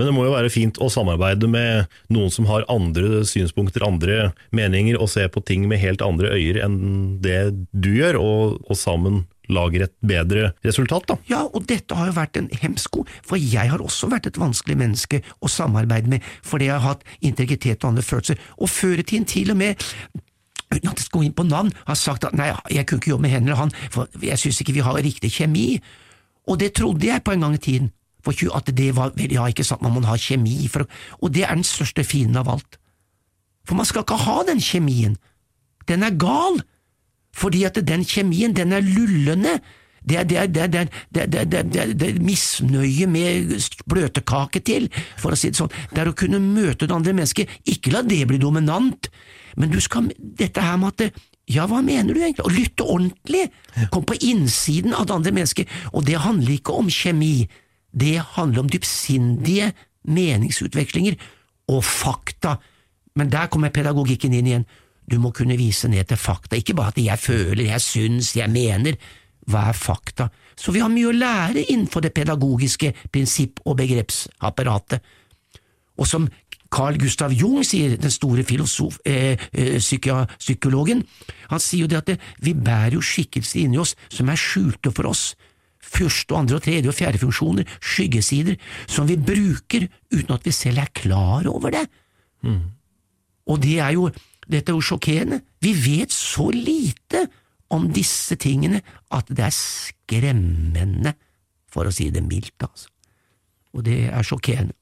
Men 0.00 0.08
det 0.08 0.14
må 0.16 0.22
jo 0.24 0.32
være 0.32 0.48
fint 0.48 0.78
å 0.80 0.86
samarbeide 0.88 1.44
med 1.52 1.90
noen 2.08 2.30
som 2.32 2.46
har 2.48 2.64
andre 2.72 3.20
synspunkter, 3.28 3.84
andre 3.84 4.30
meninger, 4.56 4.96
og 4.96 5.10
se 5.12 5.26
på 5.28 5.42
ting 5.44 5.66
med 5.68 5.82
helt 5.82 6.00
andre 6.00 6.30
øyer 6.32 6.62
enn 6.64 6.78
det 7.20 7.50
du 7.76 7.90
gjør, 7.98 8.16
og, 8.16 8.54
og 8.64 8.78
sammen 8.80 9.26
lager 9.52 9.84
et 9.84 9.92
bedre 10.00 10.54
resultat, 10.64 11.04
da. 11.10 11.18
Ja, 11.28 11.42
og 11.44 11.66
dette 11.68 11.98
har 11.98 12.08
jo 12.08 12.16
vært 12.16 12.40
en 12.40 12.48
hemsko, 12.62 13.04
for 13.26 13.36
jeg 13.36 13.68
har 13.74 13.84
også 13.84 14.08
vært 14.08 14.30
et 14.30 14.40
vanskelig 14.40 14.78
menneske 14.80 15.20
å 15.44 15.52
samarbeide 15.52 16.14
med, 16.14 16.24
fordi 16.46 16.70
jeg 16.70 16.78
har 16.78 16.94
hatt 16.94 17.04
integritet 17.20 17.84
og 17.84 17.92
andre 17.92 18.06
følelser, 18.06 18.40
og 18.56 18.72
før 18.72 19.04
i 19.04 19.08
tiden 19.12 19.28
til 19.28 19.52
og 19.52 19.60
med 19.60 19.90
uten 20.70 20.86
at 20.86 21.00
jeg 21.00 21.08
skal 21.10 21.18
gå 21.18 21.28
inn 21.28 21.36
på 21.36 21.48
navn, 21.50 21.72
har 21.84 21.98
sagt 21.98 22.24
at 22.24 22.36
nei, 22.40 22.52
jeg 22.72 22.88
kunne 22.88 23.02
ikke 23.02 23.12
jobbe 23.12 23.26
med 23.26 23.34
henne 23.34 23.50
eller 23.50 23.64
han, 23.66 23.72
for 23.92 24.22
jeg 24.24 24.38
synes 24.38 24.62
ikke 24.62 24.78
vi 24.78 24.84
har 24.86 24.96
riktig 25.02 25.32
kjemi. 25.34 25.64
Og 26.48 26.60
det 26.62 26.72
trodde 26.78 27.08
jeg 27.08 27.24
på 27.26 27.34
en 27.34 27.42
gang 27.44 27.56
i 27.58 27.64
tiden, 27.64 27.90
at 28.26 28.70
det 28.76 28.90
var 28.96 29.12
ja, 29.16 29.46
ikke 29.46 29.64
sant, 29.64 29.82
man 29.82 29.94
må 29.96 30.04
ha 30.08 30.16
kjemi, 30.16 30.68
for, 30.68 30.86
og 31.20 31.34
det 31.34 31.44
er 31.44 31.54
den 31.54 31.66
største 31.66 32.04
fienden 32.04 32.40
av 32.40 32.48
alt. 32.48 32.78
For 33.68 33.78
man 33.78 33.88
skal 33.88 34.04
ikke 34.04 34.20
ha 34.24 34.40
den 34.48 34.60
kjemien. 34.60 35.16
Den 35.88 36.02
er 36.02 36.16
gal, 36.18 36.62
fordi 37.36 37.64
at 37.64 37.78
den 37.86 38.04
kjemien, 38.04 38.56
den 38.56 38.72
er 38.72 38.84
lullende. 38.84 39.60
Det 40.00 40.16
er, 40.16 40.24
det 40.24 40.38
er, 40.38 40.46
det 40.48 40.64
er, 40.64 41.44
det 41.92 42.08
er, 42.08 42.20
misnøye 42.24 43.06
med 43.06 43.52
bløtkake 43.90 44.62
til, 44.64 44.88
for 45.20 45.34
å 45.34 45.38
si 45.38 45.52
det 45.52 45.60
sånn. 45.60 45.74
Det 45.92 46.00
er 46.00 46.10
å 46.10 46.16
kunne 46.16 46.40
møte 46.40 46.86
det 46.86 46.96
andre 46.96 47.14
mennesket, 47.16 47.52
ikke 47.68 47.92
la 47.92 48.00
det 48.06 48.22
bli 48.30 48.40
dominant, 48.40 49.10
men 49.60 49.72
du 49.72 49.80
skal, 49.82 50.08
dette 50.16 50.62
her 50.64 50.78
med 50.80 50.94
at 50.94 51.20
ja, 51.50 51.66
hva 51.66 51.80
mener 51.82 52.14
du 52.14 52.20
egentlig? 52.22 52.46
Å 52.46 52.54
lytte 52.54 52.86
ordentlig, 52.86 53.48
kom 53.90 54.06
på 54.06 54.16
innsiden 54.22 54.94
av 54.94 55.08
det 55.08 55.16
andre 55.16 55.34
mennesket, 55.34 55.72
og 55.92 56.06
det 56.06 56.20
handler 56.22 56.56
ikke 56.56 56.76
om 56.78 56.90
kjemi, 56.92 57.48
det 57.92 58.18
handler 58.36 58.64
om 58.64 58.70
dypsindige 58.70 59.72
meningsutvekslinger 60.08 61.16
og 61.70 61.84
fakta, 61.84 62.56
men 63.18 63.30
der 63.30 63.50
kommer 63.50 63.72
pedagogikken 63.74 64.34
inn 64.34 64.46
igjen. 64.46 64.68
Du 65.10 65.18
må 65.18 65.32
kunne 65.34 65.58
vise 65.58 65.88
ned 65.90 66.06
til 66.06 66.20
fakta, 66.20 66.56
ikke 66.56 66.76
bare 66.78 66.94
at 66.94 67.00
jeg 67.02 67.18
føler, 67.18 67.64
jeg 67.66 67.82
syns, 67.82 68.36
jeg 68.36 68.50
mener. 68.50 68.98
Hva 69.50 69.66
er 69.70 69.76
fakta? 69.76 70.28
Så 70.56 70.72
vi 70.72 70.82
har 70.82 70.92
mye 70.92 71.10
å 71.10 71.16
lære 71.16 71.64
innenfor 71.66 72.04
det 72.04 72.12
pedagogiske 72.14 72.92
prinsipp- 73.10 73.62
og 73.64 73.76
begrepsapparatet, 73.80 75.00
og 76.00 76.06
som 76.06 76.28
Carl 76.70 76.96
Gustav 77.00 77.32
Jung 77.34 77.64
sier, 77.66 77.96
den 77.98 78.12
store 78.14 78.44
filosof, 78.46 79.00
eh, 79.04 79.36
eh, 79.52 79.78
psykologen, 80.38 81.02
han 81.50 81.60
sier 81.60 81.80
jo 81.80 81.86
det 81.90 81.98
at 81.98 82.06
det, 82.06 82.18
vi 82.38 82.54
bærer 82.54 82.94
jo 82.94 83.02
skikkelser 83.02 83.64
inni 83.64 83.78
oss 83.78 83.96
som 84.08 84.28
er 84.28 84.38
skjulte 84.38 84.92
for 84.94 85.10
oss. 85.10 85.34
Første 85.90 86.34
og 86.34 86.42
andre 86.44 86.60
og 86.60 86.64
tredje 86.64 86.90
og 86.90 86.96
fjerde 86.96 87.20
funksjoner, 87.22 87.66
skyggesider, 87.82 88.58
som 88.86 89.08
vi 89.10 89.18
bruker 89.18 89.88
uten 90.14 90.34
at 90.36 90.46
vi 90.46 90.54
selv 90.54 90.84
er 90.84 90.92
klar 90.94 91.48
over 91.50 91.74
det. 91.74 91.86
Og 93.50 93.60
det 93.62 93.78
er 93.82 93.94
jo, 93.96 94.08
dette 94.46 94.70
er 94.70 94.78
jo 94.78 94.84
sjokkerende. 94.84 95.40
Vi 95.60 95.74
vet 95.74 96.14
så 96.14 96.50
lite 96.54 97.26
om 97.70 97.88
disse 97.94 98.36
tingene 98.40 98.82
at 99.14 99.28
det 99.30 99.46
er 99.46 99.54
skremmende, 99.54 101.14
for 101.70 101.86
å 101.86 101.94
si 101.94 102.08
det 102.10 102.22
mildt, 102.26 102.56
altså. 102.66 102.90
Og 103.74 103.84
det 103.86 104.08
er 104.10 104.26
sjokkerende. 104.26 104.74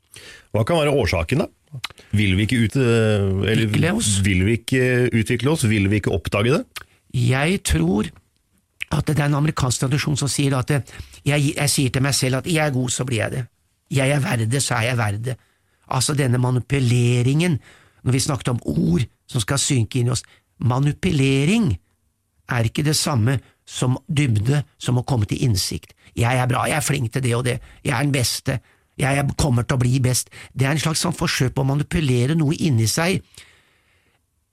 Hva 0.56 0.64
kan 0.64 0.80
være 0.80 0.94
årsaken, 0.96 1.44
da? 1.44 1.48
Vil 2.16 2.32
vi 2.38 2.46
ikke, 2.46 2.62
ut, 2.64 2.76
eh, 2.80 3.26
eller, 3.52 3.66
vil 4.24 4.44
vi 4.46 4.54
ikke 4.56 4.84
utvikle 5.12 5.52
oss? 5.52 5.66
Vil 5.68 5.90
vi 5.92 6.00
ikke 6.00 6.14
oppdage 6.16 6.54
det? 6.54 6.86
Jeg 7.12 7.60
tror 7.68 8.08
at 8.90 9.06
det 9.06 9.18
er 9.18 9.28
en 9.28 9.34
amerikansk 9.42 9.80
tradisjon 9.84 10.16
som 10.16 10.28
sier 10.28 10.56
at 10.56 10.70
jeg, 10.70 11.54
jeg 11.56 11.70
sier 11.70 11.90
til 11.92 12.02
meg 12.02 12.14
selv 12.16 12.40
at 12.40 12.46
jeg 12.46 12.64
er 12.64 12.74
god, 12.74 12.90
så 12.90 13.04
blir 13.04 13.18
jeg 13.22 13.34
det. 13.34 13.44
Jeg 13.90 14.10
er 14.10 14.20
verd 14.24 14.46
det, 14.50 14.62
så 14.62 14.74
er 14.78 14.88
jeg 14.90 14.98
verd 15.00 15.20
det. 15.24 15.36
Altså 15.88 16.14
denne 16.16 16.38
manipuleringen, 16.40 17.58
når 18.04 18.12
vi 18.12 18.20
snakket 18.20 18.48
om 18.48 18.62
ord 18.64 19.04
som 19.28 19.40
skal 19.44 19.60
synke 19.60 20.00
inn 20.00 20.08
i 20.08 20.14
oss. 20.14 20.24
Manipulering 20.60 21.70
er 22.48 22.68
ikke 22.68 22.84
det 22.84 22.96
samme 22.96 23.38
som 23.68 23.98
dybde, 24.08 24.62
som 24.80 24.98
å 24.98 25.04
komme 25.04 25.28
til 25.28 25.42
innsikt. 25.44 25.92
Jeg 26.16 26.40
er 26.40 26.48
bra, 26.48 26.64
jeg 26.68 26.78
er 26.80 26.84
flink 26.84 27.12
til 27.12 27.22
det 27.22 27.34
og 27.36 27.44
det, 27.44 27.58
jeg 27.84 27.92
er 27.92 28.02
den 28.06 28.12
beste, 28.12 28.60
jeg 28.98 29.18
er- 29.18 29.34
kommer 29.36 29.62
til 29.62 29.76
å 29.76 29.80
bli 29.80 30.00
best. 30.00 30.30
Det 30.56 30.66
er 30.66 30.70
en 30.72 30.78
slags 30.78 31.00
sånn 31.04 31.14
forsøk 31.14 31.54
på 31.54 31.62
å 31.62 31.66
manipulere 31.66 32.34
noe 32.34 32.54
inni 32.54 32.86
seg. 32.86 33.22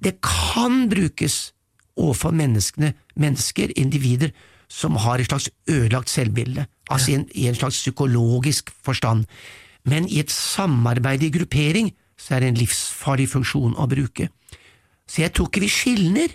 Det 0.03 0.19
kan 0.21 0.89
brukes 0.89 1.53
overfor 1.97 2.35
menneskene, 2.35 2.93
mennesker, 3.15 3.71
individer, 3.79 4.33
som 4.67 4.97
har 4.99 5.21
et 5.21 5.29
slags 5.29 5.49
ødelagt 5.69 6.09
selvbilde, 6.09 6.65
altså 6.89 7.11
i 7.11 7.15
en, 7.19 7.27
i 7.35 7.47
en 7.47 7.55
slags 7.55 7.77
psykologisk 7.83 8.71
forstand. 8.83 9.25
Men 9.85 10.09
i 10.09 10.19
et 10.19 10.31
samarbeid 10.31 11.23
i 11.23 11.31
gruppering 11.33 11.91
så 12.17 12.35
er 12.35 12.43
det 12.43 12.49
en 12.49 12.59
livsfarlig 12.59 13.29
funksjon 13.29 13.77
å 13.77 13.87
bruke. 13.87 14.29
Så 15.05 15.21
jeg 15.21 15.33
tror 15.35 15.49
ikke 15.49 15.63
vi 15.65 15.71
skilner 15.71 16.33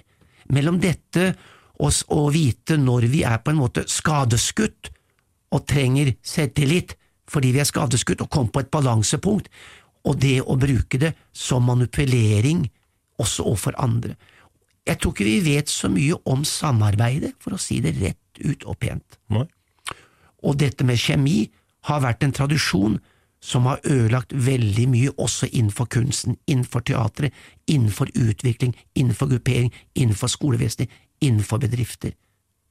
mellom 0.55 0.79
dette 0.83 1.33
og 1.81 1.97
å 2.13 2.29
vite 2.31 2.77
når 2.79 3.09
vi 3.11 3.25
er 3.27 3.41
på 3.43 3.53
en 3.53 3.61
måte 3.61 3.87
skadeskutt 3.89 4.91
og 5.51 5.67
trenger 5.67 6.15
selvtillit 6.23 6.95
fordi 7.31 7.53
vi 7.55 7.63
er 7.63 7.69
skadeskutt 7.69 8.25
og 8.25 8.31
kommer 8.31 8.51
på 8.55 8.63
et 8.65 8.73
balansepunkt, 8.75 9.47
og 10.03 10.17
det 10.19 10.41
å 10.43 10.57
bruke 10.59 10.99
det 10.99 11.13
som 11.37 11.63
manipulering 11.63 12.65
også 13.21 13.45
overfor 13.47 13.77
andre. 13.79 14.17
Jeg 14.89 14.99
tror 14.99 15.13
ikke 15.13 15.29
vi 15.29 15.41
vet 15.45 15.71
så 15.71 15.91
mye 15.93 16.17
om 16.29 16.45
samarbeidet, 16.47 17.35
for 17.41 17.55
å 17.55 17.61
si 17.61 17.81
det 17.85 17.97
rett 18.01 18.41
ut 18.41 18.65
og 18.65 18.79
pent. 18.81 19.19
Nei. 19.33 19.47
Og 20.47 20.57
dette 20.61 20.87
med 20.89 21.01
kjemi 21.01 21.51
har 21.89 22.01
vært 22.05 22.25
en 22.25 22.35
tradisjon 22.37 22.99
som 23.41 23.67
har 23.69 23.81
ødelagt 23.85 24.33
veldig 24.37 24.87
mye 24.93 25.13
også 25.17 25.49
innenfor 25.53 25.89
kunsten, 25.93 26.37
innenfor 26.47 26.85
teatret, 26.85 27.33
innenfor 27.67 28.13
utvikling, 28.15 28.75
innenfor 28.95 29.31
gruppering, 29.33 29.73
innenfor 29.95 30.29
skolevesenet, 30.29 30.91
innenfor 31.21 31.61
bedrifter, 31.61 32.13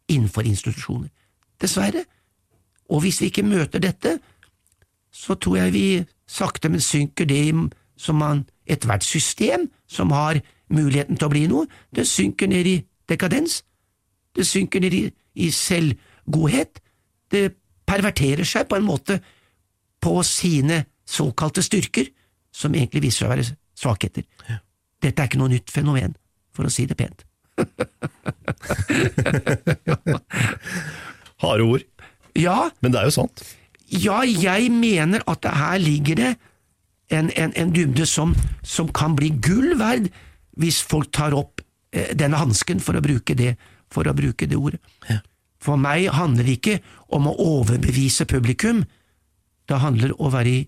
innenfor 0.09 0.45
institusjoner. 0.45 1.09
Dessverre. 1.61 2.05
Og 2.89 3.01
hvis 3.01 3.21
vi 3.21 3.29
ikke 3.29 3.45
møter 3.45 3.81
dette, 3.81 4.19
så 5.11 5.35
tror 5.35 5.57
jeg 5.57 5.73
vi 5.73 5.87
sakte, 6.29 6.69
men 6.69 6.81
synker 6.81 7.25
det 7.25 7.41
i 7.49 7.53
som 7.99 8.15
man 8.15 8.45
ethvert 8.69 9.03
system 9.03 9.67
som 9.89 10.13
har 10.15 10.39
muligheten 10.73 11.17
til 11.17 11.27
å 11.27 11.31
bli 11.33 11.47
noe, 11.49 11.67
det 11.95 12.07
synker 12.07 12.47
ned 12.51 12.67
i 12.67 12.77
dekadens. 13.09 13.63
Det 14.35 14.45
synker 14.47 14.83
ned 14.83 14.93
i, 14.93 15.03
i 15.45 15.49
selvgodhet. 15.53 16.81
Det 17.31 17.45
perverterer 17.89 18.45
seg 18.47 18.67
på 18.69 18.75
en 18.77 18.87
måte 18.87 19.19
på 19.99 20.23
sine 20.23 20.85
såkalte 21.09 21.61
styrker, 21.65 22.05
som 22.53 22.75
egentlig 22.75 23.01
viser 23.07 23.19
seg 23.23 23.27
å 23.27 23.33
være 23.33 23.47
svakheter. 23.79 24.23
Dette 24.99 25.21
er 25.21 25.27
ikke 25.29 25.39
noe 25.41 25.53
nytt 25.53 25.71
fenomen, 25.73 26.15
for 26.55 26.63
å 26.67 26.73
si 26.73 26.85
det 26.89 26.97
pent. 26.99 27.25
Harde 31.43 31.63
ord. 31.63 31.83
Ja, 32.37 32.69
Men 32.79 32.91
det 32.93 32.99
er 33.01 33.05
jo 33.09 33.15
sant. 33.15 33.43
Ja, 33.89 34.21
jeg 34.23 34.69
mener 34.71 35.23
at 35.27 35.45
her 35.49 35.77
ligger 35.81 36.15
det 36.15 36.35
en, 37.09 37.31
en, 37.33 37.53
en 37.57 37.71
dybde 37.73 38.05
som, 38.05 38.35
som 38.63 38.87
kan 38.93 39.15
bli 39.17 39.29
gull 39.41 39.73
verd 39.79 40.11
hvis 40.59 40.81
folk 40.85 41.11
tar 41.15 41.35
opp 41.37 41.63
eh, 41.95 42.11
denne 42.17 42.39
hansken, 42.39 42.81
for 42.83 42.97
å 42.97 43.03
bruke 43.03 43.35
det, 43.37 43.55
for 43.89 44.07
å 44.07 44.15
bruke 44.15 44.47
det 44.49 44.59
ordet. 44.59 44.81
For 45.59 45.79
meg 45.79 46.07
handler 46.15 46.47
det 46.47 46.59
ikke 46.59 46.77
om 47.15 47.27
å 47.27 47.35
overbevise 47.59 48.27
publikum, 48.29 48.85
det 49.69 49.81
handler 49.83 50.13
om 50.15 50.29
å 50.29 50.33
være 50.33 50.53
i, 50.53 50.61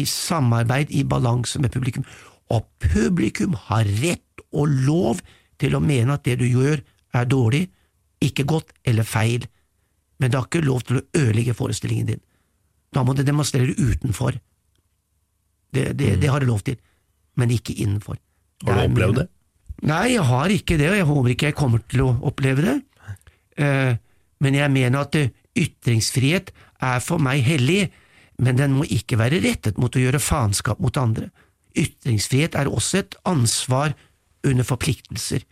i 0.00 0.04
samarbeid, 0.08 0.92
i 0.92 1.04
balanse 1.08 1.58
med 1.62 1.72
publikum. 1.74 2.04
Og 2.52 2.66
publikum 2.82 3.56
har 3.68 3.88
rett 4.02 4.44
og 4.54 4.70
lov 4.86 5.22
til 5.60 5.74
å 5.74 5.82
mene 5.82 6.16
at 6.16 6.26
det 6.26 6.38
du 6.42 6.46
gjør 6.46 6.82
er 7.14 7.30
dårlig, 7.30 7.64
ikke 8.24 8.46
godt 8.48 8.72
eller 8.86 9.06
feil, 9.06 9.46
men 10.18 10.30
det 10.30 10.38
har 10.38 10.46
ikke 10.48 10.64
lov 10.64 10.84
til 10.86 11.00
å 11.00 11.06
ødelegge 11.18 11.56
forestillingen 11.56 12.12
din. 12.12 12.22
Da 12.94 13.02
må 13.02 13.14
det 13.16 13.26
demonstrere 13.26 13.74
utenfor. 13.74 14.38
Det, 15.74 15.90
det, 15.98 16.14
det 16.22 16.30
har 16.30 16.40
det 16.40 16.48
lov 16.48 16.62
til, 16.66 16.78
men 17.40 17.50
ikke 17.50 17.74
innenfor. 17.74 18.20
Har 18.64 18.80
du 18.80 18.84
opplevd 18.88 19.20
det? 19.20 19.28
Nei, 19.84 20.14
jeg 20.14 20.24
har 20.24 20.52
ikke 20.54 20.78
det, 20.80 20.88
og 20.90 20.96
jeg 20.96 21.08
håper 21.08 21.32
ikke 21.34 21.48
jeg 21.50 21.58
kommer 21.58 21.82
til 21.92 22.04
å 22.06 22.12
oppleve 22.24 22.64
det. 22.64 22.76
Eh, 23.60 23.92
men 24.44 24.56
jeg 24.56 24.72
mener 24.72 25.04
at 25.04 25.18
eh, 25.18 25.32
ytringsfrihet 25.58 26.52
er 26.84 27.02
for 27.04 27.22
meg 27.22 27.44
hellig, 27.46 27.90
men 28.42 28.58
den 28.58 28.74
må 28.78 28.86
ikke 28.90 29.18
være 29.20 29.42
rettet 29.44 29.78
mot 29.78 29.94
å 29.94 30.02
gjøre 30.02 30.22
faenskap 30.22 30.80
mot 30.82 30.96
andre. 30.98 31.28
Ytringsfrihet 31.78 32.56
er 32.58 32.70
også 32.70 33.02
et 33.02 33.18
ansvar 33.28 33.94
under 34.44 34.66
forpliktelser. 34.66 35.44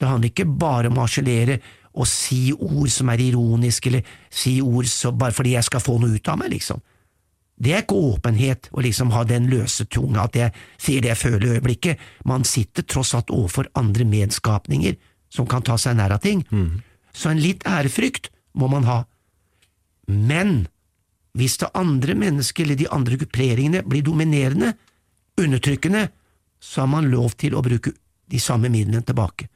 Det 0.00 0.08
handler 0.08 0.32
ikke 0.32 0.48
bare 0.60 0.90
om 0.90 0.98
å 1.00 1.06
harselere 1.06 1.60
og 1.90 2.06
si 2.08 2.52
ord 2.54 2.88
som 2.92 3.10
er 3.10 3.22
ironiske, 3.24 3.90
eller 3.90 4.12
si 4.30 4.60
ord 4.62 4.86
så 4.88 5.10
bare 5.12 5.34
fordi 5.34 5.56
jeg 5.56 5.66
skal 5.66 5.82
få 5.82 5.98
noe 6.00 6.16
ut 6.16 6.30
av 6.30 6.38
meg, 6.40 6.52
liksom. 6.54 6.80
Det 7.60 7.74
er 7.74 7.82
ikke 7.84 7.98
åpenhet 8.14 8.70
å 8.72 8.80
liksom 8.80 9.12
ha 9.12 9.22
den 9.28 9.50
løse 9.52 9.84
tunga 9.92 10.24
at 10.24 10.36
jeg 10.38 10.52
sier 10.80 11.04
det 11.04 11.12
jeg 11.12 11.20
føler 11.20 11.46
i 11.46 11.54
øyeblikket. 11.58 11.98
Man 12.24 12.46
sitter 12.48 12.86
tross 12.88 13.12
alt 13.14 13.32
overfor 13.34 13.68
andre 13.76 14.06
medskapninger 14.08 14.96
som 15.28 15.46
kan 15.46 15.62
ta 15.62 15.76
seg 15.78 15.98
nær 15.98 16.16
av 16.16 16.22
ting. 16.24 16.40
Så 17.12 17.30
en 17.30 17.42
litt 17.42 17.66
ærefrykt 17.68 18.30
må 18.56 18.70
man 18.72 18.88
ha. 18.88 19.02
Men 20.08 20.68
hvis 21.36 21.58
det 21.60 21.68
andre 21.76 22.16
mennesket 22.18 22.64
eller 22.64 22.80
de 22.80 22.88
andre 22.90 23.20
grupperingene 23.20 23.84
blir 23.86 24.02
dominerende, 24.02 24.72
undertrykkende, 25.38 26.08
så 26.60 26.82
har 26.82 26.90
man 26.92 27.10
lov 27.12 27.36
til 27.36 27.54
å 27.54 27.62
bruke 27.64 27.92
de 28.30 28.40
samme 28.40 28.68
midlene 28.72 29.04
tilbake. 29.04 29.48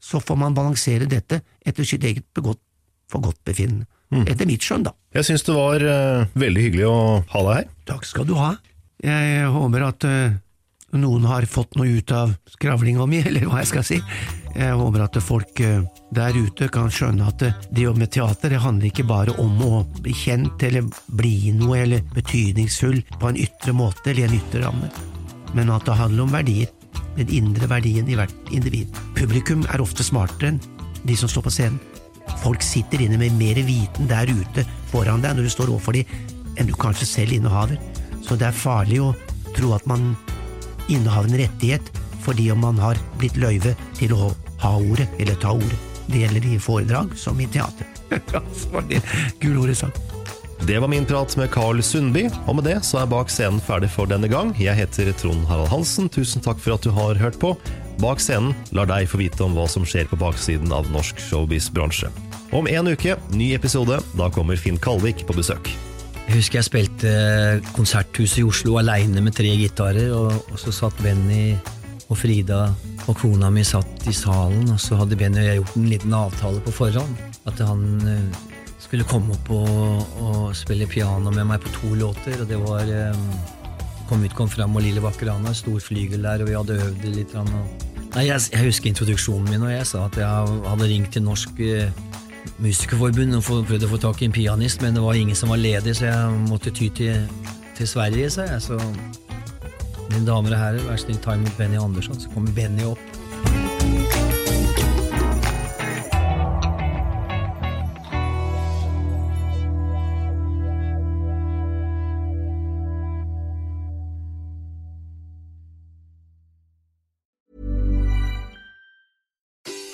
Så 0.00 0.20
får 0.20 0.36
man 0.38 0.56
balansere 0.56 1.08
dette 1.10 1.42
etter 1.60 1.84
sitt 1.84 2.04
eget 2.04 2.26
begått 2.34 2.60
forgodtbefinnende. 3.10 3.86
Etter 4.08 4.48
mitt 4.48 4.64
skjønn, 4.64 4.86
da. 4.86 4.94
Jeg 5.12 5.26
syns 5.28 5.44
det 5.44 5.54
var 5.56 5.84
uh, 5.84 6.26
veldig 6.38 6.64
hyggelig 6.64 6.88
å 6.88 6.98
ha 7.28 7.44
deg 7.44 7.56
her. 7.58 7.70
Takk 7.90 8.06
skal 8.08 8.28
du 8.28 8.34
ha. 8.38 8.54
Jeg 9.04 9.48
håper 9.52 9.84
at 9.84 10.06
uh, 10.08 10.36
noen 10.96 11.26
har 11.28 11.44
fått 11.50 11.76
noe 11.76 11.98
ut 12.00 12.12
av 12.16 12.32
skravlinga 12.54 13.04
mi, 13.08 13.20
eller 13.28 13.44
hva 13.48 13.60
jeg 13.62 13.72
skal 13.72 13.86
si. 13.86 14.00
Jeg 14.58 14.78
håper 14.80 15.04
at 15.04 15.18
folk 15.22 15.60
uh, 15.60 15.84
der 16.16 16.38
ute 16.38 16.70
kan 16.72 16.88
skjønne 16.92 17.28
at 17.28 17.44
det 17.44 17.84
å 17.84 17.90
jobbe 17.90 18.04
med 18.06 18.12
teater 18.16 18.54
det 18.54 18.62
handler 18.64 18.88
ikke 18.88 19.06
bare 19.08 19.36
om 19.42 19.60
å 19.66 19.84
bli 20.00 20.16
kjent 20.16 20.64
eller 20.64 20.88
bli 21.20 21.52
noe 21.56 21.82
eller 21.84 22.08
betydningsfull 22.16 23.02
på 23.18 23.28
en 23.28 23.38
ytre 23.44 23.76
måte 23.76 24.14
eller 24.14 24.30
en 24.30 24.40
ytre 24.40 24.64
ramme, 24.64 24.88
men 25.52 25.72
at 25.74 25.84
det 25.84 26.00
handler 26.00 26.24
om 26.24 26.34
verdier. 26.36 26.72
Den 27.18 27.30
indre 27.34 27.66
verdien 27.68 28.08
i 28.08 28.16
hvert 28.16 28.52
individ. 28.54 28.94
Publikum 29.18 29.64
er 29.68 29.82
ofte 29.82 30.06
smartere 30.06 30.54
enn 30.54 30.60
de 31.04 31.16
som 31.18 31.30
står 31.30 31.44
på 31.46 31.52
scenen. 31.52 31.97
Folk 32.42 32.64
sitter 32.64 33.02
inne 33.04 33.18
med 33.20 33.36
mer 33.38 33.60
viten 33.66 34.10
der 34.10 34.30
ute 34.30 34.64
foran 34.92 35.22
deg 35.24 35.36
når 35.36 35.48
du 35.48 35.52
står 35.52 35.72
overfor 35.72 35.98
dem, 35.98 36.10
enn 36.58 36.68
du 36.68 36.74
kanskje 36.78 37.08
selv 37.08 37.36
innehaver. 37.36 37.78
Så 38.24 38.36
det 38.38 38.48
er 38.50 38.56
farlig 38.56 39.00
å 39.02 39.14
tro 39.56 39.74
at 39.76 39.86
man 39.88 40.12
innehaver 40.88 41.30
en 41.30 41.40
rettighet 41.42 41.92
fordi 42.24 42.50
om 42.52 42.60
man 42.60 42.80
har 42.82 42.98
blitt 43.20 43.38
løyve 43.40 43.72
til 43.96 44.12
å 44.12 44.32
ha 44.60 44.74
ordet 44.76 45.08
eller 45.18 45.38
ta 45.40 45.54
ordet. 45.56 45.78
Det 46.08 46.22
gjelder 46.22 46.46
i 46.48 46.58
foredrag 46.60 47.16
som 47.20 47.40
i 47.40 47.46
teater. 47.52 47.88
Gulordet 49.40 49.78
sagt. 49.78 50.00
Det 50.66 50.78
var 50.82 50.88
min 50.90 51.06
prat 51.06 51.36
med 51.36 51.50
Carl 51.54 51.82
Sundby, 51.82 52.26
og 52.46 52.58
med 52.58 52.66
det 52.66 52.80
så 52.84 53.02
er 53.02 53.10
Bak 53.10 53.30
scenen 53.30 53.60
ferdig 53.62 53.92
for 53.94 54.10
denne 54.10 54.28
gang. 54.28 54.50
Jeg 54.58 54.74
heter 54.76 55.12
Trond 55.20 55.46
Harald 55.48 55.70
Hansen, 55.70 56.08
tusen 56.10 56.42
takk 56.44 56.58
for 56.60 56.74
at 56.74 56.84
du 56.84 56.90
har 56.96 57.20
hørt 57.20 57.38
på. 57.40 57.54
Bak 57.98 58.20
scenen 58.22 58.54
lar 58.70 58.86
deg 58.86 59.08
få 59.10 59.18
vite 59.18 59.42
om 59.42 59.56
hva 59.56 59.64
som 59.66 59.82
skjer 59.82 60.06
på 60.06 60.16
baksiden 60.20 60.70
av 60.74 60.86
norsk 60.94 61.18
showbiz-bransje. 61.18 62.12
Om 62.54 62.68
en 62.70 62.90
uke, 62.94 63.16
ny 63.34 63.50
episode. 63.56 63.98
Da 64.14 64.28
kommer 64.30 64.56
Finn 64.60 64.78
Kalvik 64.78 65.24
på 65.26 65.34
besøk. 65.34 65.66
Jeg 66.28 66.36
husker 66.36 66.60
jeg 66.60 66.68
spilte 66.68 67.10
Konserthuset 67.74 68.42
i 68.42 68.46
Oslo 68.46 68.76
aleine 68.78 69.22
med 69.24 69.34
tre 69.34 69.50
gitarer, 69.58 70.12
og, 70.14 70.54
så 70.60 70.72
satt 70.76 71.00
Benny 71.02 71.56
og 72.08 72.20
Frida 72.20 72.68
og 73.08 73.16
kona 73.18 73.50
mi 73.52 73.64
satt 73.64 74.06
i 74.08 74.14
salen, 74.14 74.68
og 74.70 74.78
så 74.80 75.00
hadde 75.00 75.18
Benny 75.18 75.42
og 75.42 75.48
jeg 75.48 75.60
gjort 75.62 75.76
en 75.80 75.90
liten 75.90 76.16
avtale 76.16 76.62
på 76.64 76.74
forhånd. 76.78 77.26
At 77.48 77.58
han 77.64 77.84
uh, 78.04 78.40
skulle 78.78 79.08
komme 79.08 79.34
opp 79.34 79.50
og, 79.56 80.18
og, 80.22 80.40
spille 80.56 80.86
piano 80.86 81.32
med 81.34 81.48
meg 81.50 81.64
på 81.64 81.74
to 81.80 81.94
låter, 81.98 82.38
og 82.44 82.46
det 82.52 82.62
var 82.62 82.94
um, 83.10 83.30
Kom 84.08 84.22
ut, 84.24 84.32
kom 84.32 84.48
fram 84.48 84.72
og 84.72 84.80
Lille 84.80 85.02
Bakrana, 85.04 85.50
stor 85.52 85.82
flygel 85.84 86.22
der, 86.24 86.40
og 86.40 86.48
vi 86.48 86.54
hadde 86.56 86.78
øvd 86.80 87.02
litt. 87.12 87.34
Og, 87.36 87.87
jeg, 88.16 88.40
jeg, 88.52 88.64
husker 88.64 88.90
introduksjonen 88.90 89.50
min, 89.50 89.62
og 89.62 89.72
jeg 89.72 89.86
sa 89.86 90.06
at 90.08 90.16
jeg 90.16 90.60
hadde 90.68 90.88
ringt 90.90 91.12
til 91.12 91.22
Norsk 91.22 91.60
uh, 91.60 92.06
Musikerforbund 92.58 93.36
og 93.36 93.44
prøvde 93.44 93.86
å 93.86 93.92
få 93.92 94.00
tak 94.02 94.22
i 94.22 94.28
en 94.28 94.34
pianist, 94.34 94.82
men 94.82 94.96
det 94.96 95.04
var 95.04 95.18
ingen 95.18 95.36
som 95.38 95.52
var 95.52 95.60
ledig, 95.60 95.96
så 95.98 96.08
jeg 96.08 96.40
måtte 96.48 96.72
ty 96.74 96.88
til, 96.88 97.28
til 97.78 97.90
Sverige, 97.90 98.30
sa 98.32 98.48
jeg. 98.48 98.62
Så 98.64 98.80
mine 100.08 100.24
damer 100.26 100.56
og 100.56 100.60
herrer, 100.62 100.88
vær 100.88 101.00
snill 101.00 101.20
ta 101.22 101.36
imot 101.36 101.54
Benny 101.60 101.78
Andersson. 101.80 102.18
Så 102.20 102.32
kommer 102.34 102.54
Benny 102.56 102.86
opp. 102.88 103.07